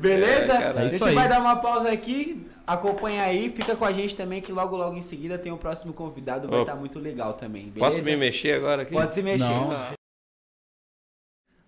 [0.00, 0.52] Beleza?
[0.52, 4.16] É, cara, a gente vai dar uma pausa aqui, acompanha aí, fica com a gente
[4.16, 7.70] também, que logo logo em seguida tem o próximo convidado, vai estar muito legal também,
[7.70, 7.78] beleza?
[7.78, 8.92] Posso me mexer agora aqui?
[8.92, 9.44] Pode se mexer.
[9.44, 9.70] Não.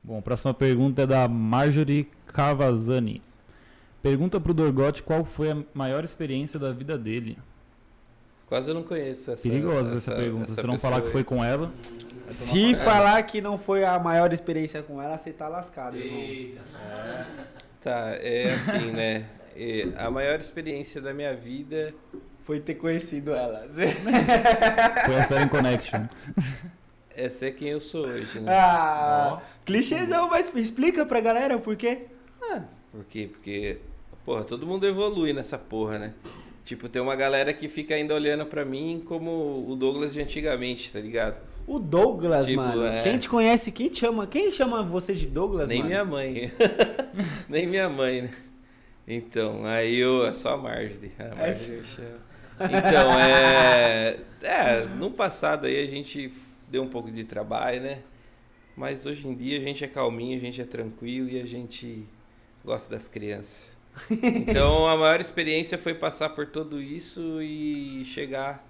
[0.03, 3.23] Bom, a próxima pergunta é da Marjorie Cavazani.
[4.03, 7.39] Pergunta pro Dorgote qual foi a maior experiência da vida dele.
[8.47, 10.51] Quase eu não conheço essa Perigosa essa, pergunta.
[10.51, 11.73] essa Se não falar que foi com ela,
[12.31, 16.21] Se falar que não foi a maior experiência com ela, você tá lascado, irmão.
[16.21, 16.61] Eita.
[17.81, 19.27] Tá, é assim, né?
[19.57, 21.95] É, a maior experiência da minha vida
[22.45, 23.69] Foi ter conhecido ela.
[25.07, 26.07] foi a Seven Connection.
[27.17, 28.53] é ser quem eu sou hoje, né?
[28.53, 32.07] ah, clichêzão, mas explica pra galera o porquê.
[32.91, 33.29] Por quê?
[33.33, 33.79] Porque,
[34.25, 36.15] porra, todo mundo evolui nessa porra, né?
[36.65, 40.91] Tipo, tem uma galera que fica ainda olhando pra mim como o Douglas de antigamente,
[40.91, 41.37] tá ligado?
[41.67, 42.85] O Douglas, Tipo, mano.
[42.85, 43.03] é.
[43.03, 44.27] Quem te conhece, quem te chama?
[44.27, 45.89] Quem chama você de Douglas, Nem mano?
[45.91, 46.53] minha mãe.
[47.49, 48.31] Nem minha mãe, né?
[49.07, 50.27] Então, aí eu.
[50.27, 51.13] É só a Marjorie.
[51.19, 52.17] A Marjorie eu chamo.
[52.61, 54.19] Então, é.
[54.43, 56.33] É, no passado aí a gente
[56.71, 57.99] deu um pouco de trabalho, né?
[58.77, 62.05] Mas hoje em dia a gente é calminho, a gente é tranquilo e a gente
[62.65, 63.74] gosta das crianças.
[64.33, 68.67] Então a maior experiência foi passar por tudo isso e chegar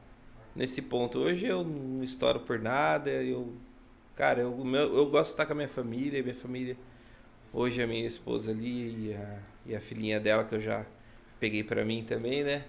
[0.55, 1.19] nesse ponto.
[1.19, 3.55] Hoje eu não estouro por nada, eu.
[4.17, 6.77] Cara, eu, meu- eu gosto de estar com a minha família, minha família.
[7.53, 10.87] Hoje a minha esposa ali e a, e a filhinha dela que eu já
[11.41, 12.65] peguei pra mim também, né?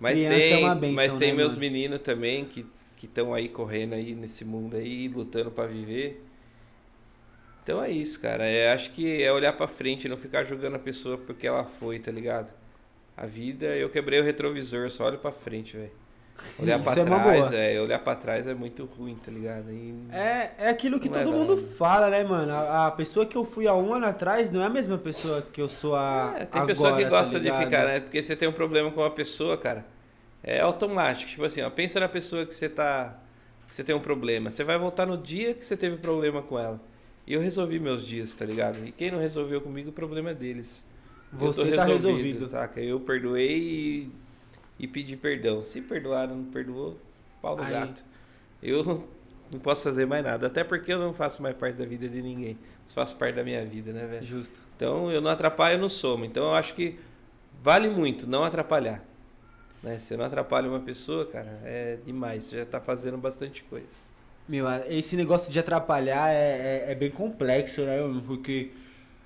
[0.00, 2.66] Mas Criança é tem, uma bênção, mas tem né, meus meninos também que
[3.02, 6.22] estão aí correndo aí nesse mundo aí, lutando pra viver.
[7.68, 8.46] Então é isso, cara.
[8.46, 11.98] É, acho que é olhar pra frente, não ficar julgando a pessoa porque ela foi,
[11.98, 12.50] tá ligado?
[13.14, 15.90] A vida, eu quebrei o retrovisor, só olho pra frente, velho.
[16.58, 17.54] Olhar Isso pra é uma trás, boa.
[17.60, 19.70] é, olhar pra trás é muito ruim, tá ligado?
[19.70, 21.68] E- É, é aquilo que todo leva mundo nada.
[21.74, 22.54] fala, né, mano?
[22.54, 25.42] A, a pessoa que eu fui há um ano atrás não é a mesma pessoa
[25.42, 26.32] que eu sou a.
[26.36, 27.64] É, tem agora, pessoa que tá gosta de ligado?
[27.64, 28.00] ficar, né?
[28.00, 29.84] Porque você tem um problema com uma pessoa, cara,
[30.42, 31.30] é automático.
[31.32, 33.18] Tipo assim, ó, pensa na pessoa que você tá.
[33.68, 34.50] que você tem um problema.
[34.50, 36.80] Você vai voltar no dia que você teve problema com ela.
[37.28, 38.82] E eu resolvi meus dias, tá ligado?
[38.86, 40.82] E quem não resolveu comigo, o problema é deles.
[41.30, 42.48] Você eu tô tá resolvido, resolvido.
[42.48, 42.80] Saca?
[42.80, 44.10] Eu perdoei e,
[44.78, 45.62] e pedi perdão.
[45.62, 46.96] Se perdoaram, não perdoou,
[47.42, 47.70] pau no Aí.
[47.70, 48.02] gato.
[48.62, 48.82] Eu
[49.52, 50.46] não posso fazer mais nada.
[50.46, 52.52] Até porque eu não faço mais parte da vida de ninguém.
[52.52, 54.24] Eu faço parte da minha vida, né, velho?
[54.24, 54.58] Justo.
[54.74, 56.24] Então eu não atrapalho, eu não somo.
[56.24, 56.98] Então eu acho que
[57.62, 59.04] vale muito não atrapalhar.
[59.82, 59.98] Né?
[59.98, 62.44] Se você não atrapalha uma pessoa, cara, é demais.
[62.44, 64.07] Você já tá fazendo bastante coisa.
[64.48, 67.98] Meu, esse negócio de atrapalhar é, é, é bem complexo, né?
[68.26, 68.70] Porque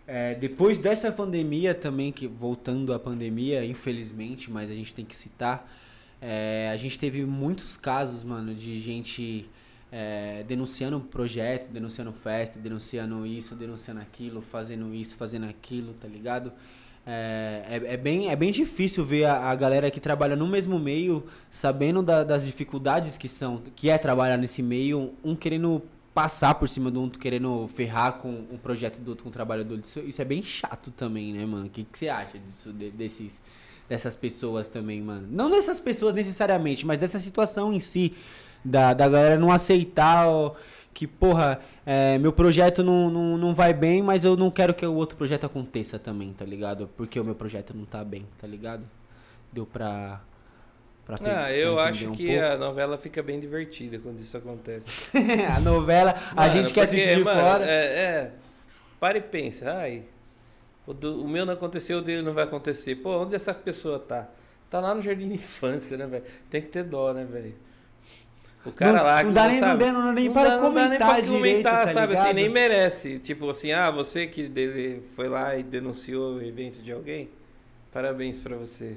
[0.05, 5.15] é, depois dessa pandemia também, que voltando à pandemia, infelizmente, mas a gente tem que
[5.15, 5.71] citar,
[6.21, 9.49] é, a gente teve muitos casos, mano, de gente
[9.93, 16.53] é, denunciando projeto, denunciando festa, denunciando isso, denunciando aquilo, fazendo isso, fazendo aquilo, tá ligado?
[17.05, 20.79] É, é, é bem, é bem difícil ver a, a galera que trabalha no mesmo
[20.79, 25.83] meio, sabendo da- das dificuldades que são, que é trabalhar nesse meio, um querendo
[26.15, 29.65] passar por cima do outro, querendo ferrar com o projeto do outro, com o trabalho
[29.65, 29.89] do outro.
[29.89, 31.67] Isso, isso é bem chato também, né, mano?
[31.67, 33.41] O que, que você acha disso, de- desses,
[33.89, 35.27] dessas pessoas também, mano?
[35.29, 38.15] Não dessas pessoas necessariamente, mas dessa situação em si,
[38.65, 40.29] da, da galera não aceitar
[40.95, 44.85] que, porra, é, meu projeto não, não, não vai bem, mas eu não quero que
[44.87, 46.89] o outro projeto aconteça também, tá ligado?
[46.97, 48.85] Porque o meu projeto não tá bem, tá ligado?
[49.53, 50.21] Deu pra.
[51.05, 52.43] pra Ah, eu acho um que pouco?
[52.43, 54.91] a novela fica bem divertida quando isso acontece.
[55.55, 57.65] a novela, a Mano, gente quer assistir de mano, fora.
[57.65, 58.33] É, é,
[59.01, 60.05] para e pensa, ai,
[60.87, 62.97] o, do- o meu não aconteceu, o dele não vai acontecer.
[62.97, 64.29] Pô, onde essa pessoa tá?
[64.71, 66.25] Tá lá no jardim de infância, né, velho?
[66.51, 67.55] Tem que ter dó, né, velho?
[68.65, 70.73] O cara Não- lá não dá nem- sabe, não dá- nem não para dá- não
[70.75, 72.09] dá nem pra comentar direito, comentar, tá sabe?
[72.13, 72.25] ligado?
[72.27, 73.19] Assim, nem merece.
[73.19, 77.29] Tipo assim, ah, você que dele foi lá e denunciou o evento de alguém,
[77.93, 78.97] parabéns pra você.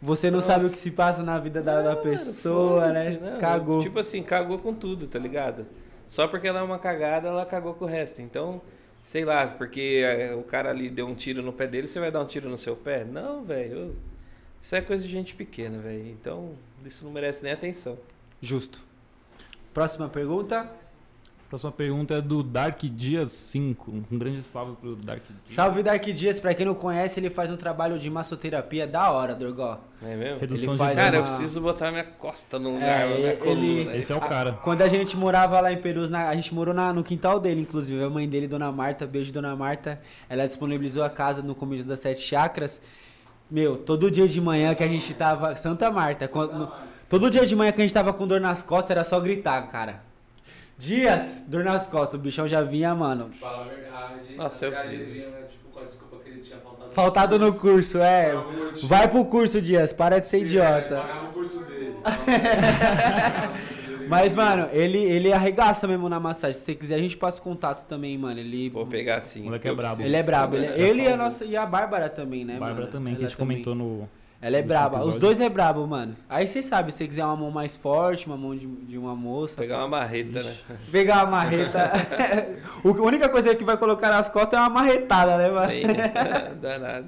[0.00, 0.50] Você não Pronto.
[0.52, 3.18] sabe o que se passa na vida da, da pessoa, né?
[3.20, 3.38] não.
[3.38, 3.82] Cagou.
[3.82, 5.66] Tipo assim, cagou com tudo, tá ligado?
[6.08, 8.22] Só porque ela é uma cagada, ela cagou com o resto.
[8.22, 8.62] Então,
[9.02, 12.10] sei lá, porque é, o cara ali deu um tiro no pé dele, você vai
[12.12, 13.04] dar um tiro no seu pé?
[13.04, 13.96] Não, velho.
[14.62, 16.06] Isso é coisa de gente pequena, velho.
[16.08, 16.52] Então,
[16.86, 17.98] isso não merece nem atenção.
[18.40, 18.80] Justo.
[19.72, 20.66] Próxima pergunta.
[21.48, 23.92] Próxima pergunta é do Dark Dias 5.
[24.10, 25.54] Um grande salve pro Dark Dias.
[25.54, 29.32] Salve Dark Dias, pra quem não conhece, ele faz um trabalho de massoterapia da hora,
[29.32, 29.78] Dorgó.
[30.02, 30.40] É mesmo?
[30.40, 33.18] Redução Ele de faz Cara, eu uma- preciso botar minha costa no É, lugar, minha
[33.28, 33.96] ele- coluna.
[33.96, 34.52] Esse é o cara.
[34.54, 37.60] Quando a gente morava lá em Perus, na- a gente morou na- no quintal dele,
[37.60, 38.02] inclusive.
[38.02, 40.00] A mãe dele, Dona Marta, beijo, Dona Marta.
[40.28, 42.82] Ela disponibilizou a casa no começo das Sete Chakras.
[43.48, 45.54] Meu, todo dia de manhã que a gente tava.
[45.54, 46.26] Santa Marta.
[46.26, 46.72] quando- no-
[47.08, 49.62] todo dia de manhã que a gente tava com dor nas costas, era só gritar,
[49.68, 50.02] cara.
[50.78, 52.18] Dias, dor nas costas.
[52.20, 53.30] O bichão já vinha, mano.
[53.40, 54.36] Fala a verdade.
[54.36, 55.02] Nossa, a eu verdade vi.
[55.02, 56.90] ele vinha, tipo, com a desculpa que ele tinha faltado.
[56.92, 58.30] Faltado no curso, é.
[58.32, 58.86] Por algum motivo.
[58.88, 59.92] Vai pro curso, Dias.
[59.94, 60.96] Para de ser Sim, é, idiota.
[60.96, 61.94] Pagava o curso dele.
[62.04, 64.06] Pagava o curso dele.
[64.08, 66.56] Mas, mano, ele, ele arregaça mesmo na massagem.
[66.58, 68.38] Se você quiser, a gente passa o contato também, mano.
[68.38, 69.42] Ele, Vou pegar assim.
[69.44, 70.02] Moleque é eu brabo.
[70.02, 70.56] ele é brabo.
[70.56, 70.74] Ele, Né?
[70.78, 72.92] ele e a nossa e a Bárbara também, né, Bárbara mano?
[72.92, 74.08] também, que a gente comentou no.
[74.40, 75.04] Ela é braba.
[75.04, 76.14] Os dois é brabo, mano.
[76.28, 79.14] Aí você sabe, se você quiser uma mão mais forte, uma mão de, de uma
[79.16, 79.56] moça.
[79.56, 80.54] Pegar uma marreta, né?
[80.92, 81.92] Pegar uma marreta.
[82.84, 85.66] O- a única coisa que vai colocar nas costas é uma marretada, né, mano?
[85.68, 85.86] Bem,
[86.60, 87.06] danado.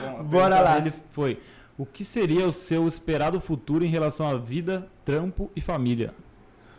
[0.00, 0.78] Bom, Bora pergunta lá.
[0.78, 1.40] dele foi:
[1.76, 6.12] O que seria o seu esperado futuro em relação à vida, trampo e família?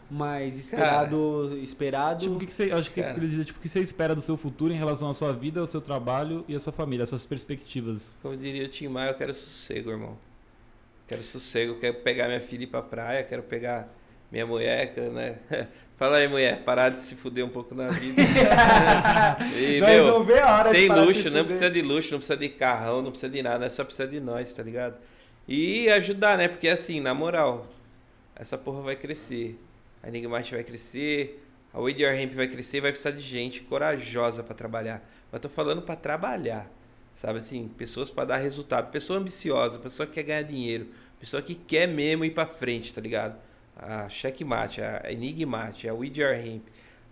[0.09, 1.57] Mas esperado.
[1.63, 2.19] Esperado.
[2.21, 2.71] Tipo, o que, que você.
[2.71, 3.17] Acho que Cara.
[3.17, 5.59] ele diz, tipo, o que você espera do seu futuro em relação à sua vida,
[5.59, 8.17] ao seu trabalho e à sua família, às suas perspectivas?
[8.21, 10.17] Como diria o Tim Maia, eu quero sossego, irmão.
[11.07, 13.87] Quero sossego, quero pegar minha filha e ir pra praia, quero pegar
[14.31, 15.37] minha mulher, né?
[15.97, 18.21] Fala aí, mulher, parar de se fuder um pouco na vida.
[19.57, 22.17] e, Nós meu, não vê a hora sem luxo, se não precisa de luxo, não
[22.17, 24.97] precisa de carrão, não precisa de nada, nós só precisa de nós, tá ligado?
[25.47, 26.49] E ajudar, né?
[26.49, 27.67] Porque assim, na moral,
[28.35, 29.57] essa porra vai crescer.
[30.05, 34.53] A Enigmate vai crescer, a Wade Ramp vai crescer, vai precisar de gente corajosa pra
[34.53, 35.03] trabalhar.
[35.31, 36.71] Mas tô falando pra trabalhar.
[37.15, 40.87] Sabe assim, pessoas pra dar resultado, pessoa ambiciosa, pessoa que quer ganhar dinheiro,
[41.19, 43.35] pessoa que quer mesmo ir pra frente, tá ligado?
[43.75, 46.63] A Checkmate, a Enigmate, a WeDR Ramp,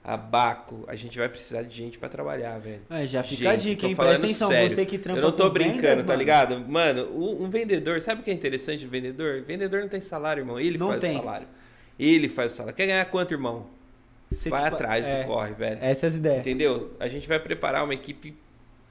[0.04, 2.82] a Baco, a gente vai precisar de gente pra trabalhar, velho.
[2.90, 3.96] É, já fica a Gente, dica, tô hein?
[3.96, 4.76] Presta atenção, sério.
[4.76, 6.20] você que trampa Eu não tô brincando, vendas, tá mano.
[6.20, 6.60] ligado?
[6.70, 9.42] Mano, um, um vendedor, sabe o que é interessante do vendedor?
[9.44, 10.60] Vendedor não tem salário, irmão.
[10.60, 11.16] Ele Não faz tem.
[11.16, 11.48] o salário.
[12.04, 12.76] Ele faz o salário.
[12.76, 13.66] Quer ganhar quanto, irmão?
[14.32, 15.78] Você vai atrás é, do corre, velho.
[15.82, 16.40] Essas as ideias.
[16.40, 16.92] Entendeu?
[17.00, 18.36] A gente vai preparar uma equipe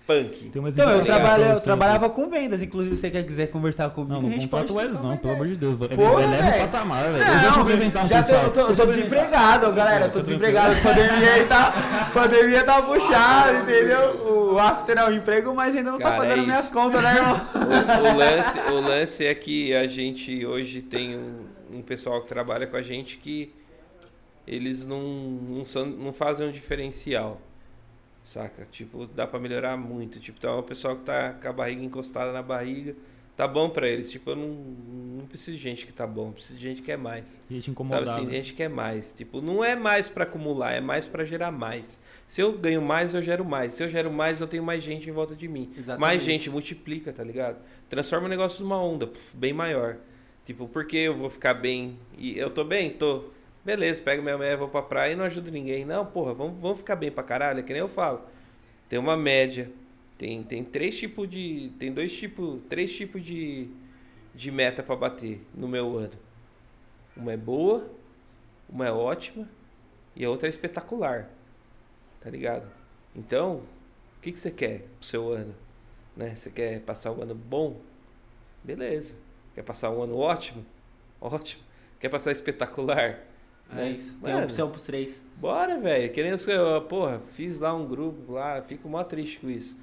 [0.06, 0.50] punk.
[0.50, 3.90] Tem umas Então, eu, trabalho, eu trabalhava com vendas, inclusive se você quer, quiser conversar
[3.90, 5.80] comigo, Não, a não gente contrata pode o Wes, não, pelo amor de Deus.
[5.80, 6.60] Ele Porra, eleva o velho.
[6.62, 7.24] patamar, velho.
[7.24, 8.44] Não, Deixa eu apresentar um já pessoal.
[8.44, 10.08] tô, tô, tô eu desempregado, galera.
[10.08, 10.76] Tô desempregado.
[10.82, 12.10] Pandemia aí tá.
[12.12, 14.52] Pandemia tá puxada, entendeu?
[14.52, 17.16] O after é o emprego, mas ainda não tá Cara, pagando é minhas contas, né,
[17.16, 17.40] irmão?
[17.54, 22.28] O, o lance, o lance é que a gente hoje tem um, um pessoal que
[22.28, 23.52] trabalha com a gente que
[24.46, 27.40] eles não, não, são, não fazem um diferencial.
[28.24, 28.66] Saca?
[28.70, 30.20] Tipo, dá pra melhorar muito.
[30.20, 32.94] Tipo, então é um pessoal que tá com a barriga encostada na barriga.
[33.36, 34.10] Tá bom pra eles.
[34.10, 34.48] Tipo, eu não,
[35.18, 37.40] não preciso de gente que tá bom, eu preciso de gente que quer mais.
[37.50, 38.12] Gente Sabe incomodada.
[38.12, 39.12] assim, gente quer mais.
[39.12, 41.98] Tipo, não é mais pra acumular, é mais pra gerar mais.
[42.28, 43.74] Se eu ganho mais, eu gero mais.
[43.74, 45.70] Se eu gero mais, eu tenho mais gente em volta de mim.
[45.76, 46.00] Exatamente.
[46.00, 47.58] Mais gente multiplica, tá ligado?
[47.88, 49.96] Transforma o negócio numa onda puf, bem maior.
[50.44, 52.90] Tipo, porque eu vou ficar bem e eu tô bem?
[52.90, 53.24] Tô.
[53.64, 55.84] Beleza, pego minha mulher, vou pra praia e não ajudo ninguém.
[55.84, 58.22] Não, porra, vamos, vamos ficar bem pra caralho, é que nem eu falo.
[58.88, 59.70] Tem uma média.
[60.18, 61.72] Tem, tem três tipos de.
[61.78, 62.60] Tem dois tipos.
[62.68, 63.68] Três tipos de,
[64.34, 66.14] de meta pra bater no meu ano.
[67.16, 67.88] Uma é boa,
[68.68, 69.48] uma é ótima
[70.16, 71.30] e a outra é espetacular.
[72.20, 72.68] Tá ligado?
[73.14, 73.62] Então,
[74.18, 75.54] o que, que você quer pro seu ano?
[76.16, 76.34] Né?
[76.34, 77.80] Você quer passar um ano bom?
[78.62, 79.14] Beleza.
[79.54, 80.64] Quer passar um ano ótimo?
[81.20, 81.62] Ótimo.
[82.00, 83.20] Quer passar espetacular?
[83.70, 83.90] É Né?
[83.92, 84.12] isso.
[84.22, 85.20] Tem Mano, opção pros três.
[85.36, 86.12] Bora, velho.
[86.12, 89.76] Querendo que eu, porra, fiz lá um grupo lá, fico mó triste com isso.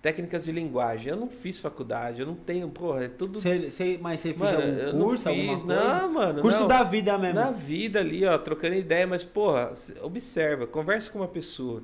[0.00, 1.10] Técnicas de linguagem.
[1.10, 3.40] Eu não fiz faculdade, eu não tenho, porra, é tudo.
[3.40, 5.62] Cê, cê- mas você fez Mano, algum não curso, alguma fiz.
[5.62, 5.84] coisa?
[6.00, 6.42] Não, mano.
[6.42, 6.68] Curso não.
[6.68, 7.34] da vida mesmo.
[7.40, 11.82] Na vida ali, ó, trocando ideia, mas, porra, se- observa, conversa com uma pessoa.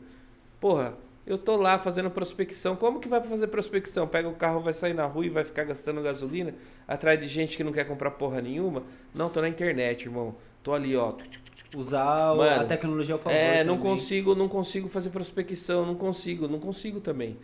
[0.60, 0.94] Porra,
[1.32, 2.74] eu tô lá fazendo prospecção.
[2.76, 4.06] Como que vai fazer prospecção?
[4.06, 6.54] Pega o carro, vai sair na rua e vai ficar gastando gasolina
[6.88, 8.82] atrás de gente que não quer comprar porra nenhuma?
[9.14, 10.34] Não, tô na internet, irmão.
[10.62, 11.14] Tô ali, ó.
[11.76, 13.36] Usar Mano, a tecnologia ao favor.
[13.36, 13.90] É, não também.
[13.92, 17.36] consigo, não consigo fazer prospecção, não consigo, não consigo também.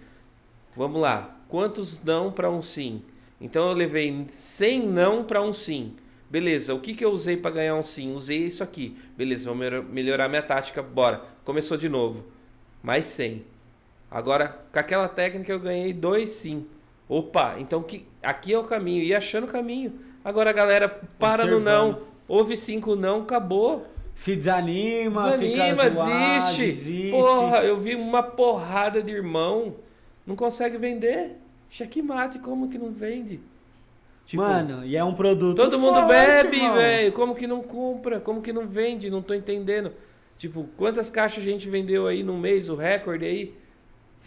[0.75, 1.37] Vamos lá.
[1.49, 3.03] Quantos não para um sim?
[3.41, 5.95] Então eu levei 100 não para um sim.
[6.29, 8.15] Beleza, o que, que eu usei para ganhar um sim?
[8.15, 8.97] Usei isso aqui.
[9.17, 10.83] Beleza, vou melhor- melhorar minha tática.
[10.83, 11.23] Bora.
[11.45, 12.25] Começou de novo.
[12.83, 13.45] Mais 100.
[14.11, 16.67] Agora, com aquela técnica eu ganhei dois sim.
[17.09, 19.03] Opa, então que, aqui é o caminho.
[19.03, 19.93] E achando o caminho.
[20.25, 20.89] Agora a galera
[21.19, 22.01] para no não.
[22.29, 23.87] Houve cinco não, acabou.
[24.15, 26.67] Se desanima, Desanima, fica zoado, desiste.
[26.67, 27.11] desiste.
[27.11, 29.75] Porra, eu vi uma porrada de irmão.
[30.27, 31.37] Não consegue vender.
[31.69, 33.39] Checkmate, como que não vende?
[34.25, 35.57] Tipo, Mano, e é um produto.
[35.57, 37.13] todo mundo forte, bebe, velho.
[37.13, 38.19] Como que não compra?
[38.19, 39.09] Como que não vende?
[39.11, 39.93] Não tô entendendo.
[40.37, 43.55] Tipo, quantas caixas a gente vendeu aí no mês, o recorde aí?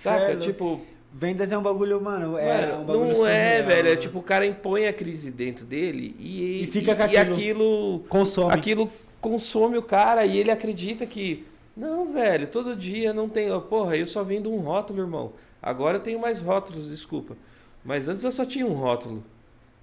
[0.04, 0.32] Saca?
[0.32, 0.82] É tipo,
[1.14, 2.38] Vendas é um bagulho, mano.
[2.38, 3.88] É mano, um bagulho não é, velho.
[3.88, 4.02] É mano.
[4.02, 7.34] tipo, o cara impõe a crise dentro dele e, E fica com e aquilo.
[7.34, 8.54] aquilo Consome.
[8.54, 11.46] aquilo consome o cara e ele acredita que
[11.76, 15.34] não, velho, todo dia não tem, porra, eu só vendo um rótulo, irmão.
[15.62, 17.36] Agora eu tenho mais rótulos, desculpa.
[17.84, 19.24] Mas antes eu só tinha um rótulo.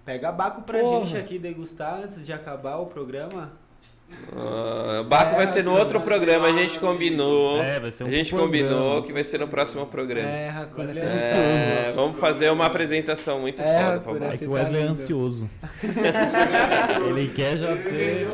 [0.04, 1.04] Pega baco pra Porra.
[1.06, 3.52] gente aqui degustar antes de acabar o programa.
[4.38, 7.60] Ah, o Baco É, vai ser no outro programa, a gente combinou.
[7.62, 8.68] É, vai ser um a gente programa.
[8.68, 10.28] combinou que vai ser no próximo programa.
[10.28, 10.82] É, você
[11.34, 11.96] É, ansioso.
[11.96, 14.34] vamos fazer uma apresentação muito É, foda pra Baco.
[14.34, 14.92] É que o tá Wesley é lindo.
[14.92, 15.50] ansioso.
[17.08, 18.28] Ele quer já ter.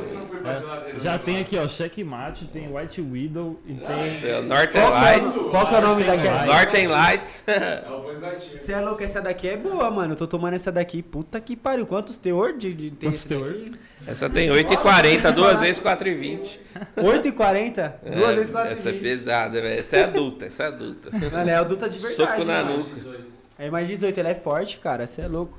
[0.45, 4.21] é, já tem aqui, ó, checkmate, tem White Widow e tem.
[4.21, 5.35] Tem o Northern é Lights.
[5.51, 6.27] qual que é o nome daqui?
[6.27, 6.47] Lights.
[6.47, 7.43] Northern Lights.
[7.53, 8.57] É.
[8.57, 10.13] Você é louco, essa daqui é boa, mano.
[10.13, 11.03] Eu tô tomando essa daqui.
[11.03, 11.85] Puta que pariu.
[11.87, 13.49] Quantos teor de, de tem Quantos esse teor?
[13.49, 13.73] daqui?
[14.07, 16.59] Essa tem 8,40, duas vezes 4,20.
[16.97, 17.93] 8,40?
[18.15, 19.81] Duas É, vezes 4 Essa é pesada, velho.
[19.81, 21.11] Essa é adulta, essa é adulta.
[21.13, 22.17] Mano, é adulta de verdade.
[22.17, 22.79] Soco na mano.
[22.79, 23.21] nuca.
[23.59, 25.07] É mais 18, ela é forte, cara.
[25.07, 25.57] Você é louco.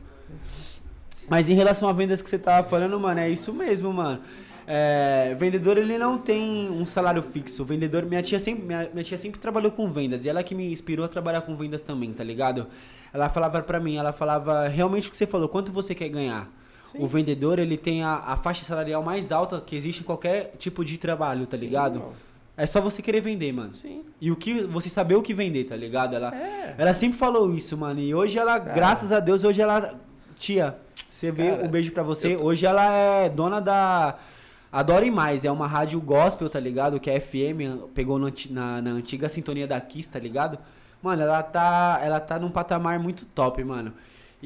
[1.29, 4.19] Mas em relação a vendas que você tava falando, mano, é isso mesmo, mano.
[4.65, 7.63] É, vendedor ele não tem um salário fixo.
[7.63, 10.53] O vendedor, minha tia sempre, minha, minha tia sempre trabalhou com vendas e ela que
[10.53, 12.67] me inspirou a trabalhar com vendas também, tá ligado?
[13.13, 16.49] Ela falava pra mim, ela falava realmente o que você falou, quanto você quer ganhar.
[16.99, 20.83] O vendedor ele tem a, a faixa salarial mais alta que existe em qualquer tipo
[20.85, 21.95] de trabalho, tá ligado?
[21.95, 22.13] irmão.
[22.55, 23.73] É só você querer vender, mano.
[23.73, 24.03] Sim.
[24.21, 26.15] E o que você saber o que vender, tá ligado?
[26.15, 26.75] Ela, É.
[26.77, 27.99] ela sempre falou isso, mano.
[27.99, 29.95] E hoje ela, graças a Deus, hoje ela.
[30.35, 30.77] Tia,
[31.09, 32.35] você vê Cara, um beijo pra você.
[32.35, 34.17] tô- Hoje ela é dona da.
[34.71, 36.99] Adore Mais, é uma rádio gospel, tá ligado?
[36.99, 40.57] Que é FM, pegou no na, na antiga sintonia da Kiss, tá ligado?
[41.01, 43.93] Mano, ela tá, ela tá num patamar muito top, mano.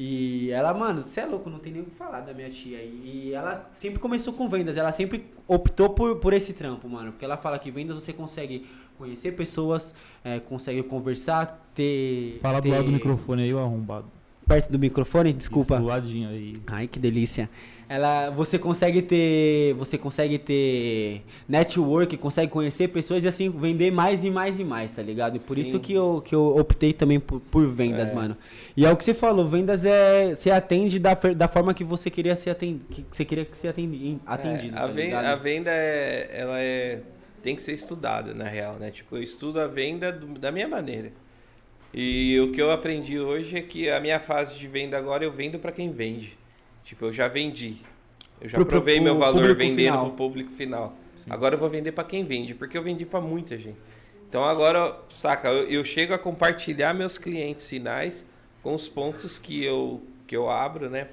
[0.00, 2.80] E ela, mano, você é louco, não tem nem o que falar da minha tia.
[2.80, 7.10] E ela sempre começou com vendas, ela sempre optou por, por esse trampo, mano.
[7.10, 8.64] Porque ela fala que vendas você consegue
[8.96, 9.92] conhecer pessoas,
[10.22, 12.38] é, consegue conversar, ter.
[12.40, 12.70] Fala do ter...
[12.70, 14.06] lado do microfone aí, o arrombado.
[14.46, 15.74] perto do microfone, desculpa.
[15.74, 16.54] Isso, do ladinho aí.
[16.68, 17.50] Ai, que delícia.
[17.90, 24.22] Ela, você consegue ter, você consegue ter network, consegue conhecer pessoas e assim vender mais
[24.22, 25.36] e mais e mais, tá ligado?
[25.36, 25.62] E por Sim.
[25.62, 28.14] isso que eu, que eu optei também por, por vendas, É.
[28.14, 28.36] mano.
[28.76, 32.10] E é o que você falou, vendas é você atende da, da forma que você
[32.10, 35.34] queria ser atendido, que você queria que ser atendi, atendido, É, a, tá venda, a
[35.36, 37.00] venda é, ela é,
[37.42, 38.90] tem que ser estudada, na real, né?
[38.90, 41.10] Tipo, eu estudo a venda do- da minha maneira.
[41.94, 45.32] E o que eu aprendi hoje é que a minha fase de venda agora eu
[45.32, 46.36] vendo para quem vende.
[46.88, 47.76] Tipo, eu já vendi.
[48.40, 50.06] Eu já Pro- provei pro meu valor vendendo final.
[50.06, 50.96] pro público final.
[51.28, 53.76] Agora eu vou vender para quem vende, porque eu vendi para muita gente.
[54.26, 58.24] Então agora, saca, eu, eu chego a compartilhar meus clientes finais
[58.62, 61.08] com os pontos que eu que eu abro, né,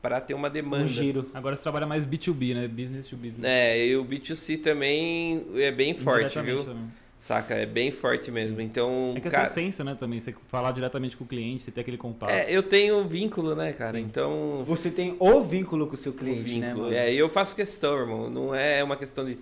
[0.00, 0.84] para ter uma demanda.
[0.84, 1.28] Um giro.
[1.34, 2.68] Agora você trabalha mais B2B, né?
[2.68, 3.42] Business to business.
[3.44, 6.64] É, e o B2C também é bem forte, viu?
[6.64, 6.84] também.
[7.20, 7.54] Saca?
[7.54, 8.60] É bem forte mesmo.
[8.60, 10.20] Então, É que é cara, sua essência, né, também.
[10.20, 12.30] Você falar diretamente com o cliente, você ter aquele contato.
[12.30, 13.98] é, eu tenho vínculo, né, cara?
[13.98, 14.04] Sim.
[14.04, 16.84] Então, Você tem o vínculo com o seu o cliente, né, vínculo.
[16.86, 16.96] mano?
[16.96, 18.30] É, e eu faço questão, irmão.
[18.30, 19.36] Não é uma questão de.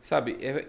[0.00, 0.64] Sabe, é,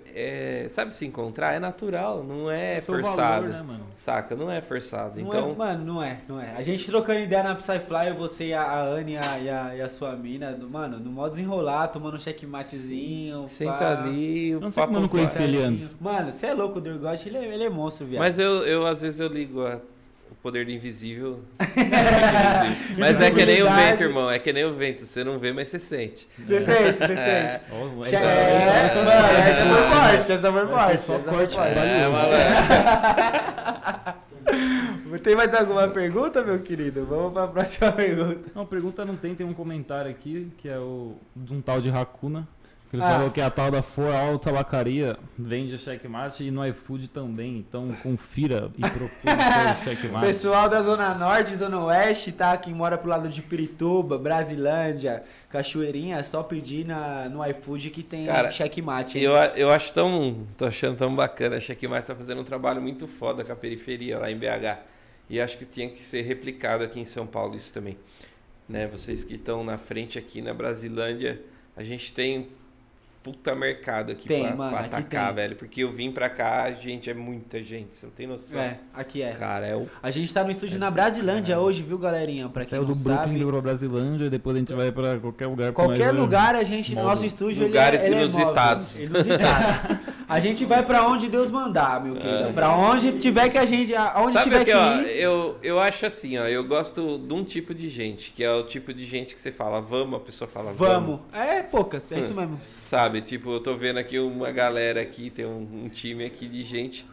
[0.65, 1.53] é- sabe se encontrar?
[1.53, 3.47] É natural, não é seu forçado.
[3.47, 3.85] valor, né, mano?
[3.95, 4.35] Saca?
[4.35, 5.21] Não é forçado.
[5.21, 6.55] Não então, é, mano, não é, não é.
[6.57, 9.75] A gente trocando ideia na Psyfly, você e a, a Anne e a, e a,
[9.77, 13.47] e a sua mina, mano, no modo desenrolar, tomando um checkmatezinho.
[13.47, 13.99] senta pá.
[14.03, 15.97] ali, não sei como eu não conheci ele antes.
[15.99, 18.19] Mano, você é louco, o Durgot, ele, é- ele é monstro, viado.
[18.21, 19.79] Mas eu, eu, às vezes, eu ligo a-
[20.41, 21.41] poder do invisível.
[22.97, 24.29] mas é que nem o vento, irmão.
[24.31, 25.05] É que nem o vento.
[25.05, 26.27] Você não vê, mas você sente.
[26.37, 27.59] Você sente, você É.
[27.59, 28.09] sente.
[28.09, 31.03] Che- essa- É, essa- mano, essa foi forte, essa foi forte.
[31.03, 31.57] só forte.
[31.57, 32.39] É, malandro.
[35.23, 37.05] Tem mais alguma pergunta, meu querido?
[37.05, 38.39] Vamos pra próxima pergunta.
[38.55, 41.89] Não, pergunta não tem, tem um comentário aqui, que é o de um tal de
[41.89, 42.47] Hakuna.
[42.91, 43.09] Ele Ah.
[43.11, 47.57] falou que a tal da For All Tabacaria vende checkmate e no iFood também.
[47.59, 49.09] Então confira e procure
[49.83, 50.25] seu checkmate.
[50.25, 52.57] Pessoal da Zona Norte, Zona Oeste, tá?
[52.57, 58.01] Quem mora pro lado de Pirituba, Brasilândia, Cachoeirinha, é só pedir na, no iFood que
[58.01, 59.19] tem Cara, checkmate.
[59.19, 59.23] hein?
[59.23, 60.47] Eu, eu acho tão.
[60.57, 61.57] tô achando tão bacana.
[61.57, 64.79] A Checkmate tá fazendo um trabalho muito foda com a periferia lá em BH.
[65.29, 67.95] E acho que tinha que ser replicado aqui em São Paulo isso também.
[68.67, 68.87] Né?
[68.87, 71.39] Vocês que estão na frente aqui na Brasilândia,
[71.77, 72.47] a gente tem
[73.21, 75.35] puta mercado aqui Tem, pra, mano, pra aqui atacar, tem.
[75.35, 75.55] velho.
[75.55, 77.95] Porque eu vim pra cá, gente, é muita gente.
[77.95, 78.59] Você não tem noção.
[78.59, 79.31] É, aqui é.
[79.33, 79.87] Cara, é o.
[80.01, 82.47] A gente tá no estúdio na Brasilândia hoje, viu, galerinha?
[82.49, 83.51] Pra quem Saiu não do Brooklyn, sabe.
[83.51, 85.73] do Brasilândia, depois a gente vai pra qualquer lugar.
[85.73, 87.09] pra Qualquer lugar a gente, no móvel.
[87.11, 88.99] nosso estúdio, Lugares ele é, ele é inusitados.
[88.99, 89.99] móvel, inusitado.
[90.29, 92.49] A gente vai pra onde Deus mandar, meu querido.
[92.49, 92.51] É.
[92.53, 95.19] Pra onde tiver que a gente, aonde Sabe tiver que, que ó, ir.
[95.19, 98.61] eu, eu acho assim, ó, eu gosto de um tipo de gente, que é o
[98.61, 101.17] tipo de gente que você fala, vamos, a pessoa fala, vamos.
[101.17, 101.19] Vamos.
[101.33, 102.61] É poucas, é isso mesmo.
[102.89, 106.63] Sabe, tipo, eu tô vendo aqui uma galera aqui, tem um, um time aqui de
[106.63, 107.05] gente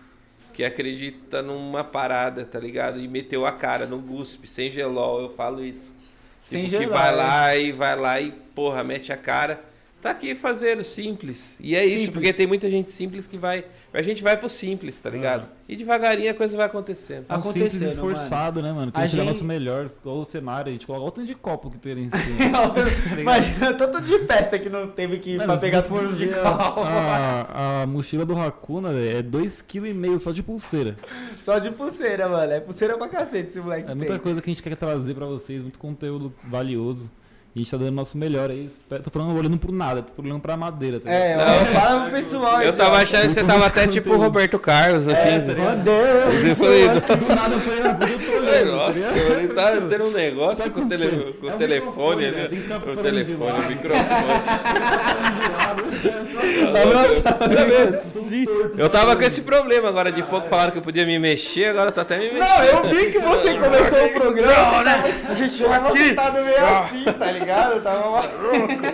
[0.54, 2.98] que acredita numa parada, tá ligado?
[2.98, 5.94] E meteu a cara no GUSP, sem gelol, eu falo isso.
[6.42, 7.12] Sem tipo, que gelol, vai é.
[7.14, 9.60] lá e vai lá e, porra, mete a cara.
[10.00, 11.58] Tá aqui fazendo simples.
[11.60, 12.14] E é isso, Simples.
[12.14, 13.62] porque tem muita gente simples que vai.
[13.98, 15.46] A gente vai pro simples, tá ligado?
[15.66, 17.24] E devagarinho a coisa vai acontecendo.
[17.28, 18.92] É um simples acontecendo, esforçado, né, mano?
[18.92, 19.90] Que A a gente dá gente- nosso melhor.
[20.04, 22.74] Ou o cenário, a gente coloca o tanto de copo que tem em cima.
[23.18, 26.26] Imagina tanto de festa que não teve que ir Mano, pra pegar for tudo de
[26.28, 26.80] copo.
[26.82, 30.96] a, a mochila do Hakuna velho, é 2,5 kg só de pulseira.
[31.42, 32.52] Só de pulseira, mano.
[32.52, 33.96] É pulseira pra cacete esse moleque É tem.
[33.96, 37.10] muita coisa que a gente quer trazer pra vocês, muito conteúdo valioso.
[37.56, 38.68] E a gente tá dando o nosso melhor aí.
[39.02, 41.00] Tô falando olhando pro nada, tô olhando pra madeira.
[41.00, 41.36] Tá É?
[41.38, 42.60] Não, fala pro pessoal.
[42.60, 44.18] Eu assim, tava achando que você tava até tipo o.
[44.18, 45.28] Roberto Carlos, assim.
[45.28, 45.74] É, tá?
[45.74, 46.44] Deus.
[46.44, 50.64] Eu falei, Do nada falei, ah, eu tô tá Nossa, ele tá tendo um negócio
[50.64, 52.48] Tá com o, tele, com o É o telefone microfone, né?
[52.92, 53.62] O telefone, lado.
[53.62, 54.06] o microfone.
[57.22, 57.36] Tá
[58.76, 61.90] Eu tava com esse problema agora de pouco, falaram que eu podia me mexer, agora
[61.90, 62.40] tá até me mexendo.
[62.40, 64.52] Não, eu vi que você começou o programa.
[64.52, 65.22] Não, né?
[65.30, 66.08] A gente tava aqui.
[66.08, 67.45] sentado meio assim, tá ligado?
[67.48, 68.84] Eu tava maluco.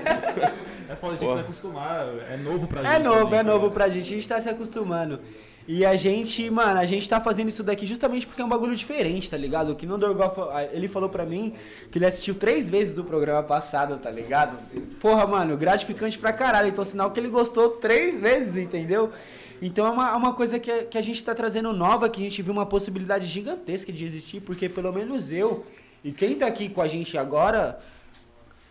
[0.88, 2.06] É foda, a gente que se acostumar.
[2.30, 2.92] É novo pra gente.
[2.94, 4.06] É novo, também, é novo pra gente.
[4.12, 5.20] A gente tá se acostumando.
[5.66, 8.74] E a gente, mano, a gente tá fazendo isso daqui justamente porque é um bagulho
[8.74, 9.70] diferente, tá ligado?
[9.72, 11.54] O que fa- ele falou pra mim
[11.90, 14.58] que ele assistiu três vezes o programa passado, tá ligado?
[15.00, 16.68] Porra, mano, gratificante pra caralho.
[16.68, 19.12] Então, sinal que ele gostou três vezes, entendeu?
[19.62, 22.20] Então é uma, é uma coisa que, a- que a gente tá trazendo nova, que
[22.20, 25.64] a gente viu uma possibilidade gigantesca de existir, porque pelo menos eu
[26.02, 27.78] e quem tá aqui com a gente agora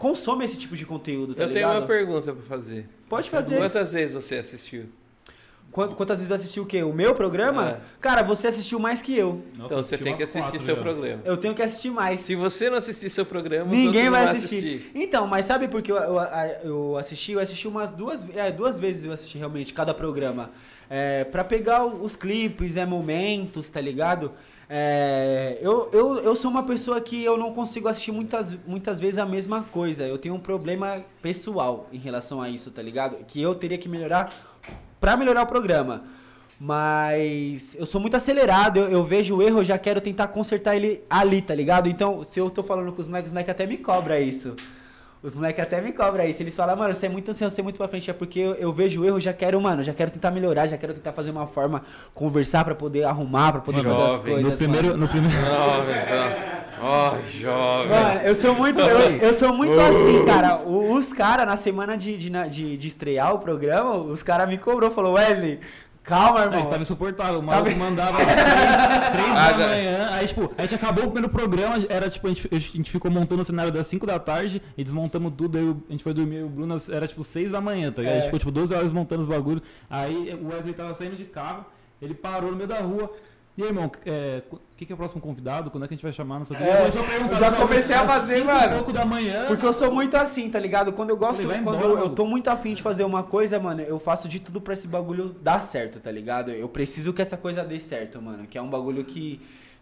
[0.02, 1.78] consome esse tipo de conteúdo, tá Eu tenho ligado?
[1.84, 2.90] uma pergunta pra fazer.
[3.08, 3.58] Pode fazer.
[3.58, 4.86] Quantas vezes você assistiu?
[5.72, 6.82] Quant- Quantas vezes assistiu o quê?
[6.84, 7.70] O meu programa?
[7.70, 7.80] É.
[8.02, 9.42] Cara, você assistiu mais que eu.
[9.56, 10.82] Nossa, então você tem que assistir quatro seu já.
[10.82, 11.22] programa.
[11.24, 12.20] Eu tenho que assistir mais.
[12.22, 14.92] Se você não assistir seu programa, Ninguém vai não assistir.
[14.94, 16.18] Então, mas sabe por que eu, eu,
[16.64, 17.34] eu assisti?
[17.34, 20.50] Eu assisti umas duas, é, duas vezes eu assisti realmente cada programa.
[20.90, 24.34] É, pra pegar os clipes, é, momentos, tá ligado?
[24.74, 29.18] É, eu, eu, eu sou uma pessoa que eu não consigo assistir muitas, muitas vezes
[29.18, 30.04] a mesma coisa.
[30.08, 33.18] Eu tenho um problema pessoal em relação a isso, tá ligado?
[33.26, 34.34] Que eu teria que melhorar
[34.98, 36.06] pra melhorar o programa.
[36.58, 40.74] Mas eu sou muito acelerado, eu, eu vejo o erro, eu já quero tentar consertar
[40.74, 41.90] ele ali, tá ligado?
[41.90, 44.56] Então, se eu tô falando com os moleques, os moleques até me cobra isso.
[45.24, 46.42] Os moleques até me cobram isso.
[46.42, 48.10] Eles falam, mano, você é muito ansioso, você é muito pra frente.
[48.10, 50.78] É porque eu, eu vejo o erro, já quero, mano, já quero tentar melhorar, já
[50.78, 51.84] quero tentar fazer uma forma,
[52.14, 54.52] conversar pra poder arrumar, pra poder fazer as coisas.
[54.52, 55.00] No primeiro, mano.
[55.00, 56.62] no primeiro, Jovem, então.
[56.84, 57.90] Ó, jovem.
[57.90, 60.64] Mano, eu sou muito, eu, eu sou muito assim, cara.
[60.68, 64.90] Os caras, na semana de, de, de, de estrear o programa, os caras me cobrou,
[64.90, 65.60] falou, Wesley,
[66.04, 66.62] calma, é, irmão.
[66.64, 67.40] que tava insuportável.
[67.40, 68.28] O maluco mandava três,
[69.12, 70.10] três da manhã.
[70.12, 73.10] Aí, tipo, a gente acabou o primeiro programa, era tipo, a gente, a gente ficou
[73.12, 75.58] montando o cenário das 5 da tarde e desmontamos tudo.
[75.58, 78.02] Aí o- a gente foi dormir, e o Bruno era tipo 6 da manhã, tá
[78.02, 78.14] ligado?
[78.14, 78.20] A É.
[78.22, 79.62] gente ficou tipo 12 horas montando os bagulhos.
[79.90, 81.66] Aí o Wesley tava saindo de carro,
[82.02, 83.12] ele parou no meio da rua.
[83.58, 85.70] E aí, irmão, é, o que, que é o próximo convidado?
[85.70, 86.40] Quando é que a gente vai chamar?
[86.40, 86.66] Não sei o quê.
[86.66, 88.66] É, eu já comecei a fazer, mano.
[88.66, 89.46] e pouco da manhã.
[89.48, 90.94] Porque eu sou muito assim, tá ligado?
[90.94, 93.60] Quando eu gosto, vai quando embora, eu, eu tô muito afim de fazer uma coisa,
[93.60, 96.50] mano, eu faço de tudo pra esse bagulho dar certo, tá ligado?
[96.50, 98.48] Eu preciso que essa coisa dê certo, mano.
[98.48, 99.42] Que é um bagulho que,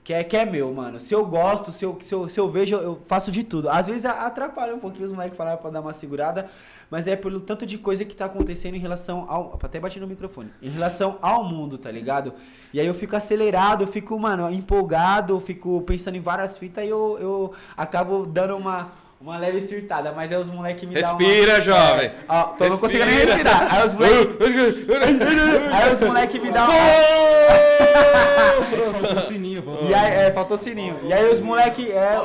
[0.10, 1.00] que, é, que é meu, mano.
[1.00, 3.70] Se eu gosto, se eu, se eu, se eu vejo, eu faço de tudo.
[3.70, 6.48] Às vezes atrapalha um pouquinho os moleques falar pra dar uma segurada,
[6.90, 9.60] mas é pelo tanto de coisa que tá acontecendo em relação ao.
[9.62, 10.50] Até bati no microfone.
[10.64, 12.34] Em relação ao mundo, tá ligado?
[12.74, 16.84] E aí eu fico acelerado, eu fico, mano, empolgado, eu fico pensando em várias fitas
[16.84, 20.12] e eu, eu acabo dando uma, uma leve surtada.
[20.12, 21.20] Mas aí os moleques me dão uma.
[21.20, 22.08] Respira, jovem.
[22.08, 23.36] É, ó, tô não conseguindo nem Respira.
[23.36, 23.76] respirar.
[23.76, 24.40] Aí os moleques.
[25.74, 26.74] aí os moleques me dão uma.
[29.00, 30.98] Faltou o sininho, faltou E aí, é, faltou sininho.
[31.04, 31.92] E aí os moleque.
[31.92, 32.18] É,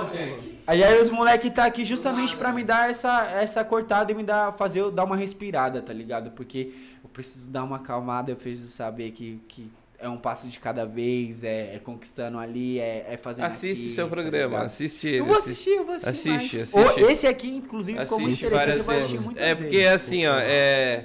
[0.67, 4.23] aí, aí os moleque tá aqui justamente pra me dar essa, essa cortada e me
[4.23, 6.31] dar, fazer eu dar uma respirada, tá ligado?
[6.33, 6.73] Porque
[7.03, 9.71] eu preciso dar uma acalmada, eu preciso saber que, que
[10.05, 13.95] é um passo de cada vez, é, é conquistando ali, é, é fazendo Assiste aqui,
[13.95, 14.67] seu tá programa, ligado?
[14.67, 15.19] assiste ele.
[15.21, 16.31] Eu vou assiste- assistir, eu vou assistir.
[16.31, 16.75] Assiste, mais.
[16.75, 17.03] assiste.
[17.05, 18.79] Ô, esse aqui, inclusive, ficou muito Assiste interessante.
[18.79, 19.93] Eu vou assistir muitas É porque vezes.
[19.93, 21.05] assim, ó, é.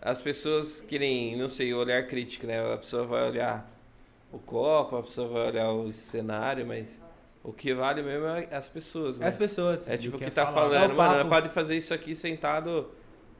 [0.00, 2.72] As pessoas querem, não sei, olhar crítico, né?
[2.72, 3.68] A pessoa vai olhar
[4.32, 6.86] o copo, a pessoa vai olhar o cenário, mas
[7.42, 9.26] o que vale mesmo é as pessoas, né?
[9.26, 9.88] As pessoas.
[9.88, 10.76] É tipo o que que é tá falar.
[10.76, 12.88] É falando, o mano, pode fazer isso aqui sentado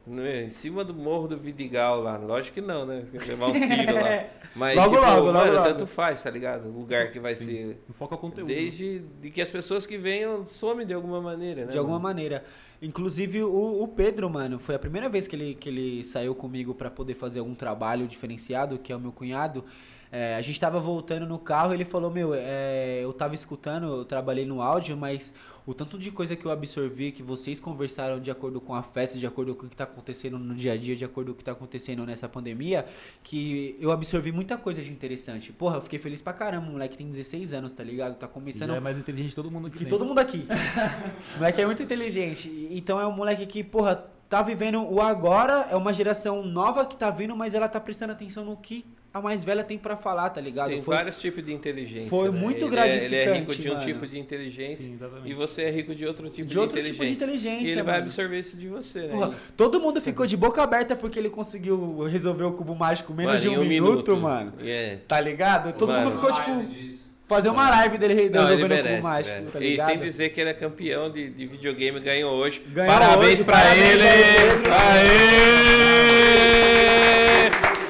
[0.09, 2.17] em cima do morro do Vidigal lá.
[2.17, 3.05] Lógico que não, né?
[3.27, 4.25] Levar um tiro lá.
[4.55, 5.65] Mas, Logo, tipo, logo, logo, mano, logo.
[5.69, 6.69] tanto faz, tá ligado?
[6.69, 7.79] O lugar que vai ser.
[7.93, 8.49] Foca o conteúdo.
[8.49, 11.73] Desde de que as pessoas que venham somem de alguma maneira, né?
[11.73, 12.09] De alguma mano?
[12.15, 12.43] maneira.
[12.81, 16.75] Inclusive, o, o Pedro, mano, foi a primeira vez que ele, que ele saiu comigo
[16.75, 19.63] pra poder fazer algum trabalho diferenciado, que é o meu cunhado.
[20.11, 24.05] É, a gente tava voltando no carro ele falou, meu, é, eu tava escutando, eu
[24.05, 25.33] trabalhei no áudio, mas
[25.67, 29.19] o tanto de coisa que eu absorvi, que vocês conversaram de acordo com a festa,
[29.19, 31.39] de acordo com o que tá acontecendo no dia a dia, de acordo com o
[31.39, 32.87] que tá acontecendo nessa pandemia,
[33.23, 35.53] que eu absorvi muita coisa de interessante.
[35.53, 38.15] Porra, eu fiquei feliz pra caramba, o moleque tem 16 anos, tá ligado?
[38.15, 40.47] Tá começando é mais inteligente todo mundo aqui que todo mundo aqui.
[41.35, 42.69] o moleque é muito inteligente.
[42.71, 46.97] Então é um moleque que, porra, tá vivendo o agora, é uma geração nova que
[46.97, 48.85] tá vindo, mas ela tá prestando atenção no que
[49.15, 50.69] a mais velha tem pra falar, tá ligado?
[50.69, 52.11] Tem Foi- vários tipos de inteligência.
[52.11, 52.39] foi né?
[52.39, 53.87] muito ele É, ele é rico gratificante, de um mano.
[53.87, 55.31] tipo de inteligência Sim, exatamente.
[55.31, 57.27] e você é rico de outro tipo de, de outro tipo inteligência.
[57.27, 57.67] de inteligência.
[57.67, 58.05] E ele vai mano.
[58.05, 59.09] absorver isso de você, né?
[59.15, 63.17] Porra, todo mundo ficou de boca aberta porque ele conseguiu resolver o cubo mágico em
[63.17, 64.53] menos Mano, de em um, minuto, mano.
[64.61, 65.05] Yes.
[65.09, 65.73] Tá ligado?
[65.79, 66.11] Todo Mano.
[66.11, 67.06] mundo ficou, tipo.
[67.29, 69.51] Fazer uma live dele Não, resolvendo o merece, cubo mágico, velho.
[69.51, 72.63] tá E sem dizer que ele é campeão de, de videogame, ganhou hoje.
[72.69, 74.03] Ganhou parabéns hoje, pra parabéns ele!
[74.03, 74.73] aí, Pedro.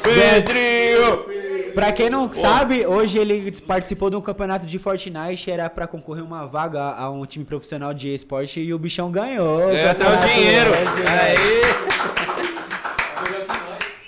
[0.03, 0.37] Aê!
[0.37, 1.27] Pedrinho!
[1.75, 6.25] Pra quem não sabe, hoje ele participou de um campeonato de Fortnite, era pra concorrer
[6.25, 9.59] uma vaga a um time profissional de esporte e o bichão ganhou.
[9.69, 10.71] Ganhou até o dinheiro!
[10.71, 11.09] hoje, velho.
[11.09, 11.61] Aê!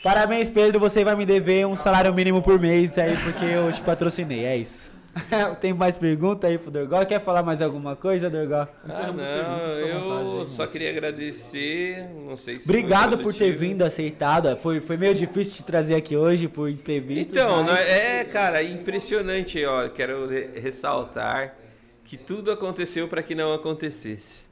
[0.02, 3.82] Parabéns, Pedro, você vai me dever um salário mínimo por mês aí, porque eu te
[3.82, 4.87] patrocinei, é isso.
[5.60, 7.04] Tem mais pergunta aí pro Dorgó?
[7.04, 8.66] Quer falar mais alguma coisa, Dorgó?
[8.88, 12.08] Ah, não, eu vontade só queria agradecer.
[12.26, 12.64] Não sei se.
[12.68, 14.56] Obrigado por ter vindo, aceitado.
[14.58, 17.32] Foi, foi meio difícil te trazer aqui hoje por imprevisto.
[17.32, 17.78] Então, mas...
[17.80, 19.88] é, é, cara, impressionante, ó.
[19.88, 21.54] Quero re- ressaltar
[22.04, 24.46] que tudo aconteceu para que não acontecesse.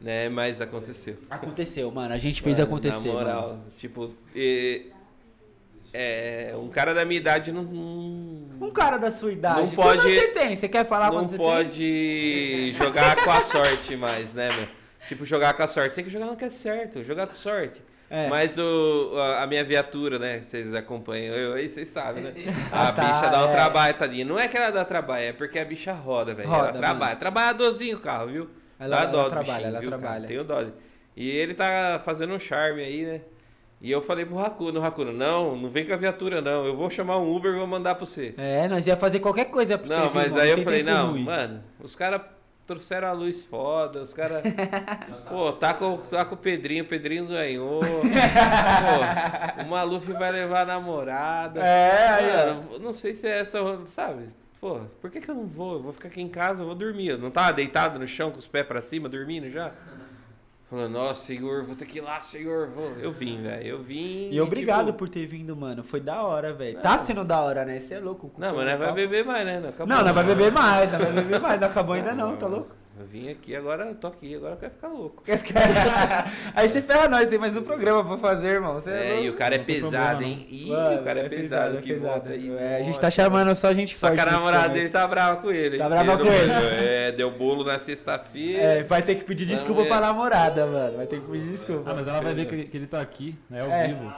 [0.00, 0.28] Né?
[0.28, 1.16] Mas aconteceu.
[1.28, 2.14] Aconteceu, mano.
[2.14, 3.08] A gente fez Mano, acontecer.
[3.08, 3.62] Na moral, mano.
[3.78, 4.86] tipo, e-
[5.92, 9.60] é, um cara da minha idade não, Um cara da sua idade.
[9.60, 10.54] Não pode- Quantos você tem?
[10.56, 14.68] Você quer falar não quando pode jogar com a sorte mais, né, meu?
[15.08, 15.94] Tipo, jogar com a sorte.
[15.94, 17.82] Tem que jogar no que é certo, jogar com sorte.
[18.10, 18.28] É.
[18.28, 20.40] Mas o, a, a minha viatura, né?
[20.40, 22.32] Vocês acompanham eu aí, vocês sabem, né?
[22.72, 23.52] A Ah, tá, bicha dá um é.
[23.52, 24.24] trabalho, tadinha.
[24.24, 26.48] Não é que ela dá trabalho, é porque a bicha roda, velho.
[26.48, 26.94] Ela Roda, trabalha.
[27.10, 27.16] mano.
[27.20, 28.48] Trabalhadorzinho o carro, viu?
[28.80, 30.02] Ela- dá ela dó do trabalha, bichinho, ela viu, cara?
[30.02, 30.26] trabalha.
[30.28, 30.64] Tenho dó.
[31.16, 33.20] E ele tá fazendo um charme aí, né?
[33.80, 36.90] E eu falei pro Racuno, Racuno, não, não vem com a viatura não, eu vou
[36.90, 38.34] chamar um Uber e vou mandar pra você.
[38.36, 39.94] É, nós ia fazer qualquer coisa pra você.
[39.94, 41.22] Não, mas irmão, aí eu falei, não, ruim.
[41.22, 42.22] mano, os caras
[42.66, 44.42] trouxeram a luz foda, os caras.
[45.30, 47.80] Pô, tá com, tá com o Pedrinho, o Pedrinho ganhou.
[47.86, 51.60] Pô, o Maluf vai levar a namorada.
[51.60, 52.46] É, aí.
[52.46, 54.24] Mano, eu não sei se é essa, sabe?
[54.60, 55.74] Pô, por que, que eu não vou?
[55.74, 57.08] Eu vou ficar aqui em casa, eu vou dormir.
[57.08, 59.70] Eu não tava deitado no chão com os pés pra cima, dormindo já?
[60.70, 62.68] Falando, nossa, senhor, vou ter que ir lá, senhor.
[62.68, 62.90] Vou.
[63.00, 63.66] Eu vim, velho.
[63.66, 64.28] Eu vim.
[64.30, 65.82] E obrigado tipo, por ter vindo, mano.
[65.82, 66.78] Foi da hora, velho.
[66.80, 67.78] Tá sendo da hora, né?
[67.78, 68.30] Você é louco.
[68.36, 69.60] Não, mas nós vai beber mais, né?
[69.60, 69.86] Não, acabou.
[69.86, 71.58] Não, nós vai beber mais, nós vai beber mais.
[71.58, 72.77] Não acabou ainda não, tá louco?
[73.00, 75.22] Eu vim aqui, agora eu tô aqui, agora eu quero ficar louco.
[76.54, 78.74] Aí você ferra nós, tem mais um programa pra fazer, irmão.
[78.74, 79.24] Você É, louco.
[79.24, 80.44] e o cara é pesado, hein?
[80.50, 82.50] Ih, Mano, o cara é, pesado, é que volta aí.
[82.58, 84.20] É, a gente tá chamando só gente Só forte.
[84.20, 85.78] que a namorada dele tá brava com ele.
[85.78, 86.52] Tá brava com ele.
[86.52, 88.62] É, deu bolo na sexta-feira.
[88.62, 90.96] É, vai ter que pedir desculpa pra namorada, mano.
[90.96, 91.90] Vai ter que pedir desculpa.
[91.90, 93.60] Ah, mas ela vai ver que, que ele tá aqui, né?
[93.62, 93.86] Ao É.
[93.88, 94.12] vivo.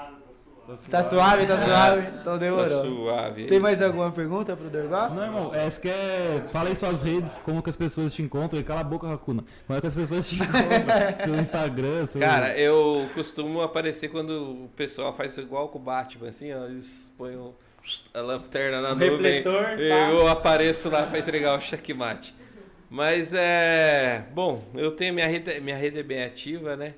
[0.91, 2.09] Tá suave, tá suave?
[2.21, 2.85] Então Tá demorou.
[2.85, 3.47] suave.
[3.47, 5.09] Tem mais alguma pergunta pro Dorgó?
[5.09, 6.47] Não, irmão, é, você quer.
[6.53, 8.61] Fala aí suas redes, como que as pessoas te encontram.
[8.61, 9.45] E cala a boca, Racuna.
[9.67, 11.25] Como é que as pessoas te encontram?
[11.25, 12.21] seu Instagram, seu.
[12.21, 14.31] Cara, eu costumo aparecer quando
[14.65, 16.65] o pessoal faz igual com o Batman, assim, ó.
[16.67, 17.55] Eles põem o-
[18.13, 19.11] a lanterna na O nuvem.
[19.43, 22.35] refletor, e eu apareço lá pra entregar o checkmate.
[22.89, 24.25] Mas é.
[24.35, 26.95] Bom, eu tenho minha rede, minha rede é bem ativa, né?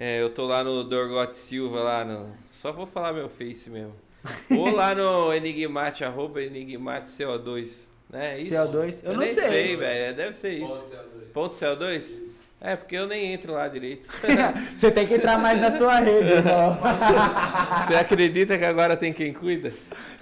[0.00, 2.30] É, eu tô lá no Dorgote Silva, lá no.
[2.52, 3.94] Só vou falar meu face mesmo.
[4.56, 7.86] Ou lá no Enigmate, arroba Enigmate CO2.
[8.08, 8.34] Né?
[8.34, 8.54] é Isso?
[8.54, 9.00] CO2?
[9.02, 9.48] Eu não nem sei.
[9.48, 10.16] sei, velho.
[10.16, 10.72] Deve ser isso.
[10.72, 11.28] A dois.
[11.34, 12.28] Ponto CO2?
[12.60, 14.06] É, porque eu nem entro lá direito.
[14.76, 16.78] Você tem que entrar mais na sua rede, irmão.
[17.86, 19.72] Você acredita que agora tem quem cuida?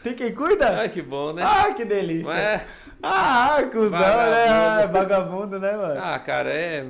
[0.03, 0.83] Tem quem cuida?
[0.83, 1.43] Ah, que bom, né?
[1.45, 2.25] Ah, que delícia.
[2.33, 2.67] Mas é-
[3.03, 3.99] Ah, cuzão, né?
[3.99, 4.51] Vagabundo.
[4.53, 6.01] Ah, Vagabundo, né, mano?
[6.03, 6.87] Ah, cara, é.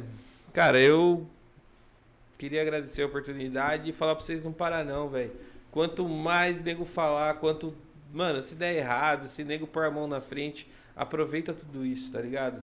[0.52, 1.26] Cara, eu
[2.38, 5.32] queria agradecer a oportunidade e falar pra vocês não parar, não, velho.
[5.70, 7.74] Quanto mais nego falar, quanto.
[8.12, 12.20] Mano, se der errado, se nego pôr a mão na frente, aproveita tudo isso, tá
[12.20, 12.65] ligado?